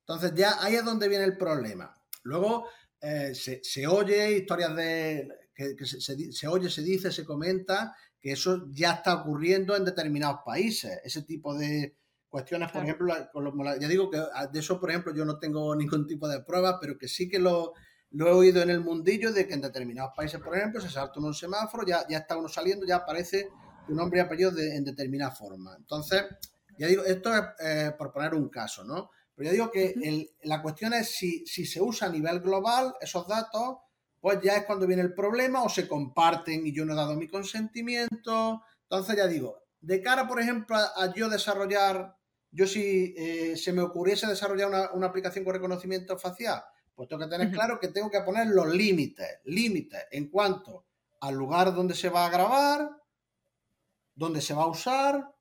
Entonces 0.00 0.32
ya 0.34 0.62
ahí 0.62 0.76
es 0.76 0.84
donde 0.84 1.08
viene 1.08 1.24
el 1.24 1.36
problema. 1.36 1.94
Luego 2.22 2.68
eh, 3.00 3.34
se, 3.34 3.86
oye 3.86 4.38
historias 4.38 4.74
de 4.74 5.28
que, 5.54 5.86
se, 5.86 6.00
se, 6.32 6.48
oye, 6.48 6.70
se 6.70 6.82
dice, 6.82 7.10
se 7.10 7.24
comenta 7.24 7.96
que 8.26 8.32
eso 8.32 8.66
ya 8.72 8.90
está 8.90 9.14
ocurriendo 9.14 9.76
en 9.76 9.84
determinados 9.84 10.40
países. 10.44 10.98
Ese 11.04 11.22
tipo 11.22 11.54
de 11.54 11.96
cuestiones, 12.28 12.72
por 12.72 12.82
ejemplo, 12.82 13.14
ya 13.78 13.86
digo 13.86 14.10
que 14.10 14.18
ah, 14.18 14.48
de 14.48 14.58
eso, 14.58 14.80
por 14.80 14.90
ejemplo, 14.90 15.14
yo 15.14 15.24
no 15.24 15.38
tengo 15.38 15.76
ningún 15.76 16.08
tipo 16.08 16.26
de 16.26 16.40
pruebas, 16.40 16.78
pero 16.80 16.98
que 16.98 17.06
sí 17.06 17.28
que 17.28 17.38
lo, 17.38 17.74
he 18.10 18.24
oído 18.24 18.60
en 18.62 18.70
el 18.70 18.80
mundillo 18.80 19.32
de 19.32 19.46
que 19.46 19.54
en 19.54 19.60
determinados 19.60 20.10
países, 20.16 20.40
por 20.40 20.56
ejemplo, 20.56 20.80
se 20.80 20.90
salta 20.90 21.20
un 21.20 21.34
semáforo, 21.34 21.86
ya, 21.86 22.04
ya 22.08 22.18
está 22.18 22.36
uno 22.36 22.48
saliendo, 22.48 22.84
ya 22.84 22.96
aparece 22.96 23.48
un 23.88 23.94
nombre 23.94 24.18
y 24.18 24.22
apellido 24.22 24.50
en 24.58 24.82
determinada 24.82 25.30
forma. 25.30 25.76
Entonces, 25.78 26.24
ya 26.76 26.88
digo, 26.88 27.04
esto 27.04 27.32
es 27.32 27.42
eh, 27.60 27.92
por 27.96 28.10
poner 28.10 28.34
un 28.34 28.48
caso, 28.48 28.82
¿no? 28.82 29.08
Pero 29.36 29.50
ya 29.50 29.52
digo 29.52 29.70
que 29.70 29.94
la 30.42 30.62
cuestión 30.62 30.94
es 30.94 31.14
si, 31.14 31.46
si 31.46 31.64
se 31.64 31.80
usa 31.80 32.08
a 32.08 32.10
nivel 32.10 32.40
global 32.40 32.92
esos 33.00 33.28
datos 33.28 33.76
pues 34.20 34.40
ya 34.42 34.56
es 34.56 34.64
cuando 34.64 34.86
viene 34.86 35.02
el 35.02 35.14
problema 35.14 35.62
o 35.62 35.68
se 35.68 35.86
comparten 35.88 36.66
y 36.66 36.72
yo 36.72 36.84
no 36.84 36.92
he 36.92 36.96
dado 36.96 37.14
mi 37.14 37.28
consentimiento. 37.28 38.62
Entonces 38.82 39.16
ya 39.16 39.26
digo, 39.26 39.62
de 39.80 40.02
cara, 40.02 40.26
por 40.26 40.40
ejemplo, 40.40 40.76
a, 40.76 41.12
yo 41.14 41.28
desarrollar, 41.28 42.16
yo 42.50 42.66
si 42.66 43.14
eh, 43.16 43.56
se 43.56 43.72
me 43.72 43.82
ocurriese 43.82 44.26
desarrollar 44.26 44.90
una, 44.94 45.06
aplicación 45.06 45.44
con 45.44 45.54
reconocimiento 45.54 46.18
facial, 46.18 46.62
pues 46.94 47.08
tengo 47.08 47.22
que 47.22 47.30
tener 47.30 47.50
claro 47.52 47.78
que 47.78 47.88
tengo 47.88 48.10
que 48.10 48.20
poner 48.22 48.48
los 48.48 48.68
límites, 48.68 49.40
límites 49.44 50.06
en 50.10 50.28
cuanto 50.28 50.86
al 51.20 51.34
lugar 51.34 51.74
donde 51.74 51.94
se 51.94 52.08
va 52.08 52.26
a 52.26 52.30
grabar, 52.30 52.90
donde 54.14 54.40
se 54.40 54.54
va 54.54 54.64
a 54.64 54.68
usar, 54.68 55.34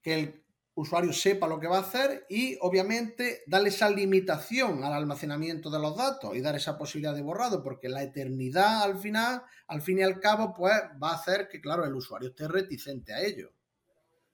que 0.00 0.43
usuario 0.76 1.12
sepa 1.12 1.46
lo 1.46 1.60
que 1.60 1.68
va 1.68 1.78
a 1.78 1.82
hacer 1.82 2.26
y 2.28 2.58
obviamente 2.60 3.42
darle 3.46 3.68
esa 3.68 3.88
limitación 3.88 4.82
al 4.82 4.92
almacenamiento 4.92 5.70
de 5.70 5.78
los 5.78 5.96
datos 5.96 6.34
y 6.34 6.40
dar 6.40 6.56
esa 6.56 6.76
posibilidad 6.76 7.14
de 7.14 7.22
borrado, 7.22 7.62
porque 7.62 7.88
la 7.88 8.02
eternidad 8.02 8.82
al 8.82 8.98
final, 8.98 9.42
al 9.68 9.82
fin 9.82 10.00
y 10.00 10.02
al 10.02 10.18
cabo, 10.18 10.52
pues 10.52 10.74
va 11.02 11.10
a 11.10 11.14
hacer 11.14 11.48
que, 11.48 11.60
claro, 11.60 11.84
el 11.84 11.94
usuario 11.94 12.30
esté 12.30 12.48
reticente 12.48 13.12
a 13.12 13.22
ello. 13.22 13.52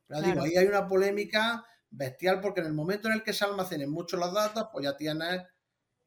Pero 0.07 0.22
digo, 0.22 0.43
ahí 0.43 0.57
hay 0.57 0.66
una 0.66 0.88
polémica 0.88 1.64
bestial 1.91 2.41
porque 2.41 2.61
en 2.61 2.66
el 2.66 2.72
momento 2.72 3.09
en 3.09 3.14
el 3.14 3.22
que 3.22 3.32
se 3.32 3.45
almacenen 3.45 3.91
muchos 3.91 4.18
los 4.18 4.32
datos, 4.32 4.68
pues 4.72 4.84
ya 4.84 4.97
tienes 4.97 5.43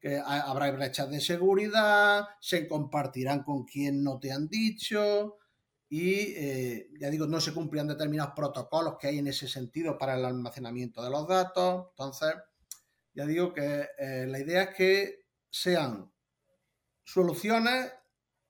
que 0.00 0.18
habrá 0.18 0.70
brechas 0.72 1.08
de 1.08 1.20
seguridad, 1.20 2.26
se 2.40 2.68
compartirán 2.68 3.42
con 3.42 3.64
quien 3.64 4.02
no 4.02 4.18
te 4.18 4.32
han 4.32 4.48
dicho, 4.48 5.38
y 5.88 6.34
eh, 6.36 6.88
ya 6.98 7.10
digo, 7.10 7.26
no 7.26 7.40
se 7.40 7.52
cumplían 7.52 7.86
determinados 7.86 8.34
protocolos 8.34 8.96
que 8.98 9.08
hay 9.08 9.18
en 9.18 9.28
ese 9.28 9.48
sentido 9.48 9.98
para 9.98 10.14
el 10.14 10.24
almacenamiento 10.24 11.02
de 11.02 11.10
los 11.10 11.28
datos. 11.28 11.86
Entonces, 11.90 12.34
ya 13.12 13.26
digo 13.26 13.52
que 13.52 13.88
eh, 13.98 14.26
la 14.26 14.38
idea 14.38 14.62
es 14.62 14.74
que 14.74 15.26
sean 15.50 16.10
soluciones 17.04 17.92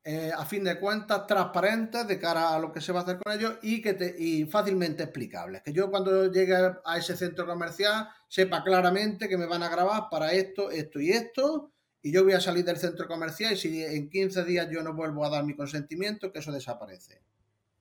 eh, 0.06 0.30
a 0.36 0.44
fin 0.44 0.62
de 0.64 0.78
cuentas 0.78 1.26
transparentes 1.26 2.06
de 2.06 2.18
cara 2.18 2.54
a 2.54 2.58
lo 2.58 2.70
que 2.72 2.80
se 2.80 2.92
va 2.92 3.00
a 3.00 3.02
hacer 3.04 3.18
con 3.18 3.32
ellos 3.32 3.58
y, 3.62 3.80
que 3.80 3.94
te, 3.94 4.14
y 4.18 4.44
fácilmente 4.44 5.02
explicables. 5.02 5.62
Que 5.62 5.72
yo 5.72 5.90
cuando 5.90 6.30
llegue 6.30 6.54
a 6.84 6.98
ese 6.98 7.16
centro 7.16 7.46
comercial 7.46 8.08
sepa 8.28 8.62
claramente 8.62 9.28
que 9.28 9.38
me 9.38 9.46
van 9.46 9.62
a 9.62 9.70
grabar 9.70 10.04
para 10.10 10.32
esto, 10.32 10.70
esto 10.70 11.00
y 11.00 11.10
esto 11.10 11.72
y 12.04 12.12
yo 12.12 12.22
voy 12.22 12.34
a 12.34 12.40
salir 12.40 12.66
del 12.66 12.76
centro 12.76 13.08
comercial 13.08 13.54
y 13.54 13.56
si 13.56 13.82
en 13.82 14.10
15 14.10 14.44
días 14.44 14.68
yo 14.70 14.82
no 14.82 14.92
vuelvo 14.92 15.24
a 15.24 15.30
dar 15.30 15.42
mi 15.42 15.56
consentimiento, 15.56 16.30
que 16.30 16.40
eso 16.40 16.52
desaparece. 16.52 17.22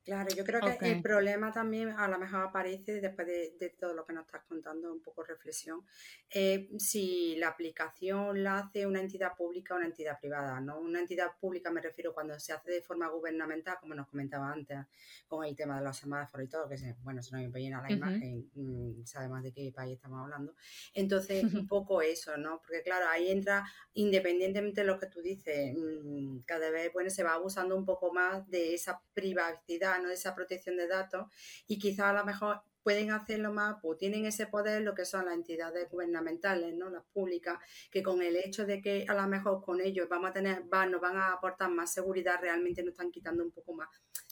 Claro, 0.04 0.28
yo 0.36 0.44
creo 0.44 0.60
que 0.78 0.92
el 0.92 1.00
problema 1.00 1.50
también 1.50 1.88
a 1.88 2.06
lo 2.08 2.18
mejor 2.18 2.42
aparece 2.42 3.00
después 3.00 3.26
de, 3.26 3.74
todo 3.80 3.94
lo 3.94 4.04
que 4.04 4.12
nos 4.12 4.26
estás 4.26 4.42
contando, 4.44 4.92
un 4.92 5.00
poco 5.00 5.22
reflexión, 5.22 5.80
eh, 6.28 6.68
si 6.78 7.36
la 7.36 7.48
aplicación 7.48 8.42
la 8.42 8.58
hace 8.58 8.86
una 8.86 9.00
entidad 9.00 9.34
pública 9.34 9.72
o 9.72 9.78
una 9.78 9.86
entidad 9.86 10.20
privada, 10.20 10.60
¿no? 10.60 10.78
Una 10.78 11.00
entidad 11.00 11.30
pública 11.40 11.70
me 11.70 11.80
refiero 11.80 12.12
cuando 12.12 12.38
se 12.38 12.52
hace 12.52 12.70
de 12.70 12.82
forma 12.82 13.08
gubernamental, 13.08 13.78
como 13.80 13.94
nos 13.94 14.06
comentaba 14.06 14.52
antes, 14.52 14.78
con 15.26 15.42
el 15.42 15.56
tema 15.56 15.78
de 15.78 15.84
los 15.86 15.96
semáforos 15.96 16.46
y 16.46 16.50
todo, 16.50 16.68
que 16.68 16.76
se, 16.76 16.94
bueno, 17.02 17.22
se 17.22 17.34
nos 17.34 17.54
llena 17.54 17.80
la 17.80 17.90
imagen, 17.90 18.50
mm, 18.54 19.06
sabemos 19.06 19.42
de 19.42 19.52
qué 19.52 19.72
país 19.74 19.94
estamos 19.94 20.20
hablando. 20.20 20.54
Entonces, 20.92 21.42
un 21.64 21.66
poco 21.66 22.02
eso, 22.02 22.36
¿no? 22.36 22.60
Porque 22.60 22.82
claro, 22.82 23.06
ahí 23.08 23.30
entra, 23.30 23.64
independientemente 23.94 24.82
de 24.82 24.86
lo 24.86 24.98
que 24.98 25.06
tú 25.06 25.22
dices, 25.22 25.74
mm, 25.74 26.40
cada 26.40 26.68
vez, 26.68 26.92
bueno, 26.92 27.08
se 27.08 27.22
va 27.22 27.32
abusando 27.32 27.74
un 27.74 27.86
poco 27.86 28.12
más 28.12 28.46
de 28.50 28.74
esa 28.74 29.00
privacidad 29.14 29.93
de 30.02 30.14
esa 30.14 30.34
protección 30.34 30.76
de 30.76 30.88
datos 30.88 31.26
y 31.66 31.78
quizás 31.78 32.06
a 32.06 32.12
lo 32.12 32.24
mejor 32.24 32.62
pueden 32.82 33.10
hacerlo 33.10 33.52
más, 33.52 33.76
pues 33.80 33.98
tienen 33.98 34.26
ese 34.26 34.46
poder 34.46 34.82
lo 34.82 34.94
que 34.94 35.06
son 35.06 35.24
las 35.24 35.34
entidades 35.34 35.88
gubernamentales, 35.90 36.74
¿no? 36.74 36.90
Las 36.90 37.04
públicas, 37.12 37.58
que 37.90 38.02
con 38.02 38.20
el 38.20 38.36
hecho 38.36 38.66
de 38.66 38.82
que 38.82 39.06
a 39.08 39.14
lo 39.14 39.26
mejor 39.26 39.62
con 39.64 39.80
ellos 39.80 40.06
vamos 40.08 40.30
a 40.30 40.32
tener, 40.34 40.64
nos 40.66 41.00
van 41.00 41.16
a 41.16 41.32
aportar 41.32 41.70
más 41.70 41.92
seguridad, 41.92 42.38
realmente 42.40 42.82
nos 42.82 42.92
están 42.92 43.10
quitando 43.10 43.42
un 43.42 43.52
poco 43.52 43.72
más 43.72 43.88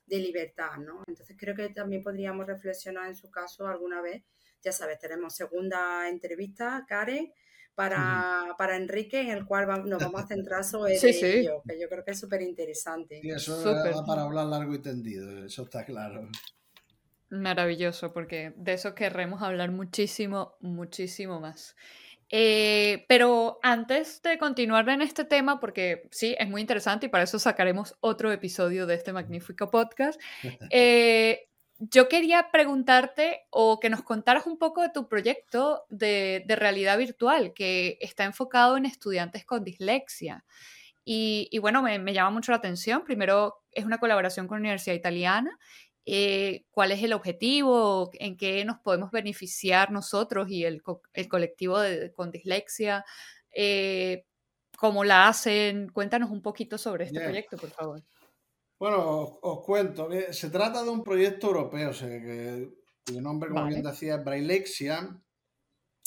de 0.06 0.18
libertad, 0.18 0.76
¿no? 0.78 1.02
Entonces 1.06 1.34
creo 1.38 1.54
que 1.54 1.70
también 1.70 2.02
podríamos 2.02 2.46
reflexionar 2.46 3.08
en 3.08 3.16
su 3.16 3.30
caso 3.30 3.66
alguna 3.66 4.02
vez. 4.02 4.22
Ya 4.60 4.70
sabes, 4.70 4.98
tenemos 4.98 5.34
segunda 5.34 6.08
entrevista, 6.08 6.84
Karen, 6.86 7.32
para, 7.74 8.54
para 8.58 8.76
Enrique, 8.76 9.20
en 9.20 9.30
el 9.30 9.46
cual 9.46 9.88
nos 9.88 10.02
vamos 10.02 10.22
a 10.22 10.26
centrar 10.28 10.64
sobre 10.64 10.96
ello, 10.96 11.62
que 11.66 11.80
yo 11.80 11.88
creo 11.88 12.04
que 12.04 12.12
es 12.12 12.20
súper 12.20 12.42
interesante. 12.42 13.20
Y 13.22 13.30
eso 13.30 13.62
va 13.64 14.04
para 14.04 14.22
hablar 14.22 14.46
largo 14.46 14.74
y 14.74 14.80
tendido, 14.80 15.44
eso 15.44 15.62
está 15.62 15.84
claro. 15.84 16.28
Maravilloso, 17.30 18.12
porque 18.12 18.52
de 18.56 18.74
eso 18.74 18.94
querremos 18.94 19.40
hablar 19.42 19.70
muchísimo, 19.70 20.54
muchísimo 20.60 21.40
más. 21.40 21.74
Eh, 22.34 23.04
pero 23.08 23.58
antes 23.62 24.22
de 24.22 24.38
continuar 24.38 24.88
en 24.88 25.02
este 25.02 25.26
tema, 25.26 25.60
porque 25.60 26.08
sí, 26.10 26.34
es 26.38 26.48
muy 26.48 26.62
interesante 26.62 27.06
y 27.06 27.08
para 27.10 27.24
eso 27.24 27.38
sacaremos 27.38 27.94
otro 28.00 28.32
episodio 28.32 28.86
de 28.86 28.94
este 28.94 29.12
magnífico 29.12 29.70
podcast, 29.70 30.20
eh, 30.70 31.48
yo 31.90 32.08
quería 32.08 32.50
preguntarte 32.52 33.40
o 33.50 33.80
que 33.80 33.90
nos 33.90 34.02
contaras 34.02 34.46
un 34.46 34.56
poco 34.56 34.82
de 34.82 34.90
tu 34.90 35.08
proyecto 35.08 35.84
de, 35.88 36.44
realidad 36.48 36.96
virtual 36.96 37.52
que 37.54 37.98
está 38.00 38.24
enfocado 38.24 38.76
en 38.76 38.86
estudiantes 38.86 39.44
con 39.44 39.64
dislexia. 39.64 40.44
Y, 41.04 41.58
bueno, 41.58 41.82
me, 41.82 42.14
llama 42.14 42.30
mucho 42.30 42.52
la 42.52 42.58
atención. 42.58 43.02
Primero, 43.02 43.64
es 43.72 43.84
una 43.84 43.98
colaboración 43.98 44.46
con 44.46 44.58
la 44.58 44.60
Universidad 44.60 44.94
Italiana. 44.94 45.58
Eh, 46.06 46.64
¿Cuál 46.70 46.92
es 46.92 47.02
el 47.02 47.12
objetivo? 47.12 48.10
¿En 48.14 48.36
qué 48.36 48.64
nos 48.64 48.78
podemos 48.78 49.10
beneficiar 49.10 49.90
nosotros 49.90 50.48
y 50.50 50.64
el, 50.64 50.82
colectivo 51.28 51.78
con 52.14 52.30
dislexia? 52.30 53.04
Eh, 53.50 54.24
¿Cómo 54.78 55.02
la 55.02 55.26
hacen? 55.26 55.88
Cuéntanos 55.88 56.30
un 56.30 56.42
poquito 56.42 56.78
sobre 56.78 57.06
este 57.06 57.20
proyecto, 57.20 57.56
por 57.56 57.70
favor. 57.70 58.02
Bueno, 58.82 59.38
os, 59.42 59.64
cuento. 59.64 60.08
Se 60.32 60.50
trata 60.50 60.82
de 60.82 60.90
un 60.90 61.04
proyecto 61.04 61.46
europeo, 61.46 61.92
cuyo 63.06 63.20
nombre, 63.20 63.50
como 63.50 63.68
bien 63.68 63.84
decía, 63.84 64.16
es 64.16 64.24
Braillexia. 64.24 65.22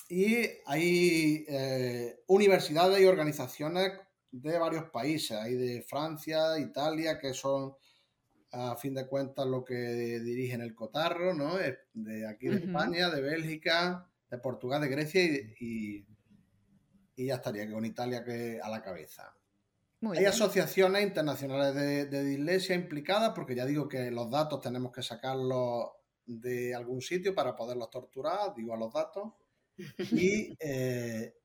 Y 0.09 0.35
hay 0.65 1.45
eh, 1.47 2.19
universidades 2.27 2.99
y 2.99 3.05
organizaciones 3.05 3.93
de 4.29 4.59
varios 4.59 4.89
países. 4.89 5.37
Hay 5.37 5.53
de 5.53 5.83
Francia, 5.83 6.59
Italia, 6.59 7.17
que 7.17 7.33
son, 7.33 7.75
a 8.51 8.75
fin 8.75 8.93
de 8.93 9.07
cuentas, 9.07 9.47
lo 9.47 9.63
que 9.63 10.19
dirigen 10.19 10.59
el 10.59 10.75
Cotarro, 10.75 11.33
¿no? 11.33 11.55
De 11.93 12.27
aquí 12.27 12.49
de 12.49 12.57
España, 12.57 13.09
de 13.09 13.21
Bélgica, 13.21 14.05
de 14.29 14.37
Portugal, 14.37 14.81
de 14.81 14.89
Grecia 14.89 15.23
y, 15.23 16.05
y, 17.15 17.25
ya 17.25 17.35
estaría, 17.35 17.71
con 17.71 17.85
Italia 17.85 18.21
que 18.25 18.59
a 18.61 18.67
la 18.67 18.81
cabeza. 18.81 19.33
Hay 20.01 20.25
asociaciones 20.25 21.03
internacionales 21.03 21.73
de, 21.73 22.05
de, 22.05 22.23
dislexia 22.23 22.75
implicadas, 22.75 23.31
porque 23.33 23.55
ya 23.55 23.65
digo 23.65 23.87
que 23.87 24.11
los 24.11 24.29
datos 24.29 24.61
tenemos 24.61 24.91
que 24.91 25.01
sacarlos 25.01 25.89
de 26.25 26.75
algún 26.75 27.01
sitio 27.01 27.33
para 27.33 27.55
poderlos 27.55 27.89
torturar, 27.89 28.53
digo 28.55 28.73
a 28.73 28.77
los 28.77 28.93
datos. 28.93 29.33
Y, 30.11 30.55
eh, 30.59 31.35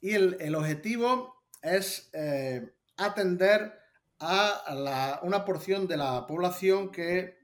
y 0.00 0.10
el, 0.12 0.54
objetivo 0.54 1.42
es 1.62 2.10
eh, 2.12 2.72
atender 2.96 3.78
a 4.20 5.20
una 5.22 5.44
porción 5.44 5.86
de 5.86 5.96
la 5.96 6.26
población 6.26 6.90
que 6.90 7.36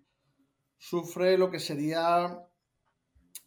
sufre 0.78 1.36
lo 1.36 1.50
que 1.50 1.60
sería 1.60 2.49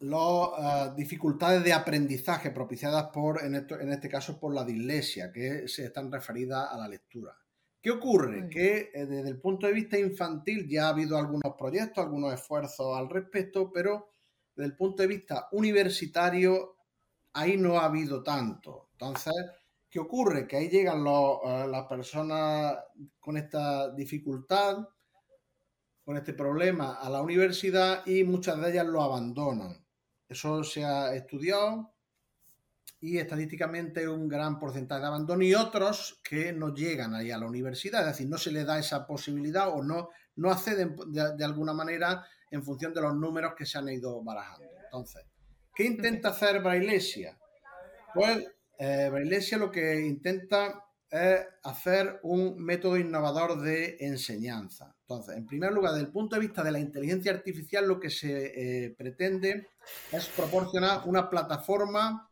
las 0.04 0.90
eh, 0.90 0.94
dificultades 0.98 1.64
de 1.64 1.72
aprendizaje 1.72 2.52
propiciadas 2.52 3.06
por, 3.14 3.42
en, 3.42 3.56
este 3.56 4.10
caso, 4.10 4.38
por 4.38 4.54
la 4.54 4.66
dislexia, 4.66 5.32
que 5.32 5.68
se 5.68 5.86
están 5.86 6.12
referidas 6.12 6.70
a 6.72 6.78
la 6.78 6.90
lectura. 6.90 7.38
¿Qué 7.82 7.90
ocurre? 7.92 8.50
Que 8.50 8.92
eh, 8.94 9.06
desde 9.06 9.30
el 9.30 9.40
punto 9.40 9.68
de 9.68 9.74
vista 9.74 9.98
infantil 9.98 10.68
ya 10.68 10.88
ha 10.88 10.90
habido 10.90 11.18
algunos 11.18 11.56
proyectos, 11.58 12.04
algunos 12.04 12.34
esfuerzos 12.34 12.98
al 12.98 13.10
respecto, 13.10 13.72
pero 13.72 14.10
desde 14.56 14.72
el 14.72 14.76
punto 14.76 15.04
de 15.04 15.08
vista 15.08 15.48
universitario 15.54 16.76
ahí 17.34 17.56
no 17.58 17.80
ha 17.80 17.86
habido 17.86 18.22
tanto. 18.24 18.90
Entonces, 18.92 19.34
¿qué 19.90 20.00
ocurre? 20.00 20.48
Que 20.48 20.58
ahí 20.58 20.70
llegan 20.70 21.06
eh, 21.06 21.68
las 21.70 21.88
personas 21.88 22.78
con 23.20 23.38
esta 23.38 23.90
dificultad, 23.94 24.86
con 26.04 26.18
este 26.18 26.34
problema 26.34 26.96
a 26.96 27.10
la 27.10 27.22
universidad 27.22 28.06
y 28.06 28.26
muchas 28.26 28.60
de 28.60 28.72
ellas 28.72 28.86
lo 28.86 29.02
abandonan. 29.02 29.83
Eso 30.34 30.64
se 30.64 30.84
ha 30.84 31.14
estudiado 31.14 31.94
y 33.00 33.20
estadísticamente 33.20 34.08
un 34.08 34.28
gran 34.28 34.58
porcentaje 34.58 35.02
de 35.02 35.08
abandono 35.08 35.44
y 35.44 35.54
otros 35.54 36.22
que 36.24 36.52
no 36.52 36.74
llegan 36.74 37.14
ahí 37.14 37.30
a 37.30 37.38
la 37.38 37.46
universidad, 37.46 38.02
es 38.02 38.08
decir, 38.08 38.28
no 38.28 38.40
se 38.40 38.52
les 38.52 38.66
da 38.66 38.80
esa 38.80 39.06
posibilidad 39.06 39.70
o 39.70 39.84
no, 39.84 40.10
no 40.38 40.50
acceden 40.50 40.96
de, 41.08 41.46
alguna 41.46 41.74
manera 41.74 42.26
en 42.50 42.64
función 42.64 42.96
de 42.96 43.02
los 43.02 43.16
números 43.16 43.54
que 43.56 43.68
se 43.68 43.78
han 43.78 43.90
ido 43.90 44.24
barajando. 44.24 44.66
Entonces, 44.86 45.24
¿qué 45.76 45.84
intenta 45.84 46.30
hacer 46.30 46.64
Brailesia? 46.64 47.38
Pues 48.16 48.44
eh, 48.80 49.10
Brailesia 49.12 49.60
lo 49.60 49.70
que 49.70 50.00
intenta 50.00 50.84
es 51.12 51.46
hacer 51.64 52.20
un 52.24 52.58
método 52.58 52.98
innovador 52.98 53.62
de 53.62 53.98
enseñanza. 54.00 54.93
Entonces, 55.08 55.36
en 55.36 55.46
primer 55.46 55.74
lugar, 55.74 55.92
desde 55.94 56.06
el 56.06 56.14
punto 56.14 56.36
de 56.36 56.42
vista 56.42 56.64
de 56.64 56.72
la 56.72 56.80
inteligencia 56.80 57.32
artificial, 57.34 57.86
lo 57.86 58.00
que 58.00 58.10
se 58.10 58.86
eh, 58.86 58.96
pretende 58.98 59.68
es 60.12 60.28
proporcionar 60.30 61.02
una 61.06 61.30
plataforma 61.30 62.32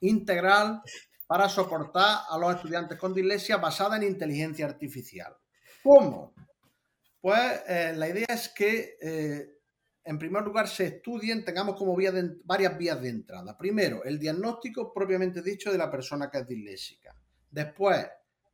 integral 0.00 0.82
para 1.26 1.48
soportar 1.48 2.20
a 2.28 2.38
los 2.38 2.54
estudiantes 2.54 2.98
con 2.98 3.12
dislexia 3.12 3.56
basada 3.56 3.96
en 3.96 4.04
inteligencia 4.04 4.66
artificial. 4.66 5.36
¿Cómo? 5.82 6.32
Pues 7.20 7.62
eh, 7.68 7.92
la 7.96 8.08
idea 8.08 8.26
es 8.28 8.48
que, 8.48 8.96
eh, 9.00 9.58
en 10.04 10.18
primer 10.18 10.42
lugar, 10.44 10.68
se 10.68 10.86
estudien, 10.86 11.44
tengamos 11.44 11.76
como 11.76 11.96
varias 12.44 12.78
vías 12.78 13.02
de 13.02 13.08
entrada. 13.08 13.58
Primero, 13.58 14.04
el 14.04 14.18
diagnóstico 14.18 14.92
propiamente 14.92 15.42
dicho 15.42 15.72
de 15.72 15.78
la 15.78 15.90
persona 15.90 16.30
que 16.30 16.38
es 16.38 16.46
disléxica. 16.46 17.14
Después, 17.50 18.06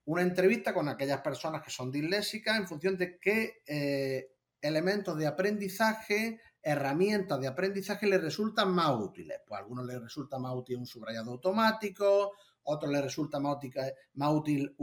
una 0.07 0.23
entrevista 0.23 0.73
con 0.73 0.89
aquellas 0.89 1.21
personas 1.21 1.63
que 1.63 1.71
son 1.71 1.91
disléxicas 1.91 2.57
en 2.57 2.67
función 2.67 2.97
de 2.97 3.19
qué, 3.19 3.63
eh, 3.67 4.29
elementos 4.61 5.17
de 5.19 5.27
aprendizaje, 5.27 6.41
herramientas 6.63 7.41
de 7.41 7.47
aprendizaje 7.47 8.07
les 8.07 8.21
resultan 8.21 8.73
más 8.73 8.91
útiles. 8.99 9.41
Pues 9.47 9.59
a 9.59 9.63
algunos 9.63 9.87
les 9.87 10.01
resulta 10.01 10.39
más 10.39 10.55
útil 10.55 10.79
un 10.79 10.87
subrayado 10.87 11.33
automático, 11.33 12.33
otros 12.63 12.91
les 12.91 13.03
resulta 13.03 13.39
más 13.41 13.59
útil, 14.33 14.75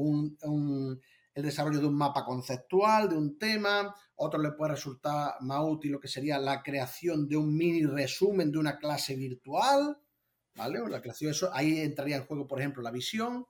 el 1.36 1.43
desarrollo 1.43 1.80
de 1.80 1.88
un 1.88 1.97
mapa 1.97 2.24
conceptual, 2.24 3.09
de 3.09 3.17
un 3.17 3.38
tema, 3.38 3.93
otros 4.15 4.43
les 4.43 4.53
puede 4.53 4.74
resultar 4.74 5.36
más 5.41 5.61
útil 5.63 5.91
lo 5.93 5.99
que 5.99 6.07
sería 6.07 6.38
la 6.38 6.61
creación 6.61 7.28
de 7.28 7.38
un 7.38 7.55
mini 7.55 7.86
resumen 7.86 8.51
de 8.51 8.59
una 8.59 8.78
clase 8.78 9.15
virtual, 9.15 9.97
¿vale? 10.55 10.80
la 10.88 11.01
creación, 11.01 11.32
eso, 11.32 11.49
ahí 11.53 11.80
entraría 11.80 12.17
en 12.17 12.26
juego, 12.26 12.47
por 12.47 12.59
ejemplo, 12.59 12.84
la 12.84 12.91
visión. 12.91 13.45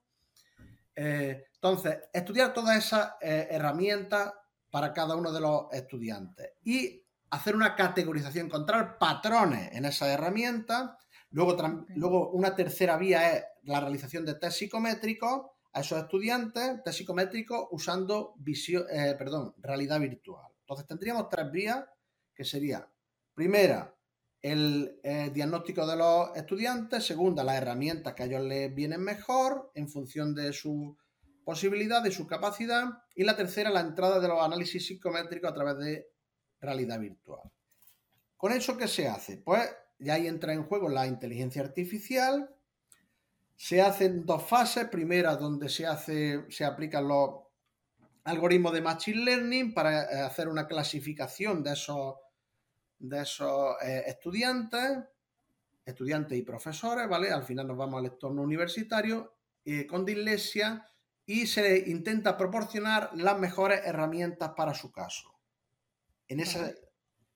Eh, 0.96 1.46
entonces, 1.54 1.98
estudiar 2.12 2.54
todas 2.54 2.78
esas 2.78 3.14
eh, 3.22 3.48
herramientas 3.52 4.34
para 4.70 4.94
cada 4.94 5.16
uno 5.16 5.32
de 5.32 5.40
los 5.40 5.68
estudiantes 5.72 6.54
y 6.64 7.04
hacer 7.30 7.56
una 7.56 7.76
categorización, 7.76 8.48
encontrar 8.48 8.98
patrones 8.98 9.72
en 9.72 9.86
esas 9.86 10.10
herramientas. 10.10 10.92
Luego, 11.32 11.58
luego 11.96 12.30
una 12.32 12.56
tercera 12.56 12.98
vía 12.98 13.34
es 13.34 13.44
la 13.64 13.80
realización 13.80 14.26
de 14.26 14.36
test 14.36 14.58
psicométricos 14.60 15.48
a 15.74 15.82
esos 15.82 16.00
estudiantes, 16.00 16.84
test 16.84 16.98
psicométricos 17.00 17.68
usando 17.72 18.36
visión, 18.38 18.86
eh, 18.90 19.16
perdón, 19.18 19.56
realidad 19.58 20.00
virtual. 20.00 20.52
Entonces 20.60 20.86
tendríamos 20.86 21.30
tres 21.30 21.52
vías 21.52 21.84
que 22.36 22.44
sería, 22.44 22.88
primera, 23.34 23.93
el 24.44 25.00
eh, 25.04 25.32
diagnóstico 25.34 25.88
de 25.88 25.96
los 25.96 26.36
estudiantes, 26.36 27.06
segunda, 27.06 27.46
las 27.46 27.56
herramientas 27.56 28.14
que 28.14 28.24
a 28.24 28.26
ellos 28.26 28.44
les 28.44 28.76
vienen 28.76 29.02
mejor 29.02 29.72
en 29.74 29.88
función 29.88 30.36
de 30.36 30.52
su 30.52 30.98
posibilidad, 31.46 32.04
de 32.04 32.12
su 32.12 32.28
capacidad, 32.28 32.84
y 33.16 33.24
la 33.24 33.38
tercera, 33.38 33.70
la 33.70 33.80
entrada 33.80 34.20
de 34.20 34.28
los 34.28 34.42
análisis 34.42 34.86
psicométricos 34.86 35.50
a 35.50 35.54
través 35.54 35.78
de 35.78 36.08
realidad 36.60 37.00
virtual. 37.00 37.50
¿Con 38.36 38.52
eso 38.52 38.78
qué 38.78 38.90
se 38.90 39.08
hace? 39.08 39.38
Pues 39.38 39.70
ya 39.98 40.16
ahí 40.16 40.28
entra 40.28 40.52
en 40.52 40.64
juego 40.64 40.90
la 40.90 41.08
inteligencia 41.08 41.62
artificial. 41.62 42.54
Se 43.56 43.82
hacen 43.82 44.26
dos 44.26 44.44
fases. 44.44 44.90
Primera, 44.90 45.38
donde 45.38 45.70
se, 45.70 45.86
hace, 45.86 46.44
se 46.50 46.66
aplican 46.66 47.08
los 47.08 47.44
algoritmos 48.26 48.74
de 48.74 48.82
Machine 48.82 49.24
Learning 49.24 49.74
para 49.74 50.04
eh, 50.04 50.22
hacer 50.22 50.50
una 50.50 50.68
clasificación 50.68 51.64
de 51.64 51.74
esos, 51.74 52.16
de 53.04 53.22
esos 53.22 53.76
eh, 53.82 54.04
estudiantes, 54.08 55.04
estudiantes 55.86 56.38
y 56.38 56.42
profesores, 56.42 57.08
¿vale? 57.10 57.32
Al 57.32 57.44
final 57.44 57.68
nos 57.68 57.78
vamos 57.78 58.00
al 58.00 58.14
entorno 58.14 58.42
universitario 58.42 59.36
eh, 59.66 59.86
con 59.86 60.06
dislexia 60.06 60.86
y 61.26 61.48
se 61.48 61.90
intenta 61.90 62.38
proporcionar 62.38 63.12
las 63.16 63.38
mejores 63.38 63.82
herramientas 63.84 64.54
para 64.56 64.74
su 64.74 64.90
caso. 64.92 65.38
En 66.30 66.40
esa, 66.40 66.72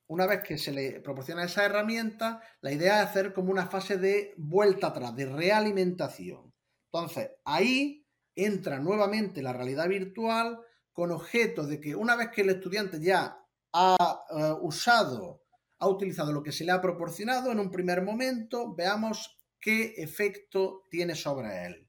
una 0.06 0.26
vez 0.26 0.42
que 0.42 0.56
se 0.56 0.72
le 0.72 1.00
proporciona 1.00 1.44
esa 1.44 1.66
herramienta, 1.66 2.42
la 2.62 2.72
idea 2.72 3.02
es 3.02 3.08
hacer 3.08 3.34
como 3.34 3.50
una 3.50 3.66
fase 3.66 3.98
de 3.98 4.32
vuelta 4.38 4.86
atrás, 4.86 5.14
de 5.14 5.26
realimentación. 5.26 6.54
Entonces, 6.86 7.32
ahí 7.44 8.06
entra 8.34 8.78
nuevamente 8.78 9.42
la 9.42 9.52
realidad 9.52 9.86
virtual 9.86 10.60
con 10.94 11.12
objeto 11.12 11.66
de 11.66 11.78
que 11.78 11.94
una 11.94 12.16
vez 12.16 12.30
que 12.30 12.40
el 12.40 12.50
estudiante 12.50 12.98
ya 13.00 13.38
ha 13.72 14.24
eh, 14.30 14.54
usado, 14.62 15.42
ha 15.78 15.88
utilizado 15.88 16.32
lo 16.32 16.42
que 16.42 16.52
se 16.52 16.64
le 16.64 16.72
ha 16.72 16.80
proporcionado 16.80 17.52
en 17.52 17.60
un 17.60 17.70
primer 17.70 18.02
momento, 18.02 18.74
veamos 18.74 19.38
qué 19.60 19.94
efecto 19.98 20.84
tiene 20.90 21.14
sobre 21.14 21.66
él. 21.66 21.88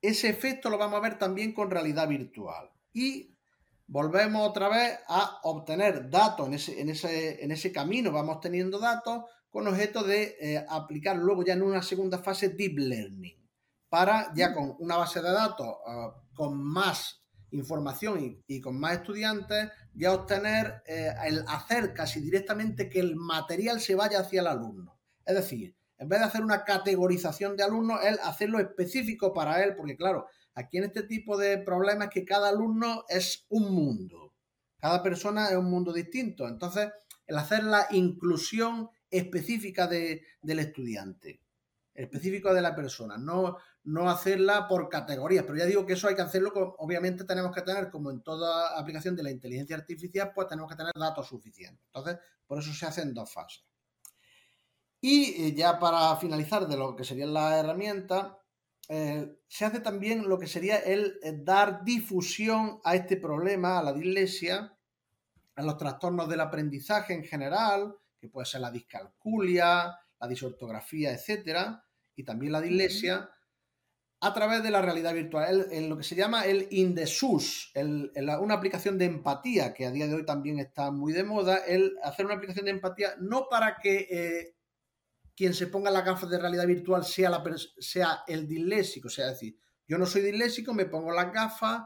Ese 0.00 0.28
efecto 0.28 0.70
lo 0.70 0.78
vamos 0.78 0.98
a 0.98 1.02
ver 1.02 1.18
también 1.18 1.52
con 1.52 1.70
realidad 1.70 2.08
virtual. 2.08 2.70
Y 2.92 3.36
volvemos 3.86 4.48
otra 4.48 4.68
vez 4.68 4.98
a 5.08 5.40
obtener 5.42 6.10
datos 6.10 6.48
en 6.68 6.90
ese, 6.90 7.72
camino, 7.72 8.12
vamos 8.12 8.40
teniendo 8.40 8.78
datos 8.78 9.24
con 9.50 9.66
objeto 9.66 10.02
de 10.02 10.36
eh, 10.40 10.66
aplicar 10.68 11.16
luego 11.16 11.44
ya 11.44 11.54
en 11.54 11.62
una 11.62 11.82
segunda 11.82 12.18
fase 12.18 12.50
deep 12.50 12.78
learning, 12.78 13.48
para 13.88 14.32
ya 14.34 14.52
con 14.52 14.76
una 14.80 14.96
base 14.96 15.22
de 15.22 15.30
datos 15.30 15.76
ah, 15.86 16.14
con 16.34 16.62
más 16.62 17.26
información 17.50 18.42
y, 18.46 18.60
con 18.60 18.78
más 18.78 18.98
estudiantes, 18.98 19.70
ya 19.96 20.12
obtener 20.12 20.82
eh, 20.86 21.12
el 21.24 21.44
hacer 21.48 21.94
casi 21.94 22.20
directamente 22.20 22.88
que 22.88 23.00
el 23.00 23.16
material 23.16 23.80
se 23.80 23.94
vaya 23.94 24.20
hacia 24.20 24.40
el 24.40 24.46
alumno. 24.46 24.98
Es 25.24 25.34
decir, 25.34 25.74
en 25.98 26.08
vez 26.08 26.20
de 26.20 26.26
hacer 26.26 26.42
una 26.42 26.64
categorización 26.64 27.56
de 27.56 27.64
alumnos, 27.64 28.00
él 28.04 28.18
hacerlo 28.22 28.60
específico 28.60 29.32
para 29.32 29.64
él, 29.64 29.74
porque 29.74 29.96
claro, 29.96 30.26
aquí 30.54 30.78
en 30.78 30.84
este 30.84 31.02
tipo 31.02 31.38
de 31.38 31.58
problemas 31.58 32.08
es 32.08 32.14
que 32.14 32.24
cada 32.24 32.50
alumno 32.50 33.04
es 33.08 33.46
un 33.48 33.74
mundo, 33.74 34.34
cada 34.78 35.02
persona 35.02 35.48
es 35.48 35.56
un 35.56 35.70
mundo 35.70 35.92
distinto. 35.92 36.46
Entonces, 36.46 36.90
el 37.26 37.38
hacer 37.38 37.64
la 37.64 37.86
inclusión 37.90 38.90
específica 39.10 39.86
del 39.86 40.58
estudiante, 40.58 41.40
específico 41.96 42.52
de 42.52 42.62
la 42.62 42.74
persona, 42.74 43.16
no, 43.16 43.56
no 43.84 44.10
hacerla 44.10 44.68
por 44.68 44.88
categorías, 44.88 45.44
pero 45.44 45.58
ya 45.58 45.66
digo 45.66 45.86
que 45.86 45.94
eso 45.94 46.08
hay 46.08 46.14
que 46.14 46.22
hacerlo, 46.22 46.52
obviamente 46.78 47.24
tenemos 47.24 47.54
que 47.54 47.62
tener, 47.62 47.90
como 47.90 48.10
en 48.10 48.22
toda 48.22 48.78
aplicación 48.78 49.16
de 49.16 49.22
la 49.22 49.30
inteligencia 49.30 49.76
artificial, 49.76 50.32
pues 50.34 50.48
tenemos 50.48 50.70
que 50.70 50.76
tener 50.76 50.92
datos 50.94 51.28
suficientes. 51.28 51.84
Entonces, 51.86 52.18
por 52.46 52.58
eso 52.58 52.72
se 52.72 52.86
hacen 52.86 53.14
dos 53.14 53.32
fases. 53.32 53.64
Y 55.00 55.44
eh, 55.44 55.54
ya 55.54 55.78
para 55.78 56.16
finalizar 56.16 56.66
de 56.66 56.76
lo 56.76 56.96
que 56.96 57.04
serían 57.04 57.32
las 57.32 57.54
herramientas, 57.54 58.32
eh, 58.88 59.38
se 59.48 59.64
hace 59.64 59.80
también 59.80 60.28
lo 60.28 60.38
que 60.38 60.46
sería 60.46 60.78
el, 60.78 61.18
eh, 61.22 61.32
dar 61.36 61.84
difusión 61.84 62.80
a 62.84 62.94
este 62.94 63.16
problema, 63.16 63.78
a 63.78 63.82
la 63.82 63.92
dislexia, 63.92 64.76
a 65.56 65.62
los 65.62 65.76
trastornos 65.76 66.28
del 66.28 66.40
aprendizaje 66.40 67.14
en 67.14 67.24
general, 67.24 67.96
que 68.18 68.28
puede 68.28 68.46
ser 68.46 68.60
la 68.60 68.70
discalculia, 68.70 69.96
la 70.18 70.28
disortografía, 70.28 71.12
etcétera, 71.12 71.84
y 72.16 72.24
también 72.24 72.52
la 72.52 72.60
dislexia, 72.60 73.30
a 74.20 74.34
través 74.34 74.62
de 74.62 74.70
la 74.70 74.80
realidad 74.80 75.12
virtual, 75.12 75.68
en 75.70 75.88
lo 75.88 75.98
que 75.98 76.02
se 76.02 76.16
llama 76.16 76.46
el 76.46 76.66
Indesus, 76.70 77.72
una 78.40 78.54
aplicación 78.54 78.96
de 78.96 79.04
empatía 79.04 79.74
que 79.74 79.86
a 79.86 79.90
día 79.90 80.06
de 80.06 80.14
hoy 80.14 80.24
también 80.24 80.58
está 80.58 80.90
muy 80.90 81.12
de 81.12 81.22
moda, 81.22 81.58
el 81.58 81.96
hacer 82.02 82.24
una 82.24 82.34
aplicación 82.34 82.64
de 82.64 82.72
empatía 82.72 83.14
no 83.20 83.46
para 83.50 83.76
que 83.76 84.54
quien 85.36 85.52
se 85.52 85.66
ponga 85.66 85.90
las 85.90 86.04
gafas 86.04 86.30
de 86.30 86.38
realidad 86.38 86.66
virtual 86.66 87.04
sea, 87.04 87.28
la, 87.28 87.44
sea 87.78 88.24
el 88.26 88.48
disléxico, 88.48 89.08
o 89.08 89.10
sea, 89.10 89.26
decir, 89.26 89.58
yo 89.86 89.98
no 89.98 90.06
soy 90.06 90.22
disléxico, 90.22 90.72
me 90.72 90.86
pongo 90.86 91.12
las 91.12 91.30
gafas 91.30 91.82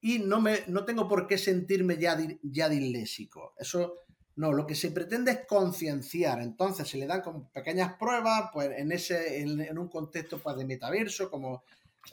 y 0.00 0.18
no, 0.18 0.40
me, 0.40 0.60
no 0.68 0.84
tengo 0.84 1.06
por 1.06 1.26
qué 1.26 1.36
sentirme 1.36 1.98
ya, 1.98 2.18
ya 2.42 2.68
disléxico. 2.68 3.54
Eso 3.58 4.05
no, 4.36 4.52
lo 4.52 4.66
que 4.66 4.74
se 4.74 4.90
pretende 4.90 5.32
es 5.32 5.46
concienciar. 5.46 6.40
Entonces 6.40 6.86
se 6.86 6.98
le 6.98 7.06
dan 7.06 7.22
como 7.22 7.48
pequeñas 7.48 7.94
pruebas, 7.94 8.50
pues 8.52 8.70
en 8.76 8.92
ese, 8.92 9.40
en, 9.40 9.78
un 9.78 9.88
contexto 9.88 10.38
pues, 10.38 10.56
de 10.56 10.66
metaverso, 10.66 11.30
como 11.30 11.64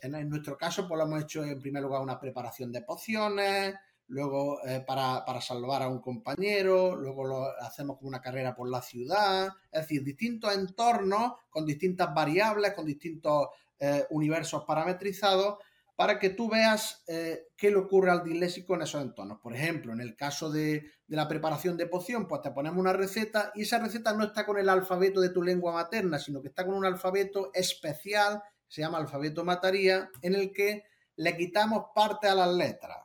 en, 0.01 0.29
nuestro 0.29 0.57
caso, 0.57 0.87
pues 0.87 0.97
lo 0.97 1.05
hemos 1.05 1.23
hecho 1.23 1.43
en 1.43 1.59
primer 1.59 1.83
lugar 1.83 2.01
una 2.01 2.19
preparación 2.19 2.71
de 2.71 2.81
pociones, 2.81 3.75
luego 4.07 4.65
eh, 4.65 4.83
para, 4.87 5.23
salvar 5.41 5.83
a 5.83 5.89
un 5.89 5.99
compañero, 5.99 6.95
luego 6.95 7.25
lo 7.25 7.45
hacemos 7.61 7.97
como 7.97 8.07
una 8.07 8.21
carrera 8.21 8.55
por 8.55 8.69
la 8.69 8.81
ciudad, 8.81 9.49
es 9.71 9.81
decir, 9.81 10.03
distintos 10.03 10.53
entornos 10.55 11.33
con 11.49 11.65
distintas 11.65 12.13
variables, 12.13 12.73
con 12.73 12.85
distintos 12.85 13.49
eh, 13.79 14.05
universos 14.11 14.63
parametrizados, 14.63 15.57
para 15.95 16.19
que 16.19 16.29
tú 16.29 16.49
veas 16.49 17.03
eh, 17.07 17.47
qué 17.55 17.69
le 17.69 17.77
ocurre 17.77 18.11
al 18.11 18.23
disléxico 18.23 18.75
en 18.75 18.81
esos 18.81 19.01
entornos. 19.01 19.39
Por 19.39 19.55
ejemplo, 19.55 19.93
en 19.93 20.01
el 20.01 20.15
caso 20.15 20.51
de, 20.51 20.91
de, 21.07 21.15
la 21.15 21.27
preparación 21.27 21.77
de 21.77 21.87
poción, 21.87 22.27
pues 22.27 22.41
te 22.41 22.51
ponemos 22.51 22.79
una 22.79 22.93
receta 22.93 23.51
y 23.55 23.61
esa 23.61 23.79
receta 23.79 24.13
no 24.13 24.23
está 24.23 24.45
con 24.45 24.57
el 24.57 24.69
alfabeto 24.69 25.21
de 25.21 25.29
tu 25.29 25.43
lengua 25.43 25.73
materna, 25.73 26.17
sino 26.17 26.41
que 26.41 26.47
está 26.47 26.65
con 26.65 26.75
un 26.75 26.85
alfabeto 26.85 27.51
especial, 27.53 28.41
se 28.67 28.81
llama 28.81 28.97
alfabeto 28.97 29.43
mataría, 29.43 30.09
en 30.21 30.35
el 30.35 30.51
que 30.51 30.83
le 31.15 31.37
quitamos 31.37 31.85
parte 31.93 32.27
a 32.27 32.35
las 32.35 32.53
letras. 32.53 32.97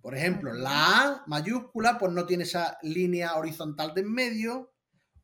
Por 0.00 0.14
ejemplo, 0.14 0.52
la 0.52 1.02
A 1.02 1.24
mayúscula 1.26 1.98
pues 1.98 2.12
no 2.12 2.26
tiene 2.26 2.44
esa 2.44 2.78
línea 2.82 3.34
horizontal 3.34 3.92
de 3.92 4.02
en 4.02 4.12
medio, 4.12 4.72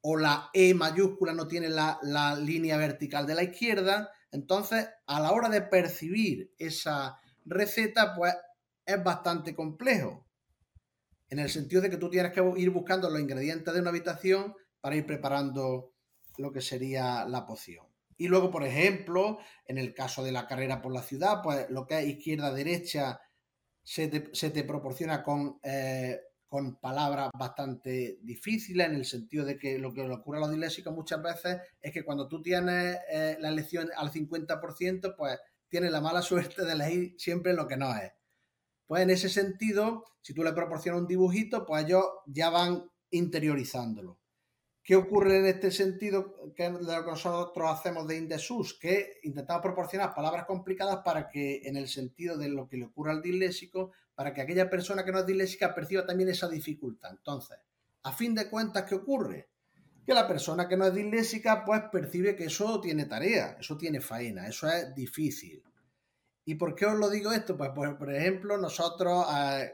o 0.01 0.17
la 0.17 0.51
E 0.53 0.75
mayúscula 0.75 1.33
no 1.33 1.47
tiene 1.47 1.69
la, 1.69 2.01
línea 2.41 2.77
vertical 2.77 3.27
de 3.27 3.37
la 3.37 3.45
izquierda. 3.45 4.11
Entonces, 4.33 4.89
a 5.07 5.21
la 5.21 5.33
hora 5.33 5.49
de 5.49 5.63
percibir 5.63 6.53
esa 6.59 7.21
receta, 7.45 8.15
pues 8.15 8.35
es 8.85 9.05
bastante 9.05 9.55
complejo. 9.55 10.27
En 11.29 11.39
el 11.39 11.51
sentido 11.51 11.81
de 11.81 11.91
que 11.91 11.97
tú 11.99 12.11
tienes 12.11 12.33
que 12.33 12.43
ir 12.57 12.71
buscando 12.71 13.09
los 13.09 13.21
ingredientes 13.21 13.73
de 13.73 13.81
una 13.81 13.91
habitación 13.91 14.55
para 14.81 14.97
ir 14.97 15.07
preparando 15.07 15.95
lo 16.39 16.53
que 16.53 16.61
sería 16.61 17.25
la 17.27 17.47
poción. 17.47 17.87
Y 18.17 18.29
luego, 18.29 18.51
por 18.51 18.65
ejemplo, 18.65 19.39
en 19.67 19.79
el 19.79 19.95
caso 19.95 20.23
de 20.23 20.33
la 20.33 20.47
carrera 20.47 20.81
por 20.81 20.93
la 20.93 21.03
ciudad, 21.03 21.43
pues 21.43 21.69
lo 21.71 21.87
que 21.87 21.99
es 21.99 22.07
izquierda-derecha 22.07 23.21
se 23.83 24.09
te, 24.09 24.65
proporciona 24.65 25.23
con, 25.23 25.59
eh, 25.63 26.21
con 26.53 26.77
palabras 26.77 27.31
bastante 27.33 28.19
difíciles, 28.21 28.87
en 28.87 28.97
el 28.97 29.07
sentido 29.07 29.47
de 29.47 29.57
que 29.57 29.79
lo 29.79 29.95
que 29.95 30.07
le 30.07 30.13
ocurre 30.13 30.37
a 30.37 30.41
los 30.41 30.51
disléxicos 30.51 30.93
muchas 30.93 31.23
veces 31.23 31.63
es 31.81 31.91
que 31.95 32.05
cuando 32.05 32.29
tú 32.29 32.43
tienes 32.43 32.99
eh, 33.11 33.39
la 33.41 33.49
elección 33.49 33.89
al 33.97 34.13
50%, 34.13 35.15
pues 35.17 35.39
tienes 35.67 35.91
la 35.91 36.03
mala 36.03 36.21
suerte 36.31 36.67
de 36.67 36.73
elegir 36.73 37.15
siempre 37.17 37.55
lo 37.55 37.67
que 37.67 37.79
no 37.79 37.97
es. 37.97 38.13
pues 38.87 39.03
en 39.03 39.09
ese 39.09 39.31
sentido, 39.31 40.05
si 40.21 40.35
tú 40.35 40.45
le 40.45 40.53
proporcionas 40.53 41.01
un 41.01 41.07
dibujito, 41.07 41.65
pues 41.65 41.87
ellos 41.87 42.05
ya 42.27 42.51
van 42.51 42.85
interiorizándolo. 43.11 44.19
¿Qué 44.85 44.95
ocurre 44.95 45.39
en 45.39 45.47
este 45.47 45.71
sentido 45.71 46.53
que 46.55 46.69
lo 46.69 46.81
que 46.81 47.11
nosotros 47.11 47.71
hacemos 47.71 48.07
de 48.07 48.19
Indesus? 48.19 48.79
Que 48.79 49.21
intentamos 49.23 49.63
proporcionar 49.63 50.15
palabras 50.15 50.45
complicadas 50.45 50.99
para 51.03 51.31
que, 51.31 51.63
en 51.65 51.79
el 51.79 51.89
sentido 51.89 52.37
de 52.37 52.51
lo 52.51 52.69
que 52.69 52.77
le 52.77 52.85
ocurre 52.85 53.13
al 53.13 53.23
disléxico, 53.23 53.93
para 54.15 54.33
que 54.33 54.43
aquella 54.43 54.69
persona 54.69 55.05
que 55.05 55.13
no 55.13 55.21
es 55.21 55.27
disléxica 55.27 55.75
perciba 55.75 56.05
también 56.05 56.29
esa 56.29 56.49
dificultad. 56.49 57.11
Entonces, 57.11 57.59
a 58.03 58.13
fin 58.13 58.35
de 58.35 58.49
cuentas, 58.49 58.85
¿qué 58.85 58.95
ocurre? 58.95 59.49
Que 60.05 60.15
la 60.15 60.27
persona 60.27 60.69
que 60.69 60.77
no 60.77 60.87
es 60.87 60.95
disléxica, 60.95 61.65
pues 61.65 61.83
percibe 61.91 62.35
que 62.35 62.45
eso 62.45 62.81
tiene 62.81 63.07
tarea, 63.07 63.57
eso 63.61 63.77
tiene 63.77 64.01
faena, 64.01 64.49
eso 64.49 64.69
es 64.69 64.95
difícil. 64.95 65.63
¿Y 66.45 66.57
por 66.57 66.75
qué 66.75 66.87
os 66.87 66.99
lo 66.99 67.09
digo 67.09 67.31
esto? 67.31 67.57
Pues, 67.57 67.71
por, 67.71 68.13
ejemplo, 68.13 68.59
nosotros, 68.59 69.25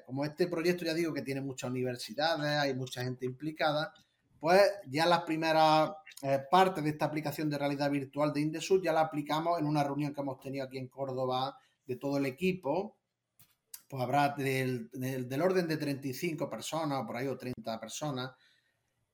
como 0.05 0.24
este 0.24 0.47
proyecto 0.47 0.84
ya 0.84 0.93
digo 0.93 1.14
que 1.14 1.22
tiene 1.22 1.41
muchas 1.41 1.70
universidades, 1.70 2.45
hay 2.45 2.74
mucha 2.74 3.03
gente 3.03 3.24
implicada, 3.24 3.93
pues 4.39 4.61
ya 4.86 5.07
las 5.07 5.22
primeras 5.22 5.93
eh, 6.22 6.41
partes 6.51 6.84
de 6.84 6.91
esta 6.91 7.07
aplicación 7.07 7.49
de 7.49 7.59
realidad 7.59 7.91
virtual 7.91 8.32
de 8.32 8.41
Indesur 8.41 8.82
ya 8.82 8.93
la 8.93 9.01
aplicamos 9.01 9.59
en 9.59 9.66
una 9.66 9.82
reunión 9.82 10.12
que 10.12 10.20
hemos 10.20 10.41
tenido 10.41 10.64
aquí 10.64 10.78
en 10.78 10.89
Córdoba 10.89 11.59
de 11.86 11.97
todo 11.97 12.18
el 12.18 12.26
equipo. 12.26 12.98
Pues 13.89 14.03
habrá 14.03 14.34
del, 14.36 14.91
orden 15.43 15.66
de 15.66 15.76
35 15.78 16.51
personas, 16.51 17.05
por 17.07 17.16
ahí, 17.16 17.26
o 17.26 17.39
30 17.39 17.80
personas, 17.80 18.32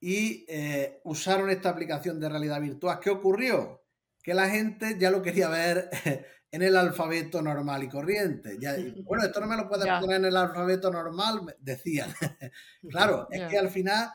y 0.00 0.44
eh, 0.48 1.00
usaron 1.04 1.48
esta 1.48 1.70
aplicación 1.70 2.18
de 2.18 2.28
realidad 2.28 2.60
virtual. 2.60 2.98
¿Qué 3.00 3.10
ocurrió? 3.10 3.84
Que 4.22 4.34
la 4.34 4.48
gente 4.48 4.96
ya 4.98 5.10
lo 5.10 5.22
quería 5.22 5.48
ver 5.48 5.90
en 6.54 6.62
el 6.62 6.76
alfabeto 6.76 7.42
normal 7.42 7.82
y 7.82 7.88
corriente. 7.88 8.56
Ya, 8.60 8.74
bueno, 9.04 9.24
esto 9.24 9.40
no 9.40 9.46
me 9.46 9.56
lo 9.56 9.68
puedes 9.68 9.86
poner 10.00 10.18
en 10.18 10.26
el 10.26 10.36
alfabeto 10.36 10.90
normal, 10.90 11.54
decían. 11.58 12.12
claro, 12.90 13.28
es 13.30 13.42
que 13.48 13.58
al 13.58 13.70
final, 13.70 14.10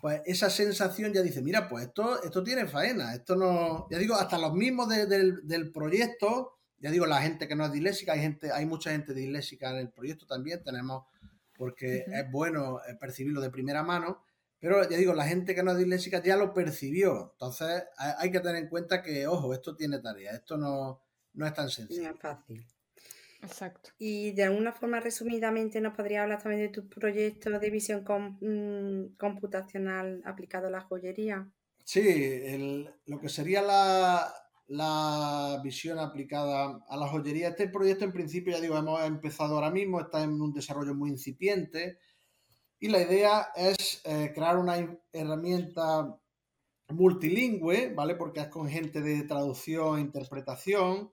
pues 0.00 0.22
esa 0.26 0.50
sensación 0.50 1.12
ya 1.12 1.22
dice, 1.22 1.42
mira, 1.42 1.68
pues 1.68 1.86
esto, 1.86 2.22
esto 2.22 2.42
tiene 2.42 2.66
faena, 2.66 3.14
esto 3.14 3.36
no, 3.36 3.86
ya 3.90 3.98
digo, 3.98 4.14
hasta 4.14 4.38
los 4.38 4.54
mismos 4.54 4.88
del 4.88 5.72
proyecto, 5.72 6.53
ya 6.78 6.90
digo, 6.90 7.06
la 7.06 7.22
gente 7.22 7.48
que 7.48 7.56
no 7.56 7.66
es 7.66 7.72
disléxica, 7.72 8.12
hay 8.12 8.20
gente, 8.20 8.52
hay 8.52 8.66
mucha 8.66 8.90
gente 8.90 9.14
disléxica 9.14 9.70
en 9.70 9.78
el 9.78 9.90
proyecto 9.90 10.26
también, 10.26 10.62
tenemos, 10.62 11.06
porque 11.56 12.04
es 12.06 12.30
bueno 12.30 12.80
eh, 12.86 12.94
percibirlo 12.94 13.40
de 13.40 13.50
primera 13.50 13.82
mano, 13.82 14.24
pero 14.58 14.88
ya 14.88 14.96
digo, 14.96 15.14
la 15.14 15.26
gente 15.26 15.54
que 15.54 15.62
no 15.62 15.72
es 15.72 15.78
disléxica 15.78 16.22
ya 16.22 16.36
lo 16.36 16.54
percibió. 16.54 17.32
Entonces 17.32 17.84
hay 17.98 18.30
que 18.30 18.40
tener 18.40 18.62
en 18.62 18.68
cuenta 18.68 19.02
que, 19.02 19.26
ojo, 19.26 19.52
esto 19.52 19.76
tiene 19.76 19.98
tarea, 19.98 20.32
esto 20.32 20.56
no, 20.56 21.02
no 21.34 21.46
es 21.46 21.52
tan 21.52 21.68
sencillo. 21.68 22.02
No 22.02 22.14
es 22.14 22.20
fácil. 22.20 22.66
Exacto. 23.42 23.90
Y 23.98 24.32
de 24.32 24.44
alguna 24.44 24.72
forma, 24.72 25.00
resumidamente, 25.00 25.80
¿nos 25.80 25.94
podría 25.94 26.22
hablar 26.22 26.42
también 26.42 26.62
de 26.62 26.68
tu 26.70 26.88
proyecto 26.88 27.50
de 27.50 27.70
visión 27.70 28.04
mm, 28.40 29.16
computacional 29.16 30.22
aplicado 30.24 30.68
a 30.68 30.70
la 30.70 30.80
joyería? 30.80 31.46
Sí, 31.84 32.86
lo 33.06 33.20
que 33.20 33.28
sería 33.28 33.60
la, 33.60 34.32
la, 34.68 35.60
visión 35.62 35.98
aplicada 35.98 36.84
a 36.88 36.96
la 36.96 37.08
joyería. 37.08 37.48
Este 37.48 37.68
proyecto, 37.68 38.04
en 38.04 38.12
principio, 38.12 38.52
ya 38.52 38.60
digo, 38.60 38.76
hemos 38.76 39.02
empezado 39.02 39.54
ahora 39.54 39.70
mismo, 39.70 40.00
está 40.00 40.22
en 40.22 40.40
un 40.40 40.52
desarrollo 40.52 40.94
muy 40.94 41.10
incipiente. 41.10 41.98
Y 42.78 42.88
la 42.88 43.02
idea 43.02 43.48
es 43.56 44.02
eh, 44.04 44.32
crear 44.34 44.58
una 44.58 44.76
herramienta 45.12 46.18
multilingüe, 46.88 47.94
¿vale? 47.94 48.14
Porque 48.14 48.40
es 48.40 48.48
con 48.48 48.68
gente 48.68 49.00
de 49.00 49.22
traducción 49.22 49.98
e 49.98 50.02
interpretación 50.02 51.10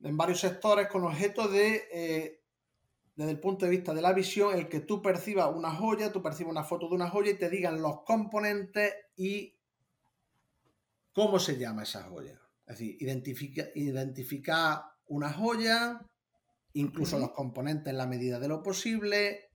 en 0.00 0.16
varios 0.16 0.40
sectores 0.40 0.88
con 0.88 1.04
objeto 1.04 1.48
de, 1.48 1.88
eh, 1.92 2.40
desde 3.16 3.32
el 3.32 3.40
punto 3.40 3.64
de 3.64 3.72
vista 3.72 3.92
de 3.92 4.02
la 4.02 4.12
visión, 4.12 4.54
el 4.54 4.68
que 4.68 4.80
tú 4.80 5.02
percibas 5.02 5.54
una 5.54 5.74
joya, 5.74 6.12
tú 6.12 6.22
percibas 6.22 6.52
una 6.52 6.64
foto 6.64 6.88
de 6.88 6.94
una 6.94 7.10
joya 7.10 7.32
y 7.32 7.38
te 7.38 7.50
digan 7.50 7.82
los 7.82 8.02
componentes 8.02 8.94
y 9.16 9.57
cómo 11.18 11.40
se 11.40 11.58
llama 11.58 11.82
esa 11.82 12.04
joya. 12.04 12.40
Es 12.64 12.78
decir, 12.78 12.96
identifica, 13.00 13.64
identificar 13.74 14.84
una 15.06 15.32
joya, 15.32 16.00
incluso 16.74 17.18
los 17.18 17.32
componentes 17.32 17.90
en 17.90 17.98
la 17.98 18.06
medida 18.06 18.38
de 18.38 18.46
lo 18.46 18.62
posible, 18.62 19.50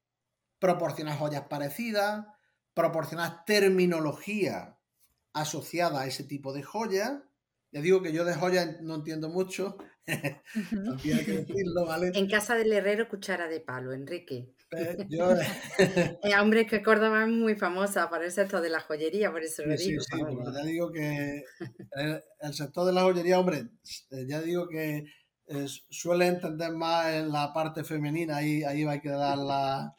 proporcionar 0.60 1.18
joyas 1.18 1.44
parecidas, 1.48 2.26
proporcionar 2.74 3.46
terminología 3.46 4.78
asociada 5.32 6.02
a 6.02 6.06
ese 6.06 6.26
tipo 6.26 6.52
de 6.52 6.64
joya. 6.64 7.24
Ya 7.72 7.80
digo 7.80 8.02
que 8.02 8.12
yo 8.12 8.26
de 8.26 8.36
joya 8.36 8.80
no 8.82 8.96
entiendo 8.96 9.30
mucho, 9.30 9.78
En 12.14 12.28
casa 12.28 12.56
del 12.56 12.74
herrero, 12.74 13.08
cuchara 13.08 13.48
de 13.48 13.62
palo, 13.62 13.94
Enrique. 13.94 14.54
Eh, 14.72 14.98
yo... 15.10 15.34
Eh, 15.34 16.36
hombre, 16.40 16.66
que 16.66 16.84
Córdoba 16.84 17.24
es 17.24 17.30
muy 17.30 17.56
famosa 17.56 18.10
para 18.10 18.26
el 18.26 18.32
sector 18.32 18.62
de 18.62 18.70
la 18.70 18.82
joyería, 18.82 19.32
por 19.32 19.44
eso 19.44 19.64
lo 19.64 19.76
digo. 19.76 20.02
Sí, 20.02 20.18
sí, 20.18 20.24
ya 20.54 20.66
digo 20.66 20.92
que 20.92 21.44
el, 22.42 22.54
sector 22.54 22.86
de 22.86 22.94
la 22.94 23.04
joyería, 23.04 23.40
hombre, 23.40 23.70
eh, 24.12 24.26
ya 24.28 24.42
digo 24.42 24.68
que 24.68 25.06
suele 25.90 26.28
entender 26.28 26.72
más 26.72 27.14
en 27.14 27.32
la 27.32 27.54
parte 27.54 27.84
femenina, 27.84 28.38
ahí, 28.38 28.64
ahí 28.64 28.84
hay 28.84 29.02
que 29.02 29.10
dar 29.10 29.38
la, 29.38 29.94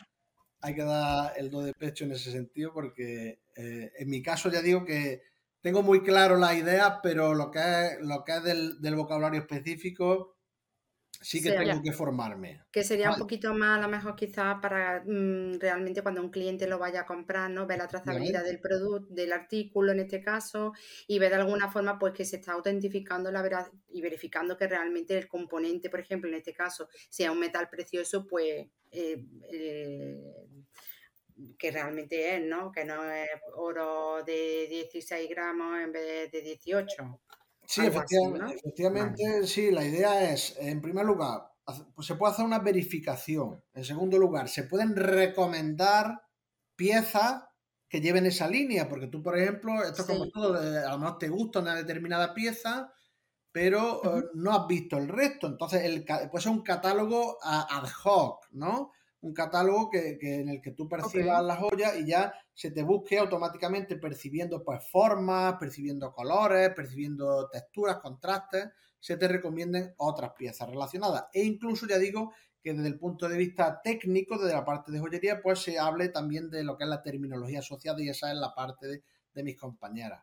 hay 0.60 0.74
que 0.74 0.82
dar 0.82 1.32
el 1.36 1.50
do 1.50 1.62
de 1.62 1.74
pecho 1.74 2.04
en 2.04 2.12
ese 2.12 2.32
sentido, 2.32 2.72
porque 2.72 3.40
en 3.54 4.08
mi 4.08 4.22
caso 4.22 4.50
ya 4.50 4.62
digo 4.62 4.84
que 4.84 5.20
tengo 5.64 5.82
muy 5.82 6.02
claro 6.02 6.36
la 6.36 6.54
idea, 6.54 7.00
pero 7.02 7.32
lo 7.32 7.50
que 7.50 7.58
es, 7.58 7.98
lo 8.02 8.22
que 8.22 8.32
es 8.32 8.44
del, 8.44 8.96
vocabulario 8.96 9.40
específico 9.40 10.36
sí 11.22 11.42
que 11.42 11.52
tengo 11.52 11.80
que 11.82 11.92
formarme. 11.92 12.60
Que 12.70 12.84
sería 12.84 13.10
un 13.10 13.18
poquito 13.18 13.54
más, 13.54 13.78
a 13.78 13.80
lo 13.80 13.88
mejor 13.88 14.14
quizás 14.14 14.56
para 14.60 15.02
mm, 15.06 15.58
realmente 15.58 16.02
cuando 16.02 16.20
un 16.20 16.28
cliente 16.28 16.66
lo 16.68 16.78
vaya 16.78 17.00
a 17.00 17.06
comprar, 17.06 17.50
¿no? 17.50 17.66
Ver 17.66 17.78
la 17.78 17.88
trazabilidad 17.88 18.44
del 18.44 18.60
producto, 18.60 19.14
del 19.14 19.32
artículo 19.32 19.92
en 19.92 20.00
este 20.00 20.20
caso, 20.20 20.74
y 21.06 21.18
ver 21.18 21.30
de 21.30 21.36
alguna 21.36 21.70
forma 21.72 21.98
pues 21.98 22.12
que 22.12 22.26
se 22.26 22.36
está 22.36 22.52
autentificando 22.52 23.32
la 23.32 23.40
verdad 23.40 23.66
y 23.88 24.02
verificando 24.02 24.58
que 24.58 24.66
realmente 24.66 25.16
el 25.16 25.28
componente, 25.28 25.88
por 25.88 26.00
ejemplo, 26.00 26.28
en 26.28 26.36
este 26.36 26.52
caso, 26.52 26.90
sea 27.08 27.32
un 27.32 27.40
metal 27.40 27.70
precioso, 27.70 28.26
pues 28.26 28.66
eh, 28.90 29.24
eh, 29.50 30.46
que 31.58 31.70
realmente 31.70 32.36
es, 32.36 32.42
¿no? 32.44 32.70
Que 32.70 32.84
no 32.84 33.04
es 33.10 33.28
oro 33.56 34.22
de 34.24 34.66
16 34.68 35.28
gramos 35.28 35.78
en 35.80 35.92
vez 35.92 36.30
de 36.30 36.40
18. 36.40 37.20
Sí, 37.66 37.86
efectivamente, 37.86 39.46
sí, 39.46 39.70
la 39.70 39.84
idea 39.84 40.30
es, 40.30 40.56
en 40.58 40.82
primer 40.82 41.06
lugar, 41.06 41.50
pues 41.94 42.06
se 42.06 42.14
puede 42.14 42.32
hacer 42.32 42.44
una 42.44 42.58
verificación. 42.58 43.62
En 43.72 43.84
segundo 43.84 44.18
lugar, 44.18 44.48
se 44.48 44.64
pueden 44.64 44.94
recomendar 44.94 46.22
piezas 46.76 47.44
que 47.88 48.00
lleven 48.00 48.26
esa 48.26 48.48
línea, 48.48 48.88
porque 48.88 49.06
tú, 49.06 49.22
por 49.22 49.38
ejemplo, 49.38 49.82
esto 49.82 50.02
es 50.02 50.08
como 50.08 50.28
todo, 50.28 50.58
a 50.58 50.90
lo 50.90 50.98
mejor 50.98 51.18
te 51.18 51.28
gusta 51.28 51.60
una 51.60 51.74
determinada 51.74 52.34
pieza, 52.34 52.92
pero 53.50 54.18
eh, 54.18 54.24
no 54.34 54.52
has 54.52 54.66
visto 54.66 54.98
el 54.98 55.08
resto. 55.08 55.46
Entonces, 55.46 55.84
el, 55.84 56.04
puede 56.04 56.42
ser 56.42 56.52
un 56.52 56.62
catálogo 56.62 57.38
ad 57.42 57.88
hoc, 58.04 58.46
¿no? 58.50 58.90
Un 59.24 59.32
catálogo 59.32 59.90
que, 59.90 60.18
en 60.20 60.50
el 60.50 60.60
que 60.60 60.72
tú 60.72 60.86
percibas 60.86 61.42
las 61.42 61.58
joyas 61.58 61.96
y 61.98 62.06
ya 62.06 62.34
se 62.52 62.70
te 62.70 62.82
busque 62.82 63.18
automáticamente 63.18 63.96
percibiendo 63.96 64.62
pues 64.62 64.86
formas, 64.90 65.56
percibiendo 65.58 66.12
colores, 66.12 66.70
percibiendo 66.76 67.48
texturas, 67.48 67.98
contrastes, 68.00 68.68
se 69.00 69.16
te 69.16 69.26
recomienden 69.26 69.94
otras 69.96 70.32
piezas 70.36 70.68
relacionadas. 70.68 71.24
E 71.32 71.42
incluso 71.42 71.86
ya 71.86 71.98
digo 71.98 72.32
que 72.60 72.74
desde 72.74 72.88
el 72.88 72.98
punto 72.98 73.26
de 73.28 73.38
vista 73.38 73.80
técnico, 73.82 74.38
desde 74.38 74.54
la 74.54 74.64
parte 74.64 74.92
de 74.92 75.00
joyería, 75.00 75.40
pues 75.42 75.60
se 75.60 75.78
hable 75.78 76.10
también 76.10 76.50
de 76.50 76.62
lo 76.62 76.76
que 76.76 76.84
es 76.84 76.90
la 76.90 77.02
terminología 77.02 77.60
asociada 77.60 78.02
y 78.02 78.10
esa 78.10 78.30
es 78.30 78.36
la 78.36 78.54
parte 78.54 78.86
de, 78.86 79.02
de 79.32 79.42
mis 79.42 79.56
compañeras. 79.56 80.22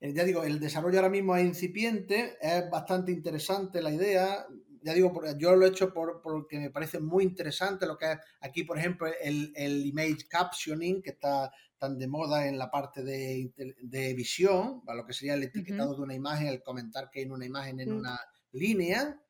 Eh, 0.00 0.14
ya 0.14 0.24
digo, 0.24 0.42
el 0.42 0.58
desarrollo 0.58 0.98
ahora 0.98 1.10
mismo 1.10 1.36
es 1.36 1.44
incipiente, 1.44 2.38
es 2.40 2.68
bastante 2.70 3.12
interesante 3.12 3.82
la 3.82 3.92
idea 3.92 4.46
ya 4.82 4.94
digo, 4.94 5.12
yo 5.38 5.56
lo 5.56 5.66
he 5.66 5.70
hecho 5.70 5.92
por, 5.92 6.20
porque 6.22 6.58
me 6.58 6.70
parece 6.70 6.98
muy 7.00 7.24
interesante 7.24 7.86
lo 7.86 7.96
que 7.96 8.12
es 8.12 8.18
aquí, 8.40 8.64
por 8.64 8.78
ejemplo, 8.78 9.08
el, 9.22 9.52
el 9.56 9.86
image 9.86 10.26
captioning, 10.28 11.02
que 11.02 11.10
está 11.10 11.50
tan 11.82 11.98
de 11.98 12.06
moda 12.06 12.46
en 12.46 12.58
la 12.58 12.70
parte 12.70 13.02
de, 13.02 13.52
de 13.80 14.14
visión, 14.14 14.82
lo 14.86 15.04
que 15.04 15.12
sería 15.12 15.34
el 15.34 15.42
etiquetado 15.42 15.96
de 15.96 16.02
una 16.02 16.14
imagen, 16.14 16.46
el 16.46 16.62
comentar 16.62 17.10
que 17.10 17.18
hay 17.18 17.26
una 17.26 17.44
imagen 17.44 17.80
en 17.80 17.90
mm. 17.90 17.96
una 17.98 18.20
línea. 18.52 19.20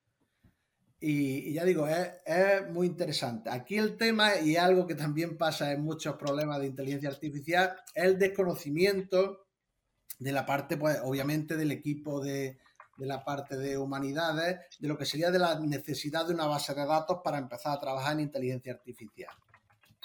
Y, 1.01 1.55
ya 1.55 1.65
digo, 1.65 1.89
es, 1.89 2.11
es, 2.27 2.69
muy 2.71 2.87
interesante. 2.87 3.49
Aquí 3.49 3.79
el 3.79 3.97
tema, 3.97 4.39
y 4.39 4.57
algo 4.57 4.87
que 4.87 4.95
también 4.95 5.39
pasa 5.39 5.73
en 5.73 5.83
muchos 5.83 6.17
problemas 6.17 6.61
de 6.61 6.67
inteligencia 6.67 7.09
artificial, 7.09 7.75
es 7.95 8.05
el 8.05 8.19
desconocimiento 8.19 9.47
de 10.19 10.33
la 10.33 10.45
parte, 10.45 10.77
pues, 10.77 10.99
obviamente, 11.03 11.57
del 11.57 11.73
equipo 11.73 12.21
de, 12.21 12.59
de 13.03 13.09
la 13.09 13.25
parte 13.25 13.57
de 13.57 13.77
humanidades, 13.77 14.61
de 14.79 14.89
lo 14.89 14.97
que 14.97 15.05
sería 15.05 15.33
de 15.33 15.41
la 15.41 15.59
necesidad 15.59 16.25
de 16.25 16.35
una 16.35 16.47
base 16.47 16.73
de 16.73 16.87
datos 16.87 17.19
para 17.25 17.37
empezar 17.37 17.77
a 17.77 17.81
trabajar 17.81 18.13
en 18.13 18.21
inteligencia 18.21 18.73
artificial. 18.73 19.35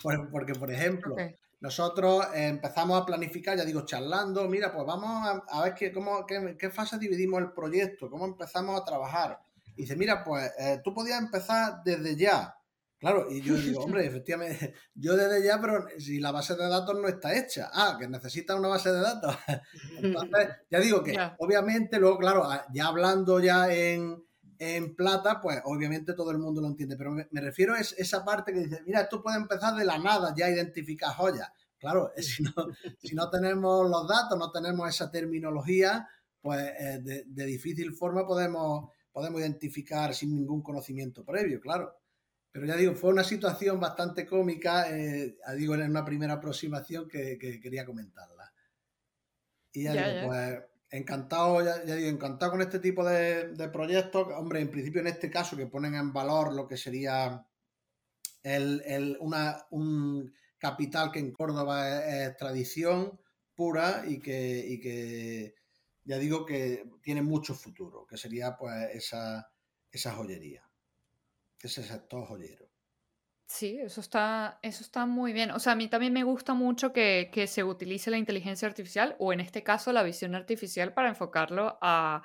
Porque, 0.02 0.56
por 0.56 0.72
ejemplo, 0.72 1.16
nosotros 1.60 2.26
empezamos 2.34 3.00
a 3.00 3.06
planificar, 3.06 3.56
ya 3.56 3.66
digo, 3.66 3.86
charlando, 3.86 4.48
mira, 4.50 4.74
pues 4.74 4.86
vamos 4.88 5.44
a, 5.48 5.64
ver 5.64 5.76
qué, 5.76 5.92
cómo, 5.92 6.26
qué, 6.26 6.70
fase 6.72 6.98
dividimos 6.98 7.40
el 7.40 7.52
proyecto, 7.52 8.10
cómo 8.10 8.26
empezamos 8.26 8.82
a 8.82 8.84
trabajar. 8.84 9.40
Y 9.76 9.84
dice, 9.84 9.96
mira, 9.96 10.24
pues 10.24 10.52
eh, 10.58 10.82
tú 10.84 10.92
podías 10.92 11.22
empezar 11.22 11.84
desde 11.86 12.16
ya. 12.16 12.57
Claro, 13.00 13.28
y 13.30 13.42
yo 13.42 13.56
digo, 13.56 13.82
hombre, 13.82 14.06
efectivamente, 14.08 14.74
yo 14.96 15.16
desde 15.16 15.46
ya, 15.46 15.62
pero 15.62 15.86
si 16.00 16.20
la 16.20 16.32
base 16.32 16.56
de 16.56 16.68
datos 16.68 17.00
no 17.00 17.08
está 17.08 17.38
hecha, 17.38 17.70
ah, 17.74 17.98
que 18.00 18.08
necesita 18.08 18.56
una 18.56 18.70
base 18.70 18.92
de 18.92 19.02
datos. 19.02 19.36
Entonces, 20.02 20.50
ya 20.70 20.80
digo 20.80 21.04
que, 21.04 21.16
obviamente, 21.40 22.00
luego, 22.00 22.18
claro, 22.18 22.48
ya 22.74 22.88
hablando 22.88 23.40
ya 23.40 23.72
en, 23.72 24.26
plata, 24.96 25.40
pues 25.40 25.62
obviamente 25.66 26.14
todo 26.14 26.32
el 26.32 26.40
mundo 26.40 26.62
lo 26.62 26.68
entiende, 26.68 26.98
pero 26.98 27.12
me, 27.12 27.42
refiero 27.42 27.76
a 27.76 27.80
esa 27.80 28.26
parte 28.26 28.52
que 28.52 28.62
dice, 28.62 28.82
mira, 28.88 29.02
esto 29.02 29.22
puede 29.22 29.38
empezar 29.38 29.76
de 29.76 29.86
la 29.86 30.00
nada, 30.00 30.34
ya 30.36 30.50
identificar 30.50 31.14
joyas. 31.14 31.48
Claro, 31.78 32.12
si 32.18 32.42
no, 32.42 32.52
si 32.98 33.14
no 33.14 33.30
tenemos 33.30 33.88
los 33.88 34.08
datos, 34.08 34.36
no 34.36 34.52
tenemos 34.52 34.90
esa 34.90 35.12
terminología, 35.12 36.08
pues 36.42 36.60
eh, 36.60 37.00
de, 37.04 37.24
de, 37.28 37.46
difícil 37.46 37.94
forma 37.94 38.26
podemos, 38.26 38.90
podemos 39.12 39.42
identificar 39.42 40.16
sin 40.16 40.34
ningún 40.34 40.64
conocimiento 40.64 41.24
previo, 41.24 41.60
claro. 41.62 41.94
Pero 42.58 42.70
ya 42.70 42.76
digo, 42.76 42.96
fue 42.96 43.12
una 43.12 43.24
situación 43.24 43.80
bastante 43.80 44.26
cómica, 44.26 44.90
eh, 44.90 45.38
digo, 45.56 45.76
en 45.76 45.92
una 45.92 46.04
primera 46.04 46.34
aproximación 46.34 47.08
que, 47.08 47.38
quería 47.38 47.86
comentarla. 47.86 48.52
Y 49.72 49.84
ya, 49.84 49.94
digo, 49.94 50.30
pues 50.30 50.60
encantado, 50.90 51.64
ya, 51.64 51.78
digo, 51.78 52.10
encantado 52.10 52.54
con 52.54 52.64
este 52.64 52.80
tipo 52.80 53.06
de, 53.06 53.70
proyectos. 53.72 54.30
Hombre, 54.36 54.60
en 54.62 54.72
principio 54.72 55.02
en 55.02 55.08
este 55.08 55.30
caso 55.30 55.56
que 55.56 55.68
ponen 55.68 55.94
en 55.94 56.12
valor 56.12 56.52
lo 56.52 56.68
que 56.68 56.78
sería 56.78 57.46
el, 58.42 59.16
una, 59.20 59.68
un 59.70 60.34
capital 60.58 61.12
que 61.12 61.20
en 61.20 61.34
Córdoba 61.34 62.08
es, 62.08 62.36
tradición 62.38 63.22
pura 63.54 64.04
y 64.08 64.18
que, 64.18 64.66
y 64.68 64.80
que, 64.80 65.54
ya 66.06 66.18
digo 66.18 66.44
que 66.44 66.90
tiene 67.04 67.22
mucho 67.22 67.54
futuro, 67.54 68.08
que 68.08 68.18
sería 68.18 68.58
pues 68.58 68.74
esa, 68.96 69.48
esa 69.92 70.14
joyería 70.14 70.67
ese 71.62 71.84
sector 71.84 72.26
joyero. 72.26 72.68
Sí, 73.50 73.80
eso 73.82 74.02
está, 74.02 74.60
eso 74.62 74.84
está 74.84 75.06
muy 75.06 75.32
bien. 75.32 75.52
O 75.52 75.60
sea, 75.60 75.72
a 75.74 75.76
mí 75.76 75.88
también 75.88 76.12
me 76.12 76.24
gusta 76.24 76.54
mucho 76.54 76.92
que, 76.92 77.32
se 77.48 77.64
utilice 77.64 78.12
la 78.12 78.18
inteligencia 78.18 78.68
artificial 78.68 79.16
o 79.20 79.32
en 79.32 79.40
este 79.40 79.64
caso 79.64 79.94
la 79.94 80.04
visión 80.04 80.36
artificial 80.36 80.94
para 80.94 81.10
enfocarlo 81.10 81.78
a, 81.82 82.22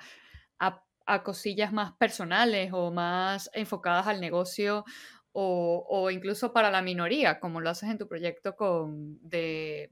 cosillas 1.23 1.71
más 1.73 1.93
personales 1.93 2.71
o 2.73 2.91
más 2.91 3.49
enfocadas 3.53 4.07
al 4.07 4.21
negocio 4.21 4.85
o, 5.33 6.09
incluso 6.11 6.53
para 6.53 6.71
la 6.71 6.81
minoría, 6.81 7.39
como 7.39 7.61
lo 7.61 7.69
haces 7.69 7.89
en 7.89 7.97
tu 7.97 8.07
proyecto 8.07 8.55
con, 8.55 9.19
de, 9.21 9.91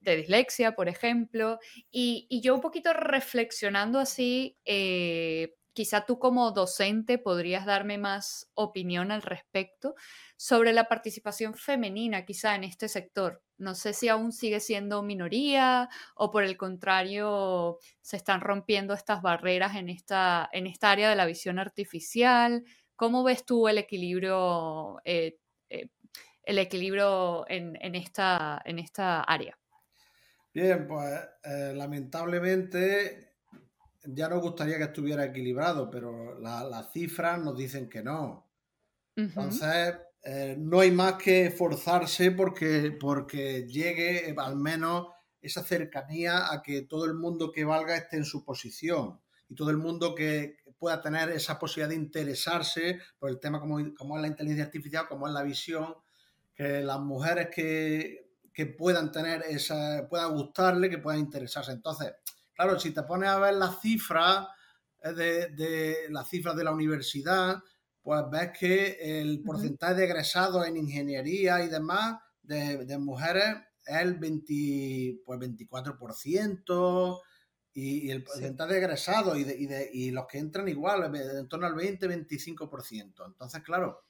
dislexia, 0.00 0.74
por 0.74 0.88
ejemplo. 0.88 1.58
Y, 1.90 2.28
yo 2.42 2.54
un 2.54 2.60
poquito 2.62 2.92
reflexionando 2.92 3.98
así, 3.98 4.56
eh, 4.64 5.54
quizá 5.76 6.06
tú 6.06 6.18
como 6.18 6.52
docente 6.52 7.18
podrías 7.18 7.66
darme 7.66 7.98
más 7.98 8.50
opinión 8.54 9.10
al 9.12 9.20
respecto 9.20 9.94
sobre 10.38 10.72
la 10.72 10.88
participación 10.88 11.52
femenina 11.52 12.24
quizá 12.24 12.54
en 12.54 12.64
este 12.64 12.88
sector. 12.88 13.42
No 13.58 13.74
sé 13.74 13.92
si 13.92 14.08
aún 14.08 14.32
sigue 14.32 14.60
siendo 14.60 15.02
minoría 15.02 15.90
o 16.14 16.30
por 16.30 16.44
el 16.44 16.56
contrario 16.56 17.78
se 18.00 18.16
están 18.16 18.40
rompiendo 18.40 18.94
estas 18.94 19.20
barreras 19.20 19.76
en 19.76 19.90
esta, 19.90 20.48
en 20.50 20.66
esta 20.66 20.90
área 20.90 21.10
de 21.10 21.16
la 21.16 21.26
visión 21.26 21.58
artificial. 21.58 22.64
¿Cómo 22.96 23.22
ves 23.22 23.44
tú 23.44 23.68
el 23.68 23.76
equilibrio, 23.76 25.02
eh, 25.04 25.36
eh, 25.68 25.90
el 26.42 26.58
equilibrio 26.58 27.44
en, 27.50 27.94
esta, 27.94 28.62
en 28.64 28.78
esta 28.78 29.20
área? 29.24 29.58
Bien, 30.54 30.88
pues 30.88 31.20
eh, 31.44 31.74
lamentablemente 31.74 33.35
ya 34.08 34.28
nos 34.28 34.42
gustaría 34.42 34.78
que 34.78 34.84
estuviera 34.84 35.24
equilibrado, 35.24 35.90
pero 35.90 36.38
las 36.38 36.92
cifras 36.92 37.40
nos 37.42 37.56
dicen 37.56 37.88
que 37.88 38.02
no. 38.02 38.50
Entonces, 39.14 39.94
eh, 40.22 40.56
no 40.58 40.80
hay 40.80 40.90
más 40.90 41.14
que 41.14 41.46
esforzarse 41.46 42.32
porque, 42.32 42.96
porque 42.98 43.66
llegue 43.66 44.34
al 44.36 44.56
menos 44.56 45.06
esa 45.40 45.62
cercanía 45.62 46.52
a 46.52 46.62
que 46.62 46.82
todo 46.82 47.04
el 47.04 47.14
mundo 47.14 47.52
que 47.52 47.64
valga 47.64 47.96
esté 47.96 48.16
en 48.16 48.24
su 48.24 48.44
posición 48.44 49.20
y 49.48 49.54
todo 49.54 49.70
el 49.70 49.76
mundo 49.76 50.14
que 50.14 50.56
pueda 50.78 51.00
tener 51.00 51.30
esa 51.30 51.58
posibilidad 51.58 51.90
de 51.90 51.94
interesarse 51.94 53.00
por 53.18 53.30
el 53.30 53.38
tema 53.38 53.60
como, 53.60 53.78
como 53.94 54.16
es 54.16 54.22
la 54.22 54.28
inteligencia 54.28 54.64
artificial, 54.64 55.06
como 55.08 55.26
es 55.26 55.32
la 55.32 55.42
visión, 55.42 55.94
que 56.54 56.80
las 56.82 56.98
mujeres 57.00 57.48
que, 57.54 58.32
que 58.52 58.66
puedan 58.66 59.12
tener 59.12 59.44
esa, 59.48 60.06
puedan 60.08 60.34
gustarle, 60.34 60.90
que 60.90 60.98
puedan 60.98 61.20
interesarse. 61.20 61.72
Entonces, 61.72 62.14
Claro, 62.56 62.80
si 62.80 62.90
te 62.90 63.02
pones 63.02 63.28
a 63.28 63.38
ver 63.38 63.54
las 63.54 63.80
cifras 63.80 64.48
eh, 65.04 65.12
de, 65.12 66.06
las 66.08 66.28
cifras 66.28 66.56
de 66.56 66.64
la 66.64 66.72
universidad, 66.72 67.62
pues 68.02 68.22
ves 68.30 68.50
que 68.58 69.20
el 69.20 69.42
porcentaje 69.42 69.94
de 69.94 70.04
egresados 70.04 70.66
en 70.66 70.78
ingeniería 70.78 71.62
y 71.62 71.68
demás 71.68 72.18
de, 72.42 72.98
mujeres 72.98 73.56
es 73.84 73.96
el 73.96 74.14
20, 74.14 75.20
pues 75.24 75.38
24%, 75.38 77.20
y, 77.74 78.10
el 78.10 78.24
porcentaje 78.24 78.72
de 78.72 78.78
egresados 78.78 79.38
y, 79.38 79.68
y, 79.92 80.10
los 80.10 80.26
que 80.26 80.38
entran 80.38 80.66
igual, 80.68 81.14
en 81.14 81.46
torno 81.48 81.66
al 81.66 81.74
20-25%. 81.74 83.26
Entonces, 83.26 83.62
claro, 83.62 84.04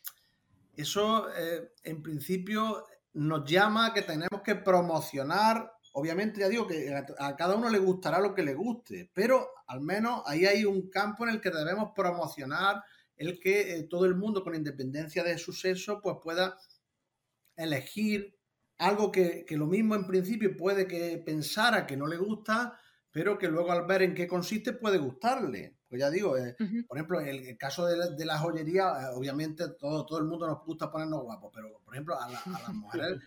eso 0.76 1.28
eh, 1.34 1.72
en 1.82 2.00
principio 2.00 2.84
nos 3.14 3.50
llama 3.50 3.86
a 3.86 3.94
que 3.94 4.02
tenemos 4.02 4.42
que 4.44 4.54
promocionar 4.54 5.72
Obviamente 5.98 6.40
ya 6.40 6.48
digo 6.50 6.66
que 6.66 6.94
a 7.18 7.36
cada 7.36 7.56
uno 7.56 7.70
le 7.70 7.78
gustará 7.78 8.20
lo 8.20 8.34
que 8.34 8.42
le 8.42 8.52
guste, 8.52 9.10
pero 9.14 9.48
al 9.66 9.80
menos 9.80 10.22
ahí 10.26 10.44
hay 10.44 10.66
un 10.66 10.90
campo 10.90 11.24
en 11.24 11.30
el 11.30 11.40
que 11.40 11.50
debemos 11.50 11.92
promocionar 11.96 12.84
el 13.16 13.40
que 13.40 13.76
eh, 13.76 13.82
todo 13.84 14.04
el 14.04 14.14
mundo 14.14 14.44
con 14.44 14.54
independencia 14.54 15.24
de 15.24 15.38
su 15.38 15.54
sexo 15.54 16.02
pues 16.02 16.16
pueda 16.22 16.58
elegir 17.56 18.36
algo 18.76 19.10
que, 19.10 19.46
lo 19.48 19.66
mismo 19.66 19.94
en 19.94 20.06
principio 20.06 20.54
puede 20.54 20.86
que 20.86 21.16
pensara 21.24 21.86
que 21.86 21.96
no 21.96 22.06
le 22.06 22.18
gusta, 22.18 22.78
pero 23.10 23.38
que 23.38 23.48
luego 23.48 23.72
al 23.72 23.86
ver 23.86 24.02
en 24.02 24.14
qué 24.14 24.26
consiste 24.26 24.74
puede 24.74 24.98
gustarle. 24.98 25.75
Pues 25.88 26.00
ya 26.00 26.10
digo, 26.10 26.36
eh, 26.36 26.56
por 26.88 26.98
ejemplo, 26.98 27.20
en 27.20 27.28
el, 27.28 27.56
caso 27.56 27.86
de 27.86 28.24
la, 28.24 28.38
joyería, 28.38 29.02
eh, 29.02 29.14
obviamente 29.14 29.68
todo, 29.78 30.04
todo 30.04 30.18
el 30.18 30.24
mundo 30.24 30.46
nos 30.46 30.64
gusta 30.64 30.90
ponernos 30.90 31.22
guapos, 31.22 31.52
pero 31.54 31.80
por 31.84 31.94
ejemplo 31.94 32.20
a, 32.20 32.28
las 32.28 32.44
mujeres 32.74 33.20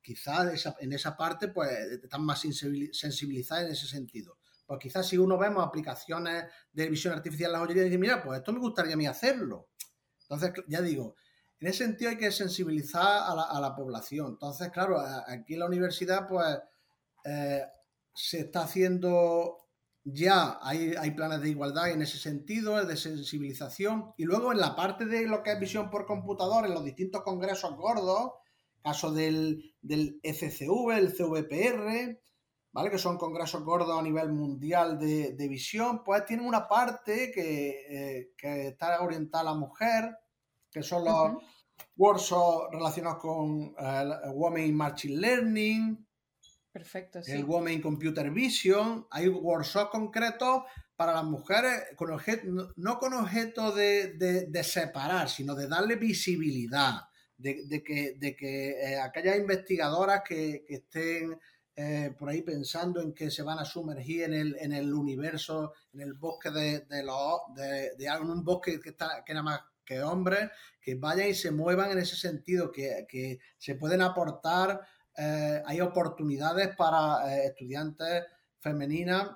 quizás 0.00 0.74
en 0.78 0.92
esa 0.92 1.16
parte 1.16 1.48
pues 1.48 1.70
están 2.02 2.24
más 2.24 2.40
sensibilizadas 2.40 3.64
en 3.64 3.72
ese 3.72 3.86
sentido. 3.88 4.38
Pues 4.64 4.78
quizás 4.78 5.08
si 5.08 5.18
uno 5.18 5.36
vemos 5.36 5.66
aplicaciones 5.66 6.44
de 6.72 6.88
visión 6.88 7.14
artificial 7.14 7.48
en 7.48 7.52
la 7.54 7.58
joyería, 7.58 7.82
dice, 7.82 7.98
mira, 7.98 8.22
pues 8.22 8.38
esto 8.38 8.52
me 8.52 8.60
gustaría 8.60 8.94
a 8.94 8.96
mí 8.96 9.06
hacerlo. 9.06 9.68
Entonces, 10.22 10.52
ya 10.68 10.80
digo, 10.80 11.16
en 11.58 11.68
ese 11.68 11.84
sentido 11.84 12.10
hay 12.10 12.16
que 12.16 12.30
sensibilizar 12.30 13.22
a 13.24 13.60
la, 13.60 13.74
población. 13.74 14.30
Entonces, 14.30 14.70
claro, 14.70 15.00
aquí 15.00 15.54
en 15.54 15.60
la 15.60 15.66
universidad, 15.66 16.28
pues 16.28 16.58
eh, 17.24 17.64
se 18.14 18.40
está 18.40 18.62
haciendo 18.62 19.61
ya 20.04 20.58
hay, 20.62 20.94
hay, 20.98 21.12
planes 21.12 21.40
de 21.40 21.50
igualdad 21.50 21.90
en 21.90 22.02
ese 22.02 22.18
sentido, 22.18 22.84
de 22.84 22.96
sensibilización. 22.96 24.12
Y 24.16 24.24
luego 24.24 24.52
en 24.52 24.58
la 24.58 24.74
parte 24.74 25.06
de 25.06 25.26
lo 25.26 25.42
que 25.42 25.52
es 25.52 25.60
visión 25.60 25.90
por 25.90 26.06
computador, 26.06 26.66
en 26.66 26.74
los 26.74 26.84
distintos 26.84 27.22
congresos 27.22 27.76
gordos, 27.76 28.32
caso 28.82 29.12
del, 29.12 29.74
del 29.80 30.20
FCV, 30.22 30.90
el 30.98 31.12
CVPR, 31.12 32.20
¿vale? 32.72 32.90
Que 32.90 32.98
son 32.98 33.16
congresos 33.16 33.62
gordos 33.64 33.96
a 33.96 34.02
nivel 34.02 34.32
mundial 34.32 34.98
de, 34.98 35.48
visión, 35.48 36.02
pues 36.02 36.24
tienen 36.24 36.46
una 36.46 36.66
parte 36.66 37.30
que, 37.30 37.86
eh, 37.88 38.32
está 38.68 39.00
orientada 39.00 39.42
a 39.42 39.52
la 39.52 39.54
mujer, 39.54 40.18
que 40.70 40.82
son 40.82 41.04
los 41.04 41.42
workshops 41.96 42.72
relacionados 42.72 43.18
con 43.18 43.74
eh, 43.78 44.10
Women 44.32 44.74
Machine 44.74 45.16
Learning, 45.16 46.06
Perfecto, 46.72 47.20
El 47.26 47.44
Women 47.44 47.82
Computer 47.82 48.30
Vision. 48.30 49.06
Hay 49.10 49.28
workshops 49.28 49.90
concretos 49.90 50.62
para 50.96 51.12
las 51.12 51.24
mujeres, 51.24 51.82
con 51.96 52.08
no 52.76 52.98
con 52.98 53.12
objeto 53.12 53.72
de, 53.72 54.64
separar, 54.64 55.28
sino 55.28 55.54
de 55.54 55.68
darle 55.68 55.96
visibilidad, 55.96 56.94
de, 57.36 57.82
que, 57.84 58.16
de 58.18 58.34
que 58.34 58.70
eh, 58.70 58.98
aquellas 58.98 59.36
investigadoras 59.36 60.22
que, 60.26 60.64
estén 60.66 61.38
eh, 61.76 62.14
por 62.18 62.30
ahí 62.30 62.40
pensando 62.40 63.02
en 63.02 63.12
que 63.12 63.30
se 63.30 63.42
van 63.42 63.58
a 63.58 63.66
sumergir 63.66 64.22
en 64.22 64.32
el, 64.32 64.56
en 64.58 64.72
el 64.72 64.94
universo, 64.94 65.74
en 65.92 66.00
el 66.00 66.14
bosque 66.14 66.50
de, 66.50 66.86
los 67.02 67.40
de, 67.54 67.96
de, 67.98 68.20
un 68.20 68.42
bosque 68.42 68.80
que 68.80 68.90
está 68.90 69.22
que 69.26 69.34
nada 69.34 69.44
más 69.44 69.60
que 69.84 70.02
hombres, 70.02 70.50
que 70.80 70.94
vayan 70.94 71.28
y 71.28 71.34
se 71.34 71.50
muevan 71.50 71.90
en 71.90 71.98
ese 71.98 72.16
sentido, 72.16 72.70
que, 72.72 73.06
que 73.08 73.40
se 73.58 73.74
pueden 73.74 74.00
aportar 74.00 74.80
eh, 75.16 75.62
hay 75.64 75.80
oportunidades 75.80 76.74
para 76.76 77.36
eh, 77.36 77.46
estudiantes 77.46 78.24
femeninas 78.58 79.30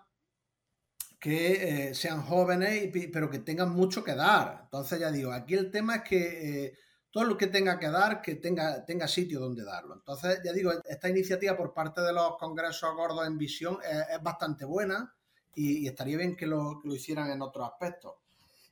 que 1.18 1.88
eh, 1.88 1.94
sean 1.94 2.22
jóvenes, 2.22 2.90
pero 3.12 3.30
que 3.30 3.40
tengan 3.40 3.70
mucho 3.70 4.04
que 4.04 4.14
dar. 4.14 4.60
Entonces 4.64 5.00
ya 5.00 5.10
digo, 5.10 5.32
aquí 5.32 5.54
el 5.54 5.70
tema 5.70 5.96
es 5.96 6.02
que 6.02 6.74
todo 7.10 7.24
lo 7.24 7.36
que 7.36 7.46
tenga 7.46 7.78
que 7.78 7.88
dar, 7.88 8.20
que 8.20 8.36
tenga, 8.36 8.84
tenga 8.84 9.08
sitio 9.08 9.40
donde 9.40 9.64
darlo. 9.64 9.94
Entonces, 9.94 10.40
ya 10.44 10.52
digo, 10.52 10.70
esta 10.84 11.08
iniciativa 11.08 11.56
por 11.56 11.72
parte 11.72 12.02
de 12.02 12.12
los 12.12 12.36
congresos 12.36 12.94
gordos 12.94 13.26
en 13.26 13.38
visión 13.38 13.78
es, 13.82 14.22
bastante 14.22 14.66
buena 14.66 15.14
y, 15.54 15.88
estaría 15.88 16.18
bien 16.18 16.36
que 16.36 16.46
lo, 16.46 16.78
que 16.78 16.88
lo, 16.88 16.94
hicieran 16.94 17.30
en 17.30 17.40
otros 17.40 17.66
aspectos. 17.72 18.12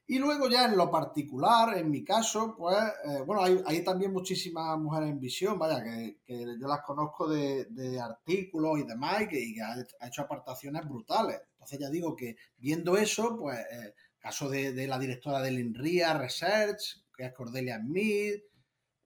Y 0.07 0.18
luego 0.18 0.50
ya 0.50 0.66
en 0.66 0.76
lo 0.76 0.90
particular, 0.90 1.78
en 1.78 1.90
mi 1.90 2.05
caso, 2.05 2.55
pues, 2.57 2.76
eh, 2.76 3.22
bueno, 3.24 3.42
hay, 3.64 3.82
también 3.82 4.12
muchísimas 4.12 4.78
mujeres 4.78 5.09
en 5.11 5.18
visión, 5.18 5.59
vaya, 5.59 5.82
que, 5.82 6.18
yo 6.61 6.68
las 6.68 6.82
conozco 6.82 7.26
de, 7.26 7.98
artículos 7.98 8.80
y 8.80 8.82
demás, 8.82 9.22
y 9.22 9.28
que, 9.28 9.62
ha, 9.62 10.07
hecho 10.07 10.22
apartaciones 10.22 10.86
brutales. 10.86 11.40
Entonces 11.52 11.78
ya 11.78 11.88
digo 11.88 12.14
que 12.14 12.36
viendo 12.59 12.98
eso, 12.98 13.38
pues, 13.38 13.59
eh, 13.59 13.94
caso 14.18 14.50
de, 14.50 14.86
la 14.86 14.98
directora 14.98 15.40
del 15.40 15.59
INRIA 15.59 16.18
Research, 16.18 17.02
que 17.16 17.24
es 17.24 17.32
Cordelia 17.32 17.78
Smith, 17.78 18.42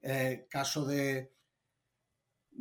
eh, 0.01 0.47
caso 0.49 0.85
de, 0.85 1.31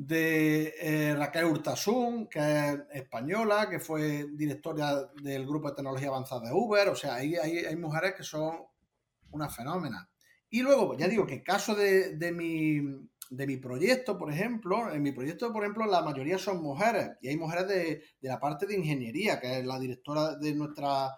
de 0.00 1.12
Raquel 1.18 1.46
Hurtasun, 1.46 2.28
que 2.28 2.38
es 2.38 2.78
española, 2.92 3.68
que 3.68 3.80
fue 3.80 4.26
directora 4.32 5.10
del 5.20 5.44
Grupo 5.44 5.70
de 5.70 5.74
Tecnología 5.74 6.06
Avanzada 6.06 6.48
de 6.48 6.52
Uber. 6.52 6.88
O 6.90 6.94
sea, 6.94 7.16
hay, 7.16 7.34
hay, 7.34 7.74
mujeres 7.74 8.14
que 8.14 8.22
son 8.22 8.60
una 9.32 9.48
fenómena. 9.48 10.08
Y 10.50 10.62
luego, 10.62 10.96
ya 10.96 11.08
digo 11.08 11.26
que 11.26 11.34
en 11.34 11.42
caso 11.42 11.74
de, 11.74 12.16
de, 12.16 12.30
mi, 12.30 12.78
de 13.30 13.46
mi 13.48 13.56
proyecto, 13.56 14.16
por 14.16 14.32
ejemplo, 14.32 14.92
en 14.92 15.02
mi 15.02 15.10
proyecto, 15.10 15.52
por 15.52 15.64
ejemplo, 15.64 15.84
la 15.86 16.02
mayoría 16.02 16.38
son 16.38 16.62
mujeres. 16.62 17.10
Y 17.20 17.26
hay 17.26 17.36
mujeres 17.36 17.66
de, 17.66 18.02
de 18.20 18.28
la 18.28 18.38
parte 18.38 18.66
de 18.66 18.76
ingeniería, 18.76 19.40
que 19.40 19.58
es 19.58 19.66
la 19.66 19.80
directora 19.80 20.36
de 20.36 20.54
nuestra, 20.54 21.10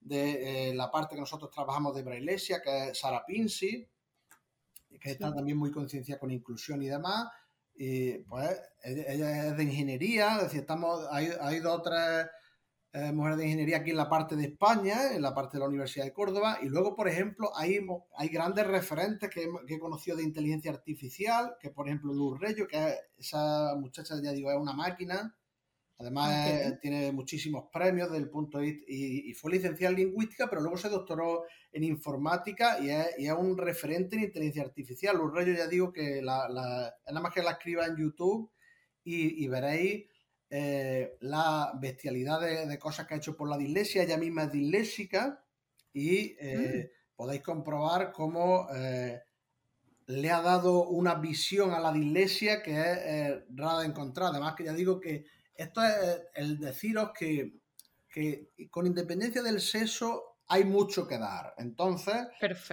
de 0.00 0.70
eh, 0.70 0.74
la 0.74 0.90
parte 0.90 1.16
que 1.16 1.20
nosotros 1.20 1.50
trabajamos 1.50 1.94
de 1.94 2.02
Brailesia, 2.02 2.62
que 2.62 2.88
es 2.88 2.98
Sara 2.98 3.26
Pinsi, 3.26 3.86
que 4.98 5.10
está 5.10 5.34
también 5.34 5.58
muy 5.58 5.70
conciencia 5.70 6.18
con 6.18 6.30
inclusión 6.30 6.82
y 6.82 6.86
demás. 6.86 7.26
Y 7.84 8.18
pues 8.28 8.48
ella 8.84 9.48
es 9.48 9.56
de 9.56 9.64
ingeniería, 9.64 10.36
es 10.36 10.42
decir, 10.44 10.60
estamos, 10.60 11.04
hay, 11.10 11.30
hay 11.40 11.58
dos 11.58 11.80
o 11.80 11.82
tres 11.82 12.28
eh, 12.92 13.10
mujeres 13.10 13.38
de 13.38 13.44
ingeniería 13.46 13.78
aquí 13.78 13.90
en 13.90 13.96
la 13.96 14.08
parte 14.08 14.36
de 14.36 14.44
España, 14.44 15.12
en 15.12 15.20
la 15.20 15.34
parte 15.34 15.56
de 15.56 15.62
la 15.62 15.68
Universidad 15.68 16.04
de 16.04 16.12
Córdoba, 16.12 16.60
y 16.62 16.68
luego, 16.68 16.94
por 16.94 17.08
ejemplo, 17.08 17.50
hay, 17.56 17.84
hay 18.16 18.28
grandes 18.28 18.68
referentes 18.68 19.28
que, 19.30 19.48
que 19.66 19.74
he 19.74 19.80
conocido 19.80 20.16
de 20.16 20.22
inteligencia 20.22 20.70
artificial, 20.70 21.56
que 21.58 21.70
por 21.70 21.88
ejemplo 21.88 22.12
Luz 22.12 22.38
Reyo, 22.38 22.68
que 22.68 22.94
esa 23.18 23.74
muchacha, 23.74 24.14
ya 24.22 24.30
digo, 24.30 24.52
es 24.52 24.58
una 24.58 24.74
máquina, 24.74 25.34
Además, 26.02 26.80
tiene 26.80 27.12
muchísimos 27.12 27.66
premios 27.72 28.10
del 28.10 28.28
punto 28.28 28.58
de 28.58 28.64
vista 28.64 28.84
y, 28.88 29.32
fue 29.34 29.52
licenciada 29.52 29.92
en 29.92 30.00
lingüística, 30.00 30.50
pero 30.50 30.60
luego 30.60 30.76
se 30.76 30.88
doctoró 30.88 31.44
en 31.70 31.84
informática 31.84 32.80
y 32.80 32.90
es, 32.90 33.32
un 33.32 33.56
referente 33.56 34.16
en 34.16 34.24
inteligencia 34.24 34.64
artificial. 34.64 35.16
Los 35.16 35.32
reyes 35.32 35.56
ya 35.56 35.68
digo 35.68 35.92
que 35.92 36.20
la, 36.20 36.48
nada 36.48 37.20
más 37.20 37.32
que 37.32 37.42
la 37.42 37.52
escriba 37.52 37.86
en 37.86 37.96
YouTube 37.96 38.50
y, 39.04 39.46
veréis 39.46 40.06
eh, 40.50 41.16
la 41.20 41.72
bestialidad 41.80 42.40
de, 42.40 42.78
cosas 42.80 43.06
que 43.06 43.14
ha 43.14 43.18
hecho 43.18 43.36
por 43.36 43.48
la 43.48 43.56
dislexia. 43.56 44.02
Ella 44.02 44.18
misma 44.18 44.44
es 44.44 44.52
disléxica 44.52 45.44
y 45.92 46.34
eh, 46.40 46.90
mm. 46.90 47.14
podéis 47.14 47.42
comprobar 47.42 48.10
cómo 48.10 48.66
eh, 48.74 49.20
le 50.06 50.30
ha 50.32 50.42
dado 50.42 50.88
una 50.88 51.14
visión 51.14 51.70
a 51.70 51.78
la 51.78 51.92
dislexia 51.92 52.60
que 52.60 52.72
es 52.72 53.42
rara 53.54 53.82
de 53.82 53.86
encontrar. 53.86 54.30
Además, 54.30 54.56
que 54.56 54.64
ya 54.64 54.72
digo 54.72 54.98
que 54.98 55.26
esto 55.54 55.82
es 55.82 56.20
el 56.34 56.58
deciros 56.58 57.10
que, 57.18 57.60
con 58.70 58.86
independencia 58.86 59.42
del 59.42 59.60
sexo 59.60 60.38
hay 60.48 60.64
mucho 60.64 61.06
que 61.06 61.18
dar. 61.18 61.54
Entonces, 61.56 62.14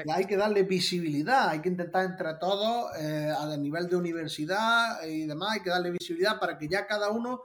hay 0.10 0.26
que 0.26 0.36
darle 0.36 0.64
visibilidad, 0.64 1.50
hay 1.50 1.62
que 1.62 1.70
intentar 1.70 2.06
entre 2.06 2.34
todos, 2.36 2.92
eh, 2.98 3.32
a 3.38 3.56
nivel 3.56 3.88
de 3.88 3.96
universidad 3.96 5.02
y 5.08 5.26
demás, 5.26 5.54
hay 5.54 5.62
que 5.62 5.70
darle 5.70 5.92
visibilidad 5.92 6.40
para 6.40 6.58
que 6.58 6.68
ya 6.68 6.86
cada 6.86 7.10
uno 7.10 7.44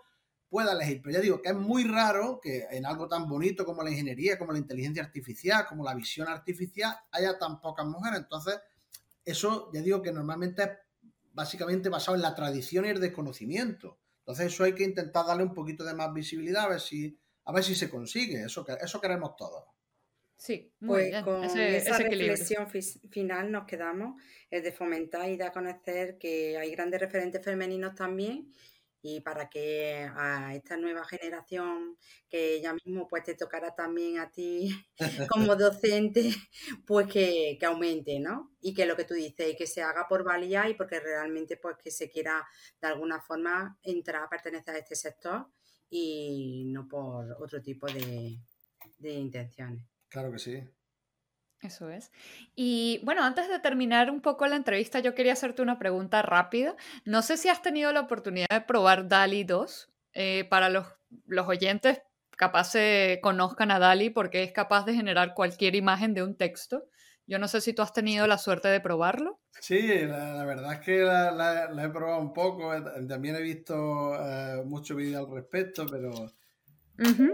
pueda 0.49 0.73
elegir. 0.73 1.03
Pero 1.03 1.15
ya 1.15 1.21
digo 1.21 1.43
que 1.43 1.51
es 1.51 1.55
muy 1.55 1.85
raro 1.85 2.41
que 2.43 2.67
en 2.71 2.87
algo 2.87 3.07
tan 3.07 3.29
bonito 3.29 3.65
como 3.65 3.83
la 3.83 3.91
ingeniería, 3.91 4.39
como 4.39 4.53
la 4.53 4.59
inteligencia 4.59 5.03
artificial, 5.03 5.67
como 5.69 5.85
la 5.85 5.95
visión 5.95 6.29
artificial, 6.29 6.97
haya 7.13 7.39
tan 7.39 7.61
pocas 7.61 7.87
mujeres. 7.87 8.21
Entonces, 8.21 8.61
eso 9.25 9.71
ya 9.73 9.83
digo 9.83 10.03
que 10.03 10.13
normalmente 10.13 10.63
es 10.63 10.71
básicamente 11.33 11.89
basado 11.89 12.17
en 12.17 12.23
la 12.23 12.35
tradición 12.35 12.85
y 12.87 12.89
el 12.89 13.01
desconocimiento. 13.01 13.99
Entonces 14.25 14.47
eso 14.47 14.65
hay 14.65 14.75
que 14.75 14.85
intentar 14.85 15.27
darle 15.27 15.43
un 15.43 15.53
poquito 15.53 15.85
de 15.85 15.93
más 15.93 16.13
visibilidad 16.15 16.65
a 16.65 16.69
ver 16.71 16.81
si, 16.81 17.15
a 17.45 17.53
ver 17.53 17.63
si 17.63 17.75
se 17.75 17.91
consigue. 17.91 18.43
Eso, 18.43 18.65
eso 18.81 19.01
queremos 19.01 19.37
todos. 19.37 19.65
Sí, 20.37 20.73
pues 20.85 21.23
con 21.23 21.45
esa 21.45 21.99
reflexión 21.99 22.69
final 22.69 23.53
nos 23.53 23.67
quedamos, 23.67 24.21
es 24.51 24.63
de 24.63 24.73
fomentar 24.73 25.29
y 25.29 25.37
de 25.37 25.51
conocer 25.53 26.19
que 26.19 26.57
hay 26.59 26.71
grandes 26.73 27.01
referentes 27.01 27.45
femeninos 27.45 27.95
también 27.95 28.53
y 29.07 29.21
para 29.21 29.51
que 29.51 30.09
a 30.17 30.55
esta 30.55 30.79
nueva 30.79 31.05
generación 31.05 31.99
que 32.27 32.63
ya 32.63 32.73
mismo 32.73 33.07
pues 33.07 33.23
te 33.23 33.35
tocará 33.35 33.75
también 33.75 34.19
a 34.19 34.31
ti 34.31 34.71
como 35.31 35.55
docente, 35.57 36.35
pues 36.87 37.07
que, 37.09 37.59
aumente, 37.67 38.19
¿no? 38.19 38.57
Y 38.63 38.73
que 38.73 38.87
lo 38.87 38.97
que 38.97 39.05
tú 39.05 39.13
dices, 39.13 39.57
que 39.59 39.67
se 39.67 39.83
haga 39.83 40.09
por 40.09 40.25
valía 40.25 40.71
y 40.71 40.75
porque 40.75 41.01
realmente 41.01 41.59
pues 41.59 41.77
que 41.85 41.91
se 41.91 42.09
quiera 42.09 42.49
de 42.81 42.89
alguna 42.89 43.21
forma 43.21 43.79
entrar 43.83 44.23
a 44.23 44.29
pertenecer 44.31 44.75
a 44.75 44.79
este 44.79 44.97
sector 44.97 45.49
y 45.91 46.65
no 46.69 46.89
por 46.89 47.31
otro 47.43 47.61
tipo 47.61 47.87
de 47.87 48.41
intenciones. 49.03 49.87
Claro 50.09 50.33
que 50.33 50.39
sí. 50.39 50.63
Eso 51.65 51.89
es. 51.89 52.13
Y 52.55 53.01
bueno, 53.05 53.25
antes 53.25 53.49
de 53.49 53.59
terminar 53.59 54.11
un 54.11 54.21
poco 54.21 54.47
la 54.47 54.57
entrevista, 54.57 55.01
yo 55.01 55.15
quería 55.15 55.33
hacerte 55.33 55.63
una 55.63 55.79
pregunta 55.79 56.21
rápida. 56.21 56.77
No 57.07 57.23
sé 57.23 57.39
si 57.39 57.49
has 57.49 57.63
tenido 57.63 57.91
la 57.91 58.01
oportunidad 58.01 58.49
de 58.51 58.61
probar 58.61 59.09
DALI 59.09 59.45
2. 59.45 59.91
Eh, 60.13 60.45
para 60.51 60.69
los, 60.69 60.87
los 61.27 61.49
oyentes, 61.49 62.03
capaz 62.37 62.73
se 62.73 63.19
conozcan 63.23 63.71
a 63.71 63.79
DALI 63.79 64.11
porque 64.11 64.43
es 64.43 64.53
capaz 64.53 64.85
de 64.85 64.95
generar 64.95 65.33
cualquier 65.33 65.75
imagen 65.75 66.13
de 66.13 66.23
un 66.23 66.37
texto. 66.37 66.85
Yo 67.27 67.39
no 67.39 67.49
sé 67.49 67.63
si 67.63 67.73
tú 67.73 67.81
has 67.81 67.95
tenido 67.95 68.27
la 68.27 68.37
suerte 68.37 68.69
de 68.69 68.81
probarlo. 68.81 69.41
Sí, 69.59 69.81
la, 70.07 70.45
verdad 70.45 70.75
es 70.75 70.81
que 70.81 70.99
la, 70.99 71.71
he 71.83 71.89
probado 71.89 72.21
un 72.21 72.35
poco. 72.35 72.71
También 73.09 73.37
he 73.37 73.41
visto 73.41 74.15
eh, 74.21 74.63
mucho 74.67 74.95
vídeo 74.95 75.21
al 75.21 75.33
respecto, 75.33 75.87
pero 75.91 76.13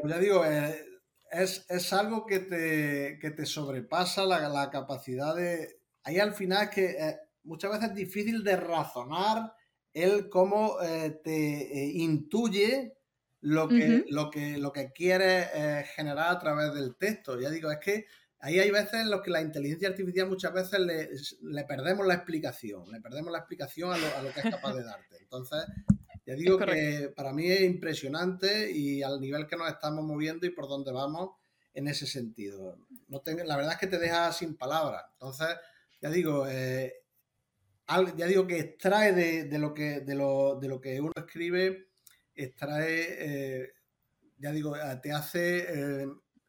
ya 0.04 0.18
digo, 0.18 0.44
eh, 0.44 0.89
es, 1.30 1.92
algo 1.92 2.26
que 2.26 2.40
te, 2.40 3.30
te 3.30 3.46
sobrepasa 3.46 4.26
la, 4.26 4.70
capacidad 4.70 5.34
de... 5.34 5.80
Ahí 6.02 6.18
al 6.18 6.34
final 6.34 6.64
es 6.64 6.70
que 6.70 6.84
eh, 6.90 7.18
muchas 7.44 7.70
veces 7.70 7.90
es 7.90 7.94
difícil 7.94 8.42
de 8.42 8.56
razonar 8.56 9.54
el 9.92 10.28
cómo 10.28 10.80
eh, 10.82 11.20
te 11.22 11.32
eh, 11.32 11.92
intuye 11.94 12.96
lo 13.42 13.68
que, 13.68 14.04
lo 14.08 14.30
que, 14.30 14.58
lo 14.58 14.72
que 14.72 14.92
quiere 14.92 15.84
generar 15.94 16.30
a 16.30 16.38
través 16.38 16.74
del 16.74 16.96
texto. 16.96 17.40
Ya 17.40 17.48
digo, 17.48 17.70
es 17.70 17.78
que 17.78 18.04
ahí 18.40 18.58
hay 18.58 18.70
veces 18.70 18.94
en 18.94 19.10
los 19.10 19.22
que 19.22 19.30
la 19.30 19.40
inteligencia 19.40 19.88
artificial 19.88 20.28
muchas 20.28 20.52
veces 20.52 20.78
le, 20.78 21.64
perdemos 21.64 22.06
la 22.06 22.14
explicación, 22.14 22.90
le 22.92 23.00
perdemos 23.00 23.32
la 23.32 23.38
explicación 23.38 23.92
a 23.92 23.96
lo, 23.96 24.16
a 24.18 24.22
lo 24.22 24.32
que 24.32 24.40
es 24.40 24.50
capaz 24.50 24.74
de 24.74 24.84
darte. 24.84 25.16
Entonces, 25.22 25.64
ya 26.30 26.36
digo 26.36 26.58
que 26.58 27.12
para 27.16 27.32
mí 27.32 27.50
es 27.50 27.62
impresionante 27.62 28.70
y 28.70 29.02
al 29.02 29.20
nivel 29.20 29.48
que 29.48 29.56
nos 29.56 29.68
estamos 29.68 30.04
moviendo 30.04 30.46
y 30.46 30.50
por 30.50 30.68
dónde 30.68 30.92
vamos 30.92 31.30
en 31.74 31.88
ese 31.88 32.06
sentido. 32.06 32.78
No 33.08 33.20
la 33.44 33.56
verdad 33.56 33.72
es 33.72 33.78
que 33.78 33.88
te 33.88 33.98
deja 33.98 34.32
sin 34.32 34.56
palabras. 34.56 35.06
Entonces, 35.14 35.48
ya 36.00 36.08
digo, 36.08 36.46
eh, 36.48 37.02
ya 38.16 38.26
digo 38.26 38.46
que 38.46 38.60
extrae 38.60 39.12
de, 39.12 39.58
lo 39.58 39.74
que, 39.74 40.02
de, 40.02 40.14
lo, 40.14 40.54
de 40.60 40.68
lo 40.68 40.80
que 40.80 41.00
uno 41.00 41.10
escribe, 41.16 41.88
extrae, 42.32 43.06
eh, 43.18 43.72
ya 44.38 44.52
digo, 44.52 44.76
eh, 44.76 45.00
te 45.02 45.10
hace 45.10 46.06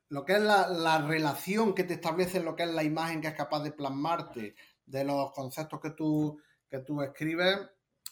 lo 0.10 0.24
que 0.24 0.34
es 0.34 0.42
la, 0.42 0.68
la, 0.68 1.08
relación 1.08 1.74
que 1.74 1.86
te 1.86 1.96
establece 1.96 2.40
lo 2.40 2.56
que 2.56 2.64
es 2.64 2.70
la 2.70 2.84
imagen 2.84 3.20
que 3.20 3.30
es 3.30 3.34
capaz 3.34 3.64
de 3.64 3.72
plasmarte 3.72 4.54
de 4.86 5.04
los 5.06 5.32
conceptos 5.32 5.80
que 5.82 5.90
tú, 5.90 6.40
que 6.70 6.80
tú 6.82 7.02
escribes 7.02 7.58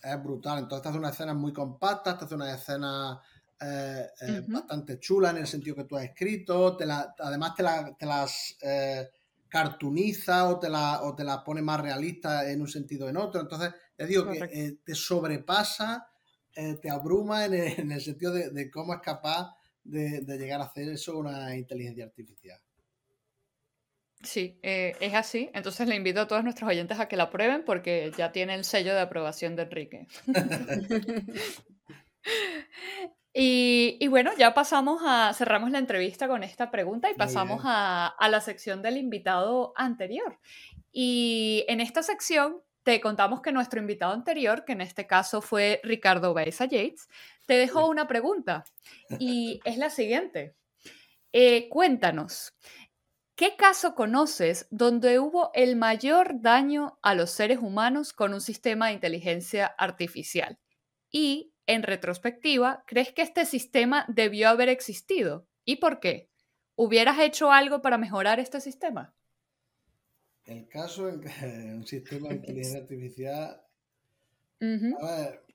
es 0.02 0.24
brutal. 0.24 0.60
Entonces 0.60 0.84
te 0.84 0.90
hace 0.90 0.98
una 0.98 1.10
escena 1.10 1.34
muy 1.34 1.54
compacta, 1.54 2.18
te 2.18 2.26
hace 2.26 2.36
una 2.36 2.54
escena 2.54 3.22
eh, 3.62 4.08
eh, 4.22 4.42
bastante 4.48 5.00
chula 5.00 5.32
en 5.32 5.38
el 5.38 5.48
sentido 5.48 5.76
que 5.76 5.84
tú 5.84 5.98
has 5.98 6.06
escrito, 6.06 6.78
te 6.78 6.86
la, 6.86 7.14
además 7.20 7.56
te, 7.56 7.64
te 7.98 8.06
las 8.06 8.58
eh, 8.62 9.10
cartuniza 9.50 10.48
o 10.48 10.60
te 10.60 10.70
la 10.70 11.02
o 11.02 11.14
te 11.14 11.26
la 11.26 11.44
pone 11.44 11.62
más 11.62 11.82
realista 11.82 12.50
en 12.50 12.62
un 12.62 12.70
sentido 12.70 13.08
o 13.08 13.10
en 13.10 13.18
otro. 13.18 13.42
Entonces, 13.42 13.74
te 13.96 14.06
digo 14.06 14.30
que 14.32 14.78
te 14.84 14.96
sobrepasa, 14.96 16.08
te 16.54 16.90
abruma 16.90 17.46
en 17.46 17.92
el, 17.92 18.02
sentido 18.02 18.34
de, 18.34 18.72
cómo 18.72 18.94
es 18.94 19.02
capaz 19.02 19.56
de, 19.84 20.22
de, 20.22 20.38
llegar 20.38 20.62
a 20.62 20.66
hacer 20.66 20.90
eso 20.90 21.18
una 21.18 21.56
inteligencia 21.56 22.06
artificial. 22.06 22.60
Sí, 24.22 24.60
eh, 24.64 24.96
es 25.00 25.14
así. 25.14 25.50
Entonces 25.54 25.88
le 25.88 25.96
invito 25.96 26.22
a 26.22 26.28
todos 26.28 26.44
nuestros 26.44 26.70
oyentes 26.70 27.00
a 27.00 27.08
que 27.08 27.16
la 27.16 27.30
prueben 27.30 27.64
porque 27.64 28.12
ya 28.18 28.32
tiene 28.32 28.54
el 28.56 28.66
sello 28.66 28.94
de 28.94 29.02
aprobación 29.02 29.56
de 29.56 29.64
Enrique. 29.64 30.08
y, 33.34 34.08
bueno, 34.10 34.32
ya 34.38 34.54
pasamos 34.54 35.02
a, 35.06 35.34
cerramos 35.34 35.72
la 35.72 35.80
entrevista 35.80 36.28
con 36.28 36.44
esta 36.44 36.70
pregunta 36.70 37.10
y 37.10 37.14
pasamos 37.14 37.62
a, 37.64 38.14
la 38.30 38.42
sección 38.42 38.82
del 38.82 38.98
invitado 38.98 39.72
anterior. 39.78 40.38
Y 40.92 41.64
en 41.70 41.80
esta 41.80 42.04
sección 42.04 42.58
te 42.84 43.00
contamos 43.00 43.42
que 43.42 43.54
nuestro 43.54 43.80
invitado 43.80 44.12
anterior, 44.14 44.66
que 44.66 44.74
en 44.74 44.82
este 44.82 45.08
caso 45.08 45.42
fue 45.42 45.80
Ricardo 45.84 46.34
Baeza 46.34 46.66
Yates, 46.66 47.08
te 47.46 47.54
dejó 47.54 47.88
una 47.88 48.08
pregunta 48.08 48.66
y 49.18 49.62
es 49.64 49.78
la 49.78 49.90
siguiente. 49.90 50.56
Eh, 51.32 51.70
cuéntanos, 51.70 52.54
¿Qué 53.40 53.56
caso 53.56 53.96
conoces 53.96 54.68
donde 54.70 55.18
hubo 55.18 55.52
el 55.54 55.78
mayor 55.78 56.42
daño 56.42 57.00
a 57.02 57.16
los 57.16 57.32
seres 57.32 57.60
humanos 57.60 58.12
con 58.12 58.34
un 58.34 58.42
sistema 58.42 58.88
de 58.88 58.96
inteligencia 58.96 59.66
artificial? 59.66 60.60
Y, 61.10 61.54
en 61.66 61.84
retrospectiva, 61.84 62.84
¿crees 62.86 63.14
que 63.14 63.22
este 63.22 63.46
sistema 63.46 64.04
debió 64.10 64.50
haber 64.50 64.68
existido? 64.68 65.48
¿Y 65.64 65.78
por 65.78 66.02
qué? 66.02 66.30
¿Hubieras 66.76 67.18
hecho 67.20 67.50
algo 67.50 67.82
para 67.82 67.98
mejorar 67.98 68.42
este 68.42 68.60
sistema? 68.60 69.16
El 70.44 70.68
caso 70.68 71.08
en 71.08 71.22
que 71.22 71.30
un 71.74 71.88
sistema 71.88 72.28
de 72.28 72.36
inteligencia 72.36 72.80
artificial 72.82 73.62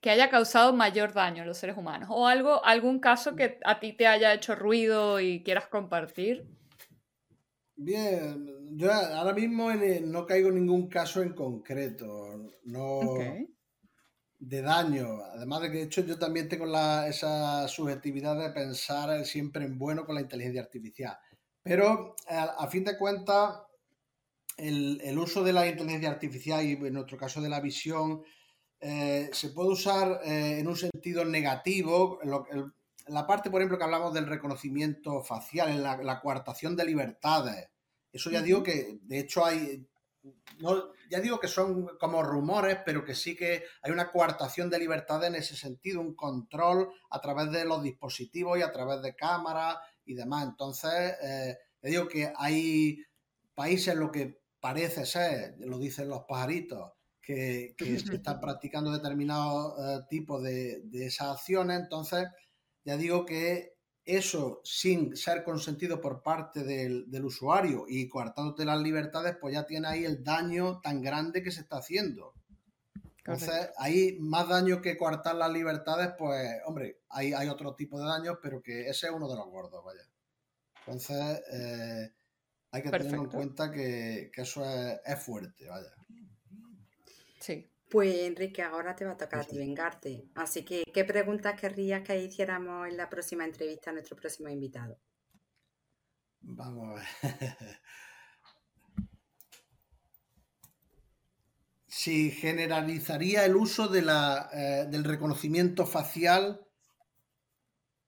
que 0.01 0.09
haya 0.09 0.31
causado 0.31 0.73
mayor 0.73 1.13
daño 1.13 1.43
a 1.43 1.45
los 1.45 1.59
seres 1.59 1.77
humanos. 1.77 2.09
O 2.11 2.25
algo, 2.25 2.65
algún 2.65 2.97
caso 2.99 3.35
que 3.35 3.59
a 3.63 3.79
ti 3.79 3.93
te 3.93 4.07
haya 4.07 4.33
hecho 4.33 4.55
ruido 4.55 5.19
y 5.19 5.43
quieras 5.43 5.67
compartir. 5.67 6.47
Bien, 7.77 8.77
yo 8.77 8.91
ahora 8.91 9.33
mismo 9.33 9.71
no 9.73 10.25
caigo 10.25 10.49
en 10.49 10.55
ningún 10.55 10.87
caso 10.87 11.21
en 11.21 11.33
concreto, 11.33 12.51
no 12.63 12.99
de 14.39 14.61
daño. 14.61 15.19
Además 15.33 15.61
de 15.61 15.71
que 15.71 15.77
de 15.77 15.83
hecho 15.83 16.01
yo 16.01 16.17
también 16.17 16.47
tengo 16.47 16.65
esa 17.05 17.67
subjetividad 17.67 18.37
de 18.37 18.51
pensar 18.51 19.25
siempre 19.25 19.65
en 19.65 19.77
bueno 19.77 20.05
con 20.05 20.15
la 20.15 20.21
inteligencia 20.21 20.61
artificial. 20.61 21.17
Pero 21.63 22.15
a, 22.27 22.67
fin 22.67 22.83
de 22.83 22.97
cuentas, 22.97 23.59
el, 24.57 25.01
el, 25.03 25.17
uso 25.17 25.43
de 25.43 25.51
la 25.51 25.67
inteligencia 25.67 26.11
artificial 26.11 26.63
y 26.63 26.73
en 26.73 26.93
nuestro 26.93 27.17
caso 27.17 27.41
de 27.41 27.49
la 27.49 27.59
visión 27.59 28.23
eh, 28.79 29.29
se 29.33 29.49
puede 29.49 29.69
usar 29.69 30.21
eh, 30.23 30.59
en 30.59 30.67
un 30.67 30.75
sentido 30.75 31.25
negativo. 31.25 32.19
La 33.07 33.27
parte, 33.27 33.49
por 33.49 33.61
ejemplo, 33.61 33.77
que 33.77 33.83
hablamos 33.83 34.13
del 34.13 34.27
reconocimiento 34.27 35.21
facial, 35.21 35.69
en 35.69 35.83
la, 35.83 36.19
coartación 36.21 36.75
de 36.75 36.85
libertades. 36.85 37.69
Eso 38.11 38.31
ya 38.31 38.41
digo 38.41 38.63
que, 38.63 38.99
de 39.01 39.19
hecho, 39.19 39.45
hay. 39.45 39.87
ya 41.09 41.19
digo 41.19 41.39
que 41.39 41.47
son 41.47 41.97
como 41.99 42.23
rumores, 42.23 42.79
pero 42.85 43.03
que 43.03 43.13
sí 43.13 43.35
que 43.35 43.63
hay 43.81 43.91
una 43.91 44.11
coartación 44.11 44.69
de 44.69 44.79
libertades 44.79 45.29
en 45.29 45.35
ese 45.35 45.55
sentido, 45.55 46.01
un 46.01 46.15
control 46.15 46.89
a 47.09 47.21
través 47.21 47.51
de 47.51 47.65
los 47.65 47.83
dispositivos 47.83 48.57
y 48.57 48.61
a 48.61 48.71
través 48.71 49.01
de 49.01 49.15
cámaras 49.15 49.77
y 50.05 50.15
demás. 50.15 50.47
Entonces, 50.47 51.15
eh, 51.21 51.57
ya 51.81 51.89
digo 51.89 52.07
que 52.07 52.31
hay 52.35 53.03
países 53.53 53.89
en 53.89 53.99
lo 53.99 54.11
que 54.11 54.41
parece 54.59 55.05
ser, 55.05 55.55
lo 55.59 55.77
dicen 55.77 56.09
los 56.09 56.23
pajaritos, 56.23 56.93
que, 57.21 57.75
se 57.77 58.15
están 58.15 58.39
practicando 58.39 58.91
determinados 58.91 59.73
eh, 59.79 60.05
tipos 60.09 60.43
de, 60.43 60.83
esas 60.93 61.37
acciones. 61.37 61.79
Entonces, 61.79 62.27
ya 62.85 62.95
digo 62.95 63.25
que 63.25 63.75
eso, 64.05 64.61
sin 64.63 65.17
ser 65.17 65.43
consentido 65.43 65.99
por 65.99 66.21
parte 66.21 66.63
del, 66.63 67.25
usuario 67.25 67.85
y 67.87 68.07
coartándote 68.07 68.63
las 68.63 68.79
libertades, 68.79 69.35
pues 69.41 69.55
ya 69.55 69.65
tiene 69.65 69.87
ahí 69.87 70.05
el 70.05 70.23
daño 70.23 70.79
tan 70.79 71.01
grande 71.01 71.41
que 71.41 71.51
se 71.51 71.61
está 71.61 71.77
haciendo. 71.77 72.33
Entonces, 73.17 73.71
hay 73.77 74.19
más 74.19 74.47
daño 74.47 74.83
que 74.83 74.95
coartar 74.95 75.35
las 75.35 75.51
libertades, 75.51 76.09
pues, 76.15 76.47
hombre, 76.67 76.99
hay, 77.09 77.33
hay 77.33 77.49
otro 77.49 77.73
tipo 77.73 77.99
de 77.99 78.05
daños, 78.05 78.37
pero 78.39 78.61
que 78.61 78.87
ese 78.87 79.07
es 79.07 79.11
uno 79.11 79.27
de 79.27 79.35
los 79.35 79.47
gordos, 79.47 79.83
vaya. 79.83 80.07
Entonces, 80.81 81.41
eh, 81.51 82.13
hay 82.69 82.81
que 82.83 82.91
tener 82.91 83.15
en 83.15 83.25
cuenta 83.25 83.71
que, 83.71 84.29
eso 84.35 84.63
es 84.63 85.19
fuerte, 85.23 85.67
vaya. 85.67 85.91
Pues 87.89 88.15
Enrique, 88.19 88.61
ahora 88.61 88.95
te 88.95 89.05
va 89.05 89.11
a 89.11 89.17
tocar 89.17 89.41
a 89.41 89.43
ti 89.43 89.57
vengarte. 89.57 90.29
Así 90.35 90.65
que, 90.65 90.83
¿qué 90.93 91.05
preguntas 91.05 91.59
querrías 91.59 92.01
que 92.03 92.21
hiciéramos 92.21 92.87
en 92.87 92.97
la 92.97 93.09
próxima 93.09 93.45
entrevista 93.45 93.91
a 93.91 93.93
nuestro 93.93 94.15
próximo 94.15 94.49
invitado? 94.49 94.99
Vamos 96.41 96.89
a 96.89 96.93
ver. 96.95 97.07
si 102.05 102.29
generalizaría 102.29 103.45
el 103.45 103.55
uso 103.55 103.87
de 103.87 104.01
la, 104.01 104.49
eh, 104.51 104.85
del 104.89 105.03
reconocimiento 105.05 105.85
facial 105.85 106.67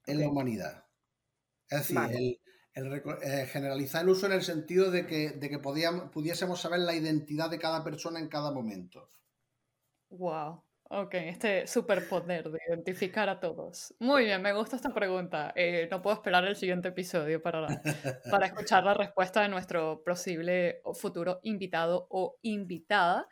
en 0.06 0.20
la 0.20 0.28
humanidad. 0.28 0.86
Es 1.70 1.88
decir, 1.88 1.98
el, 2.74 2.94
eh, 3.24 3.48
generalizar 3.52 4.04
el 4.04 4.10
uso 4.10 4.26
en 4.26 4.34
el 4.34 4.44
sentido 4.44 4.92
de 4.92 5.08
que, 5.08 5.32
de 5.32 5.50
que 5.50 5.60
podíamos, 5.60 6.12
pudiésemos 6.12 6.62
saber 6.62 6.82
la 6.82 6.96
identidad 6.96 7.50
de 7.50 7.60
cada 7.60 7.84
persona 7.84 8.20
en 8.20 8.28
cada 8.28 8.52
momento. 8.52 9.10
Wow. 10.10 10.64
Ok, 10.90 11.16
este 11.16 11.68
superpoder 11.68 12.50
de 12.50 12.60
identificar 12.70 13.28
a 13.28 13.42
todos. 13.42 13.94
Muy 14.00 14.24
bien, 14.24 14.42
me 14.42 14.54
gusta 14.54 14.78
esta 14.78 14.94
pregunta. 14.94 15.52
Eh, 15.54 15.90
no 15.92 16.02
puedo 16.02 16.16
esperar 16.16 16.46
el 16.46 16.56
siguiente 16.56 16.90
episodio 16.90 17.42
para, 17.42 17.68
para 18.32 18.46
escuchar 18.48 18.86
la 18.86 18.94
respuesta 18.94 19.42
de 19.42 19.50
nuestro 19.50 20.02
posible 20.06 20.82
futuro 20.94 21.40
invitado 21.44 22.08
o 22.10 22.38
invitada. 22.42 23.28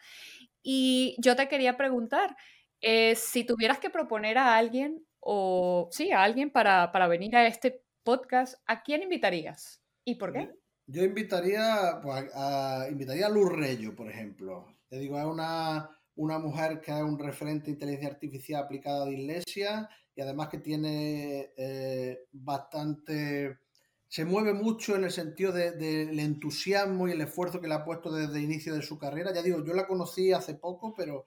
Y 0.61 1.15
yo 1.19 1.37
te 1.37 1.47
quería 1.47 1.77
preguntar, 1.77 2.35
eh, 2.81 3.15
si 3.15 3.45
tuvieras 3.45 3.79
que 3.79 3.89
proponer 3.89 4.37
a 4.37 4.57
alguien, 4.57 5.05
o 5.21 5.87
sí, 5.91 6.11
a 6.11 6.23
alguien 6.23 6.51
para, 6.51 6.91
para 6.91 7.07
venir 7.07 7.37
a 7.37 7.47
este 7.47 7.85
podcast, 8.03 8.61
¿a 8.65 8.83
quién 8.83 9.01
invitarías? 9.01 9.81
¿Y 10.03 10.15
por 10.15 10.33
qué? 10.33 10.51
Yo 10.87 11.03
invitaría, 11.03 11.99
pues, 12.03 12.29
a, 12.35 12.87
invitaría 12.91 13.27
a 13.27 13.29
Luz 13.29 13.51
Reyo, 13.53 13.95
por 13.95 14.09
ejemplo. 14.09 14.67
Te 14.89 14.99
digo, 14.99 15.17
es 15.17 15.25
una 15.25 15.89
una 16.15 16.39
mujer 16.39 16.81
que 16.81 16.91
es 16.91 17.01
un 17.01 17.19
referente 17.19 17.65
de 17.65 17.71
inteligencia 17.71 18.09
artificial 18.09 18.63
aplicada 18.63 19.05
de 19.05 19.13
Iglesia 19.13 19.89
y 20.15 20.21
además 20.21 20.49
que 20.49 20.59
tiene 20.59 21.51
eh, 21.57 22.25
bastante... 22.31 23.59
Se 24.07 24.23
mueve 24.23 24.53
mucho 24.53 24.95
en 24.95 25.03
el 25.03 25.11
sentido 25.11 25.51
del 25.51 26.19
entusiasmo 26.19 27.07
y 27.07 27.11
el 27.11 27.21
esfuerzo 27.21 27.59
que 27.59 27.67
le 27.67 27.73
ha 27.73 27.83
puesto 27.83 28.11
desde 28.11 28.37
el 28.37 28.43
inicio 28.43 28.73
de 28.73 28.81
su 28.81 28.97
carrera. 28.97 29.33
Ya 29.33 29.41
digo, 29.41 29.63
yo 29.65 29.73
la 29.73 29.87
conocí 29.87 30.31
hace 30.31 30.53
poco, 30.53 30.93
pero 30.95 31.25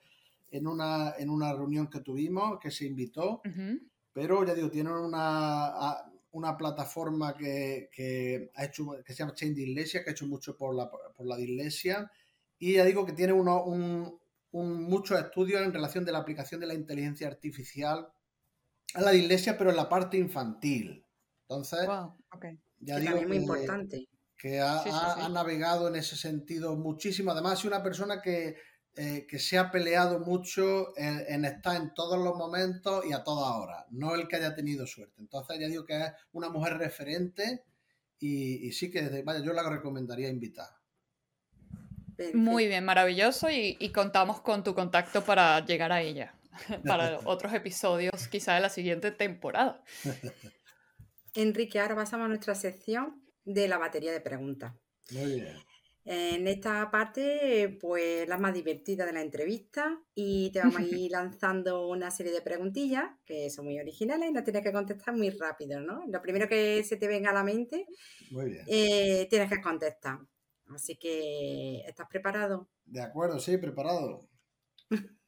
en 0.51 0.67
una, 0.67 1.15
en 1.19 1.29
una 1.29 1.53
reunión 1.53 1.91
que 1.91 2.01
tuvimos, 2.01 2.59
que 2.59 2.71
se 2.71 2.87
invitó, 2.87 3.43
pero 4.13 4.45
ya 4.45 4.55
digo, 4.55 4.71
tiene 4.71 4.91
una, 4.91 5.75
una 6.31 6.57
plataforma 6.57 7.35
que, 7.37 8.51
ha 8.55 8.65
hecho, 8.65 8.93
que 9.05 9.13
se 9.13 9.19
llama 9.19 9.35
Chain 9.35 9.55
de 9.55 9.63
Iglesia, 9.63 10.03
que 10.03 10.11
ha 10.11 10.13
hecho 10.13 10.27
mucho 10.27 10.57
por 10.57 10.75
la, 10.75 10.91
por 10.91 11.27
la 11.27 11.37
de 11.37 11.43
Iglesia, 11.43 12.11
y 12.59 12.75
ya 12.75 12.85
digo 12.85 13.05
que 13.05 13.13
tiene 13.13 13.33
uno, 13.33 13.65
un, 13.65 14.19
muchos 14.53 15.19
estudios 15.19 15.63
en 15.63 15.73
relación 15.73 16.05
de 16.05 16.13
la 16.13 16.19
aplicación 16.19 16.61
de 16.61 16.67
la 16.67 16.75
inteligencia 16.75 17.27
artificial 17.27 18.09
a 18.95 19.01
la 19.03 19.15
iglesia, 19.15 19.59
pero 19.59 19.71
en 19.71 19.77
la 19.77 19.89
parte 19.89 20.17
infantil. 20.17 21.05
Entonces, 21.43 21.89
ya 22.81 22.99
digo 22.99 23.23
muy 23.23 23.37
importante. 23.37 24.09
que 24.37 24.61
ha, 24.61 25.29
navegado 25.31 25.89
en 25.89 25.97
ese 25.97 26.17
sentido 26.17 26.77
muchísimo. 26.77 27.33
Además, 27.33 27.61
es 27.61 27.65
una 27.65 27.83
persona 27.83 28.23
que, 28.23 28.57
eh, 28.95 29.27
que 29.29 29.39
se 29.39 29.59
ha 29.59 29.71
peleado 29.71 30.21
mucho 30.21 30.97
en, 30.97 31.45
estar 31.45 31.77
en 31.77 31.93
todos 31.95 32.19
los 32.19 32.37
momentos 32.37 33.05
y 33.07 33.13
a 33.13 33.25
toda 33.25 33.57
hora, 33.57 33.87
no 33.91 34.15
el 34.15 34.29
que 34.29 34.37
haya 34.37 34.55
tenido 34.55 34.87
suerte. 34.87 35.21
Entonces, 35.21 35.59
ya 35.59 35.69
digo 35.69 35.85
que 35.85 35.97
es 35.99 36.13
una 36.33 36.49
mujer 36.49 36.79
referente 36.79 37.65
y, 38.19 38.67
y 38.67 38.73
sí 38.73 38.91
que, 38.91 39.23
vaya, 39.23 39.41
yo 39.41 39.53
la 39.53 39.69
recomendaría 39.69 40.29
invitar. 40.29 40.78
Muy 42.35 42.67
bien, 42.67 42.85
maravilloso 42.85 43.49
y, 43.51 43.77
contamos 43.95 44.41
con 44.41 44.65
tu 44.65 44.75
contacto 44.75 45.23
para 45.23 45.65
llegar 45.65 45.93
a 45.93 46.03
ella, 46.03 46.35
para 46.87 47.21
otros 47.25 47.53
episodios 47.55 48.29
quizá 48.29 48.55
de 48.55 48.61
la 48.61 48.69
siguiente 48.69 49.11
temporada. 49.13 49.83
Enrique, 51.35 51.79
ahora 51.79 51.95
pasamos 51.95 52.25
a 52.27 52.29
nuestra 52.29 52.55
sección 52.55 53.23
de 53.45 53.69
la 53.69 53.79
batería 53.79 54.13
de 54.13 54.21
preguntas. 54.21 54.75
Muy 55.13 55.41
bien. 55.41 55.57
En 56.11 56.49
esta 56.49 56.91
parte, 56.91 57.77
pues 57.79 58.27
la 58.27 58.39
más 58.39 58.55
divertida 58.55 59.05
de 59.05 59.13
la 59.13 59.21
entrevista 59.21 60.01
y 60.15 60.51
te 60.53 60.61
vamos 60.61 60.79
a 60.79 60.83
ir 60.83 61.11
lanzando 61.13 61.87
una 61.87 62.11
serie 62.11 62.33
de 62.33 62.41
preguntillas 62.41 63.11
que 63.27 63.51
son 63.51 63.67
muy 63.67 63.79
originales 63.79 64.31
y 64.31 64.33
no 64.33 64.43
tienes 64.43 64.63
que 64.63 64.73
contestar 64.73 65.15
muy 65.15 65.29
rápido, 65.29 65.81
¿no? 65.81 66.05
Lo 66.09 66.23
primero 66.23 66.49
que 66.49 66.83
se 66.83 66.97
te 66.97 67.09
venga 67.09 67.29
a 67.29 67.35
la 67.35 67.45
mente, 67.45 67.87
eh, 68.67 69.27
tienes 69.29 69.51
que 69.51 69.61
contestar. 69.61 70.21
Así 70.75 70.97
que, 70.97 71.81
¿estás 71.87 72.09
preparado? 72.09 72.69
De 72.85 73.01
acuerdo, 73.01 73.39
sí, 73.39 73.57
preparado. 73.57 74.29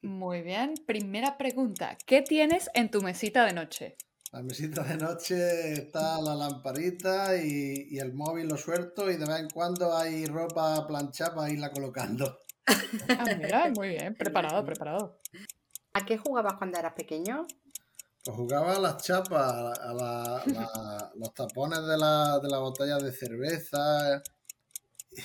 Muy 0.03 0.43
bien. 0.43 0.75
Primera 0.87 1.37
pregunta. 1.37 1.97
¿Qué 2.07 2.23
tienes 2.23 2.71
en 2.75 2.91
tu 2.91 3.03
mesita 3.03 3.45
de 3.45 3.53
noche? 3.53 3.97
La 4.33 4.43
mesita 4.43 4.85
de 4.85 4.97
noche 4.97 5.73
está 5.73 6.21
la 6.21 6.37
lamparita 6.37 7.37
y, 7.37 7.99
el 7.99 8.15
móvil 8.15 8.49
lo 8.49 8.57
suelto 8.57 9.11
y 9.11 9.17
de 9.17 9.27
vez 9.27 9.41
en 9.41 9.51
cuando 9.51 9.97
hay 9.97 10.25
ropa 10.27 10.87
planchada 10.87 11.35
para 11.35 11.51
irla 11.51 11.73
colocando. 11.73 12.39
Ah, 13.09 13.25
mira, 13.37 13.73
muy 13.75 13.89
bien, 13.89 14.15
preparado, 14.15 14.65
preparado. 14.65 15.19
¿A 15.95 16.05
qué 16.07 16.17
jugabas 16.17 16.55
cuando 16.55 16.79
eras 16.79 16.93
pequeño? 16.95 17.45
Pues 18.25 18.37
jugaba 18.37 18.77
a 18.77 18.79
las 18.79 19.03
chapas, 19.03 19.79
a, 19.81 21.11
los 21.17 21.35
tapones 21.35 21.85
de 21.87 21.99
la, 21.99 22.39
de 22.41 22.49
la 22.49 22.59
botella 22.59 22.99
de 22.99 23.13
cerveza, 23.13 24.23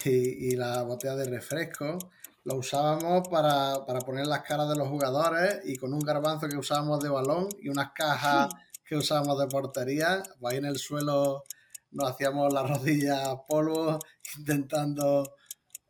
y, 0.04 0.56
la 0.56 0.82
botella 0.84 1.16
de 1.16 1.26
refresco 1.26 1.98
lo 2.44 2.58
usábamos 2.58 3.28
para, 3.28 3.86
poner 4.06 4.28
las 4.28 4.42
caras 4.42 4.70
de 4.70 4.76
los 4.76 4.88
jugadores 4.88 5.62
y 5.66 5.78
con 5.78 5.94
un 5.94 6.00
garbanzo 6.00 6.48
que 6.48 6.58
usábamos 6.58 7.00
de 7.00 7.10
balón 7.10 7.50
y 7.60 7.70
unas 7.70 7.92
cajas 7.94 8.50
que 8.84 8.96
usábamos 8.96 9.40
de 9.40 9.48
portería, 9.48 10.22
pues 10.40 10.54
ahí 10.54 10.60
en 10.60 10.66
el 10.66 10.78
suelo 10.78 11.44
nos 11.92 12.12
hacíamos 12.12 12.54
las 12.54 12.70
rodillas 12.70 13.30
polvo 13.48 13.98
intentando 14.38 15.36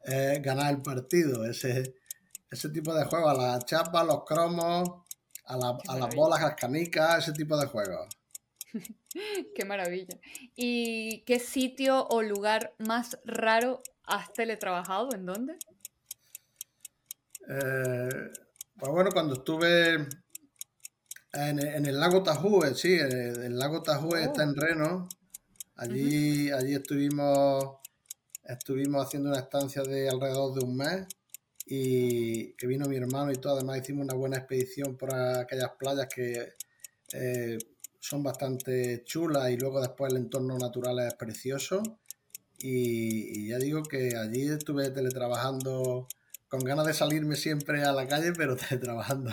eh, 0.05 0.39
ganar 0.41 0.73
el 0.73 0.81
partido. 0.81 1.45
Ese, 1.45 1.95
ese 2.49 2.69
tipo 2.69 2.93
de 2.93 3.03
juegos, 3.05 3.37
a 3.37 3.41
las 3.41 3.65
chapas, 3.65 4.05
los 4.05 4.23
cromos, 4.23 4.89
a, 5.45 5.57
las 5.57 6.15
bolas, 6.15 6.39
a 6.39 6.47
las 6.47 6.55
canicas, 6.55 7.19
ese 7.19 7.33
tipo 7.33 7.57
de 7.57 7.67
juegos. 7.67 8.07
Qué 9.55 9.65
maravilla. 9.65 10.17
¿Y 10.55 11.21
qué 11.21 11.39
sitio 11.39 12.07
o 12.07 12.21
lugar 12.21 12.73
más 12.79 13.19
raro 13.25 13.81
has 14.03 14.31
teletrabajado? 14.33 15.09
¿En 15.13 15.25
dónde? 15.25 15.57
Eh, 17.47 18.31
pues 18.77 18.91
bueno, 18.91 19.09
cuando 19.11 19.35
estuve 19.35 20.07
en, 21.33 21.85
el 21.85 21.99
lago 21.99 22.23
Tajú, 22.23 22.63
eh, 22.63 22.75
sí, 22.75 22.93
el, 22.93 23.57
lago 23.57 23.81
Tajú 23.81 24.15
está 24.15 24.43
en 24.43 24.49
oh. 24.49 24.53
Reno. 24.55 25.09
Allí, 25.77 26.51
allí 26.51 26.73
estuvimos, 26.73 27.79
estuvimos 28.43 29.05
haciendo 29.05 29.29
una 29.29 29.39
estancia 29.39 29.83
de 29.83 30.09
alrededor 30.09 30.57
de 30.57 30.65
un 30.65 30.77
mes 30.77 31.05
y 31.65 32.53
que 32.53 32.67
vino 32.67 32.87
mi 32.87 32.95
hermano 32.95 33.31
y 33.31 33.35
todo. 33.35 33.55
Además 33.55 33.79
hicimos 33.79 34.05
una 34.05 34.13
buena 34.13 34.37
expedición 34.37 34.95
por 34.95 35.13
aquellas 35.13 35.71
playas 35.77 36.07
que 36.07 36.53
eh, 37.13 37.57
son 38.05 38.21
bastante 38.21 39.03
chulas 39.03 39.49
y 39.49 39.57
luego 39.57 39.81
después 39.81 40.13
el 40.13 40.19
entorno 40.19 40.59
natural 40.59 40.99
es 40.99 41.15
precioso. 41.15 41.81
Y, 42.59 43.49
ya 43.49 43.57
digo 43.57 43.81
que 43.81 44.15
allí 44.15 44.47
estuve 44.47 44.91
teletrabajando 44.91 46.07
con 46.47 46.59
ganas 46.59 46.85
de 46.85 46.93
salirme 46.93 47.35
siempre 47.35 47.83
a 47.83 47.93
la 47.93 48.07
calle, 48.07 48.31
pero 48.33 48.55
teletrabajando. 48.69 49.31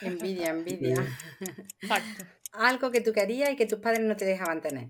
Envidia, 0.00 0.50
envidia. 0.50 1.04
Algo 2.52 2.92
que 2.92 3.00
tú 3.00 3.12
querías 3.12 3.50
y 3.50 3.56
que 3.56 3.66
tus 3.66 3.80
padres 3.80 4.02
no 4.02 4.16
te 4.16 4.24
dejaban 4.24 4.60
tener. 4.60 4.88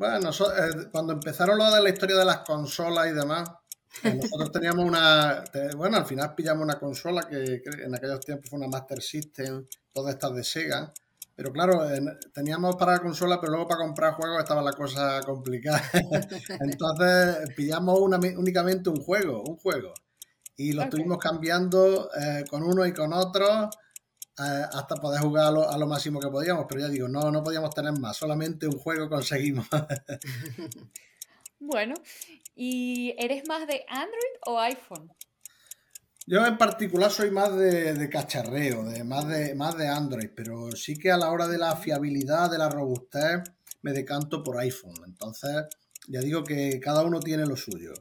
Bueno, 0.00 0.30
eh, 0.30 0.88
cuando 0.90 1.12
empezaron 1.12 1.58
lo 1.58 1.72
de 1.72 1.80
la 1.80 1.90
historia 1.90 2.16
de 2.16 2.24
las 2.24 2.38
consolas 2.38 3.06
y 3.06 3.12
demás, 3.12 3.48
nosotros 4.02 4.52
teníamos 4.52 4.84
una. 4.84 5.44
Bueno, 5.76 5.96
al 5.96 6.06
final 6.06 6.34
pillamos 6.34 6.64
una 6.64 6.78
consola 6.78 7.26
que, 7.28 7.62
en 7.84 7.94
aquellos 7.94 8.20
tiempos 8.20 8.50
fue 8.50 8.58
una 8.58 8.68
Master 8.68 9.00
System, 9.00 9.66
todas 9.92 10.14
estas 10.14 10.34
de 10.34 10.44
Sega. 10.44 10.92
Pero 11.34 11.52
claro, 11.52 11.86
teníamos 12.32 12.76
para 12.76 12.92
la 12.92 12.98
consola, 13.00 13.38
pero 13.38 13.52
luego 13.52 13.68
para 13.68 13.84
comprar 13.84 14.14
juegos 14.14 14.38
estaba 14.38 14.62
la 14.62 14.72
cosa 14.72 15.20
complicada. 15.20 15.82
Entonces 16.60 17.54
pillamos 17.54 18.00
únicamente 18.00 18.88
un 18.88 18.96
juego, 18.96 19.42
un 19.46 19.56
juego. 19.56 19.92
Y 20.56 20.72
lo 20.72 20.84
estuvimos 20.84 21.18
cambiando 21.18 22.10
eh, 22.18 22.44
con 22.48 22.62
uno 22.62 22.86
y 22.86 22.94
con 22.94 23.12
otro 23.12 23.68
eh, 24.38 24.64
hasta 24.72 24.96
poder 24.96 25.20
jugar 25.20 25.46
a 25.46 25.78
lo, 25.78 25.86
máximo 25.86 26.20
que 26.20 26.28
podíamos. 26.28 26.64
Pero 26.68 26.80
ya 26.80 26.88
digo, 26.88 27.08
no, 27.08 27.30
no 27.30 27.42
podíamos 27.42 27.74
tener 27.74 27.92
más, 27.92 28.16
solamente 28.16 28.66
un 28.66 28.78
juego 28.78 29.10
conseguimos. 29.10 29.66
bueno, 31.60 31.94
¿y 32.56 33.14
eres 33.18 33.46
más 33.46 33.66
de 33.68 33.84
Android 33.88 34.34
o 34.46 34.58
iPhone? 34.58 35.12
Yo 36.26 36.44
en 36.44 36.58
particular 36.58 37.12
soy 37.12 37.30
más 37.30 37.56
de, 37.56 38.08
cacharreo, 38.10 38.82
de, 38.82 39.04
más, 39.04 39.28
de, 39.28 39.54
más 39.54 39.76
de 39.76 39.86
Android, 39.86 40.30
pero 40.34 40.72
sí 40.72 40.98
que 40.98 41.12
a 41.12 41.16
la 41.16 41.30
hora 41.30 41.46
de 41.46 41.58
la 41.58 41.76
fiabilidad, 41.76 42.50
de 42.50 42.58
la 42.58 42.68
robustez, 42.68 43.44
me 43.82 43.92
decanto 43.92 44.42
por 44.42 44.58
iPhone. 44.58 44.96
Entonces, 45.06 45.66
ya 46.08 46.18
digo 46.18 46.42
que 46.42 46.80
cada 46.80 47.04
uno 47.04 47.20
tiene 47.20 47.46
lo 47.46 47.54
suyo. 47.54 47.92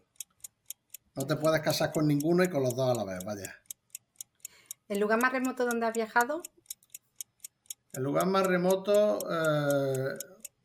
No 1.15 1.27
te 1.27 1.35
puedes 1.35 1.61
casar 1.61 1.91
con 1.91 2.07
ninguno 2.07 2.43
y 2.43 2.49
con 2.49 2.63
los 2.63 2.75
dos 2.75 2.89
a 2.89 2.95
la 2.95 3.05
vez, 3.05 3.23
vaya. 3.23 3.55
¿El 4.87 4.99
lugar 4.99 5.21
más 5.21 5.31
remoto 5.31 5.65
donde 5.65 5.85
has 5.85 5.93
viajado? 5.93 6.41
El 7.93 8.03
lugar 8.03 8.25
más 8.25 8.45
remoto, 8.47 9.19
eh, 9.31 10.17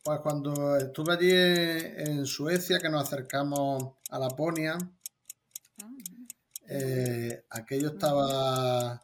pues 0.02 0.20
cuando 0.20 0.76
estuve 0.76 1.12
allí 1.12 1.30
en 1.32 2.26
Suecia, 2.26 2.78
que 2.78 2.88
nos 2.88 3.02
acercamos 3.02 3.94
a 4.10 4.18
Laponia, 4.18 4.78
eh, 6.68 7.44
aquello 7.50 7.88
estaba 7.88 9.02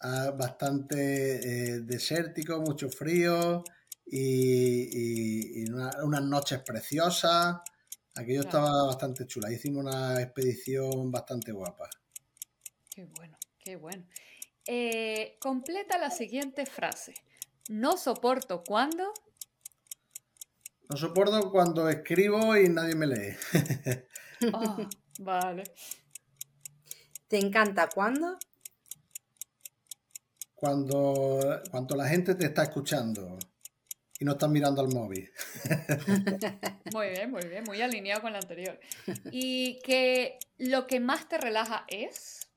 ah, 0.00 0.30
bastante 0.36 1.76
eh, 1.76 1.80
desértico, 1.80 2.60
mucho 2.60 2.88
frío 2.90 3.62
y, 4.04 5.70
unas 5.70 6.22
noches 6.22 6.60
preciosas. 6.62 7.58
Aquello 8.14 8.40
estaba 8.40 8.86
bastante 8.86 9.26
chula. 9.26 9.52
Hicimos 9.52 9.84
una 9.84 10.20
expedición 10.20 11.10
bastante 11.12 11.52
guapa. 11.52 11.88
Qué 12.90 13.04
bueno, 13.04 13.38
qué 13.58 13.76
bueno. 13.76 14.06
Eh, 14.66 15.36
completa 15.38 15.98
la 15.98 16.10
siguiente 16.10 16.66
frase. 16.66 17.14
No 17.68 17.96
soporto 17.96 18.64
cuando. 18.64 19.12
No 20.88 20.96
soporto 20.96 21.50
cuando 21.50 21.88
escribo 21.88 22.56
y 22.56 22.68
nadie 22.68 22.94
me 22.94 23.06
lee. 23.06 23.36
Oh, 24.52 24.76
vale. 25.18 25.64
¿Te 27.28 27.38
encanta 27.38 27.88
cuándo? 27.88 28.38
Cuando, 30.54 31.60
cuando 31.70 31.96
la 31.96 32.08
gente 32.08 32.34
te 32.34 32.46
está 32.46 32.62
escuchando 32.62 33.38
y 34.18 34.24
no 34.24 34.32
estás 34.32 34.48
mirando 34.48 34.80
al 34.80 34.88
móvil. 34.88 35.30
muy 36.92 37.08
bien, 37.08 37.30
muy 37.30 37.46
bien, 37.46 37.64
muy 37.64 37.82
alineado 37.82 38.22
con 38.22 38.32
la 38.32 38.38
anterior. 38.38 38.78
¿Y 39.30 39.80
que 39.80 40.38
lo 40.58 40.86
que 40.86 41.00
más 41.00 41.28
te 41.28 41.36
relaja 41.38 41.84
es? 41.88 42.48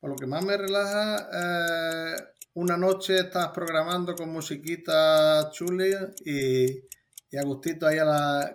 Pues 0.00 0.10
lo 0.10 0.16
que 0.16 0.26
más 0.26 0.44
me 0.44 0.56
relaja, 0.56 1.28
eh, 1.32 2.16
una 2.54 2.76
noche 2.76 3.18
estás 3.18 3.48
programando 3.48 4.14
con 4.14 4.30
musiquita 4.30 5.50
chuli 5.50 5.92
y 6.24 6.88
y 7.32 7.38
a 7.38 7.42
gustito 7.44 7.86
ahí 7.86 7.96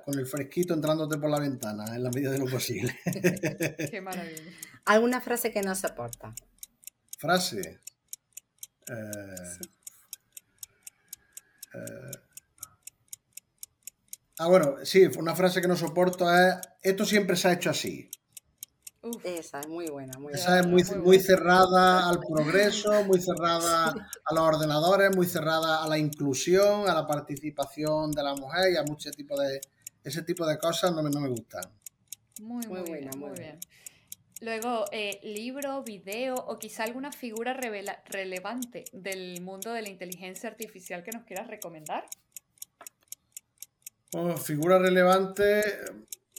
con 0.06 0.20
el 0.20 0.28
fresquito 0.28 0.76
entrándote 0.76 1.18
por 1.18 1.32
la 1.32 1.40
ventana, 1.40 1.96
en 1.96 2.04
la 2.04 2.12
medida 2.12 2.30
de 2.30 2.38
lo 2.38 2.46
posible. 2.46 2.96
Qué 3.92 4.00
maravilla. 4.02 4.44
¿Alguna 4.86 5.20
frase 5.20 5.52
que 5.52 5.64
no 5.64 5.74
soporta? 5.74 6.36
Frase. 7.18 7.82
Eh, 8.88 9.58
eh, 11.74 12.12
ah, 14.38 14.48
bueno, 14.48 14.76
sí, 14.84 15.10
una 15.18 15.36
frase 15.36 15.60
que 15.60 15.68
no 15.68 15.76
soporto 15.76 16.32
es, 16.32 16.58
esto 16.84 17.04
siempre 17.04 17.36
se 17.36 17.48
ha 17.48 17.54
hecho 17.54 17.72
así. 17.72 18.08
Esa 19.24 19.60
es 19.62 19.68
muy 19.68 19.88
buena. 19.88 20.18
Muy 20.20 20.34
Esa 20.34 20.60
es 20.60 20.68
muy, 20.68 20.84
muy, 21.04 21.20
cerrada 21.20 22.10
al 22.10 22.20
progreso, 22.20 23.04
muy 23.04 23.20
cerrada 23.20 23.90
a 23.90 24.34
los 24.34 24.44
ordenadores, 24.44 25.16
muy 25.16 25.26
cerrada 25.26 25.84
a 25.84 25.88
la 25.88 25.98
inclusión, 25.98 26.90
a 26.90 26.94
la 26.94 27.06
participación 27.06 28.12
de 28.12 28.24
la 28.24 28.36
mujer 28.36 28.74
y 28.74 28.78
a 28.78 28.84
muchos 28.84 29.12
tipos 29.16 29.40
de... 29.40 29.62
Ese 30.04 30.22
tipo 30.24 30.46
de 30.46 30.58
cosas 30.58 30.94
no 30.94 31.04
me, 31.04 31.10
no 31.10 31.20
me 31.20 31.30
gustan. 31.30 31.64
Muy, 32.42 32.66
muy, 32.68 32.82
buena, 32.82 33.12
muy, 33.18 33.32
bien. 33.38 33.60
Luego, 34.42 34.86
eh, 34.92 35.20
libro, 35.24 35.84
video 35.84 36.36
o 36.36 36.60
quizá 36.60 36.84
alguna 36.84 37.12
figura 37.12 37.54
relevante 37.54 38.86
del 38.94 39.42
mundo 39.42 39.74
de 39.74 39.82
la 39.82 39.90
inteligencia 39.90 40.50
artificial 40.50 41.04
que 41.04 41.12
nos 41.12 41.24
quieras 41.24 41.48
recomendar. 41.48 42.06
Oh, 44.14 44.38
figura 44.38 44.80
relevante, 44.80 45.64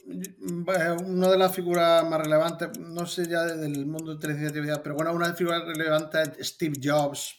una 0.05 1.29
de 1.29 1.37
las 1.37 1.53
figuras 1.53 2.07
más 2.07 2.21
relevantes, 2.21 2.77
no 2.79 3.05
sé 3.05 3.27
ya 3.27 3.43
del 3.43 3.85
mundo 3.85 4.11
de 4.11 4.15
inteligencia 4.15 4.81
pero 4.81 4.95
bueno, 4.95 5.13
una 5.13 5.25
de 5.25 5.29
las 5.31 5.37
figuras 5.37 5.65
relevantes 5.65 6.31
es 6.37 6.47
Steve 6.47 6.79
Jobs. 6.81 7.35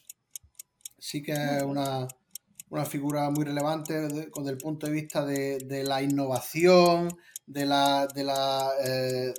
Sí 0.98 1.22
que 1.22 1.32
es 1.32 1.62
una, 1.62 2.06
figura 2.86 3.30
muy 3.30 3.44
relevante 3.44 3.94
desde 4.08 4.50
el 4.50 4.58
punto 4.58 4.86
de 4.86 4.92
vista 4.92 5.24
de, 5.24 5.84
la 5.84 6.02
innovación, 6.02 7.08
de 7.46 7.66
la, 7.66 8.06
de 8.06 8.24
la, 8.24 8.70
eh, 8.84 9.34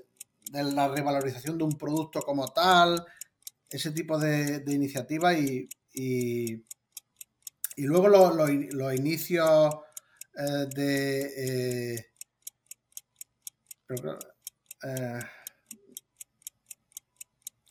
de 0.52 0.64
la 0.64 0.88
revalorización 0.88 1.58
de 1.58 1.64
un 1.64 1.78
producto 1.78 2.22
como 2.22 2.48
tal, 2.48 3.06
ese 3.70 3.92
tipo 3.92 4.18
de, 4.18 4.64
iniciativas 4.68 5.38
y, 5.38 5.70
y, 5.94 6.64
luego 7.78 8.10
los, 8.10 8.50
inicios 8.96 9.76
eh, 10.36 10.68
de... 10.76 11.96
Eh, 11.96 12.11
eh, 13.94 15.20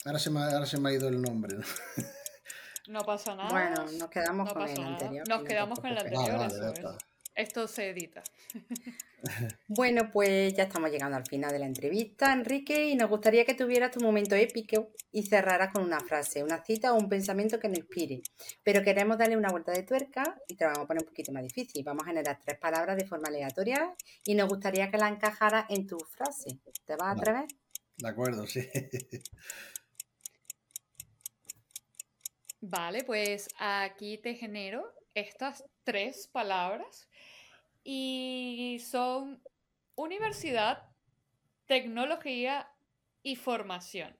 ahora, 0.05 0.19
se 0.19 0.31
me, 0.31 0.41
ahora 0.41 0.67
se 0.67 0.79
me 0.79 0.91
ha 0.91 0.93
ido 0.93 1.09
el 1.09 1.21
nombre. 1.21 1.57
¿no? 2.89 3.03
pasa 3.03 3.35
nada. 3.35 3.51
Bueno, 3.51 3.87
nos 3.99 4.11
quedamos 4.11 4.53
con 4.53 4.69
el 4.69 4.81
anterior. 4.81 5.29
Nos 5.29 5.43
quedamos 5.45 5.81
con 5.81 5.91
el 5.91 5.99
anterior. 5.99 6.99
Esto 7.41 7.67
se 7.67 7.89
edita. 7.89 8.23
Bueno, 9.69 10.11
pues 10.13 10.55
ya 10.55 10.65
estamos 10.65 10.91
llegando 10.91 11.17
al 11.17 11.27
final 11.27 11.53
de 11.53 11.59
la 11.59 11.65
entrevista, 11.65 12.33
Enrique, 12.35 12.89
y 12.89 12.97
nos 12.97 13.09
gustaría 13.09 13.47
que 13.47 13.55
tuvieras 13.55 13.93
tu 13.93 14.01
momento 14.01 14.35
épico 14.35 14.91
y 15.11 15.23
cerraras 15.23 15.73
con 15.73 15.83
una 15.83 16.01
frase, 16.01 16.43
una 16.43 16.63
cita 16.63 16.93
o 16.93 16.99
un 16.99 17.09
pensamiento 17.09 17.59
que 17.59 17.69
nos 17.69 17.79
inspire. 17.79 18.21
Pero 18.63 18.83
queremos 18.83 19.17
darle 19.17 19.39
una 19.39 19.51
vuelta 19.51 19.73
de 19.73 19.85
tuerca 19.85 20.39
y 20.49 20.57
te 20.57 20.65
lo 20.65 20.71
vamos 20.71 20.85
a 20.85 20.89
poner 20.89 21.03
un 21.03 21.09
poquito 21.09 21.33
más 21.33 21.43
difícil. 21.43 21.83
Vamos 21.83 22.03
a 22.05 22.09
generar 22.09 22.39
tres 22.45 22.59
palabras 22.59 22.97
de 22.99 23.07
forma 23.07 23.29
aleatoria 23.29 23.95
y 24.25 24.35
nos 24.35 24.49
gustaría 24.49 24.91
que 24.91 24.99
la 24.99 25.09
encajaras 25.09 25.65
en 25.71 25.87
tu 25.87 25.99
frase. 25.99 26.59
¿Te 26.85 26.97
vas 26.97 27.09
a 27.09 27.13
atrever? 27.13 27.47
De 27.97 28.09
acuerdo, 28.09 28.47
sí. 28.47 28.69
Vale, 32.61 33.05
pues 33.05 33.49
aquí 33.59 34.19
te 34.19 34.35
genero 34.35 34.93
estas 35.15 35.65
tres 35.85 36.29
palabras 36.29 37.09
y 37.85 38.83
son 38.85 39.43
universidad, 39.95 40.91
tecnología 41.67 42.69
y 43.23 43.37
formación. 43.37 44.17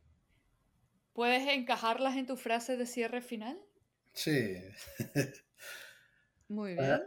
¿Puedes 1.13 1.49
encajarlas 1.49 2.17
en 2.17 2.27
tu 2.27 2.37
frase 2.37 2.77
de 2.77 2.87
cierre 2.87 3.21
final? 3.21 3.61
Sí. 4.13 4.57
Muy 6.49 6.75
bien. 6.75 7.03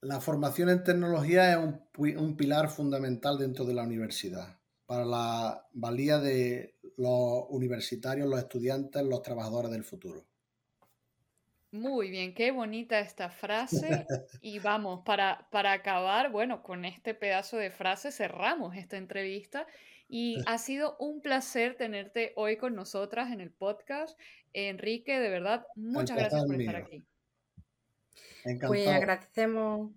La 0.00 0.20
formación 0.20 0.68
en 0.68 0.82
tecnología 0.82 1.52
es 1.52 1.58
un, 1.96 2.36
pilar 2.36 2.68
fundamental 2.68 3.38
dentro 3.38 3.64
de 3.64 3.74
la 3.74 3.84
universidad 3.84 4.58
para 4.86 5.04
la 5.04 5.68
valía 5.72 6.18
de 6.18 6.76
los 6.96 7.44
universitarios, 7.50 8.28
los 8.28 8.40
estudiantes, 8.40 9.04
los 9.04 9.22
trabajadores 9.22 9.70
del 9.70 9.84
futuro. 9.84 10.26
Muy 11.72 12.10
bien, 12.10 12.34
qué 12.34 12.50
bonita 12.50 13.00
esta 13.00 13.30
frase. 13.30 14.06
Y 14.42 14.58
vamos, 14.58 15.00
para, 15.06 15.48
para 15.50 15.72
acabar, 15.72 16.30
bueno, 16.30 16.62
con 16.62 16.84
este 16.84 17.14
pedazo 17.14 17.56
de 17.56 17.70
frase 17.70 18.12
cerramos 18.12 18.76
esta 18.76 18.98
entrevista. 18.98 19.66
Y 20.06 20.36
ha 20.46 20.58
sido 20.58 20.96
un 20.98 21.22
placer 21.22 21.74
tenerte 21.76 22.34
hoy 22.36 22.58
con 22.58 22.74
nosotras 22.74 23.32
en 23.32 23.40
el 23.40 23.50
podcast. 23.50 24.20
Enrique, 24.52 25.18
de 25.18 25.30
verdad, 25.30 25.66
muchas 25.74 26.18
gracias 26.18 26.44
por 26.44 26.60
estar 26.60 26.76
aquí. 26.76 27.02
Pues 28.66 28.88
agradecemos 28.88 29.92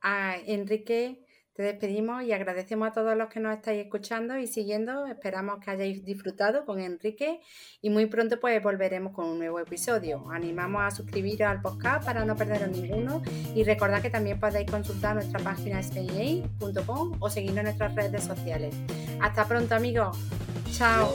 a 0.00 0.38
Enrique 0.46 1.22
te 1.60 1.66
despedimos 1.66 2.22
y 2.22 2.32
agradecemos 2.32 2.88
a 2.88 2.92
todos 2.92 3.14
los 3.16 3.28
que 3.28 3.38
nos 3.38 3.54
estáis 3.54 3.84
escuchando 3.84 4.38
y 4.38 4.46
siguiendo. 4.46 5.04
Esperamos 5.04 5.60
que 5.62 5.70
hayáis 5.70 6.02
disfrutado 6.02 6.64
con 6.64 6.80
Enrique 6.80 7.40
y 7.82 7.90
muy 7.90 8.06
pronto 8.06 8.40
pues 8.40 8.62
volveremos 8.62 9.12
con 9.12 9.26
un 9.26 9.38
nuevo 9.38 9.60
episodio. 9.60 10.30
animamos 10.30 10.82
a 10.82 10.90
suscribiros 10.90 11.46
al 11.48 11.60
podcast 11.60 12.04
para 12.06 12.24
no 12.24 12.34
perderos 12.34 12.70
ninguno 12.70 13.22
y 13.54 13.62
recordad 13.64 14.00
que 14.00 14.08
también 14.08 14.40
podéis 14.40 14.70
consultar 14.70 15.14
nuestra 15.14 15.38
página 15.40 15.80
spa.com 15.80 17.16
o 17.20 17.28
seguirnos 17.28 17.58
en 17.58 17.64
nuestras 17.64 17.94
redes 17.94 18.24
sociales. 18.24 18.74
Hasta 19.20 19.46
pronto 19.46 19.74
amigos. 19.74 20.16
Chao. 20.72 21.10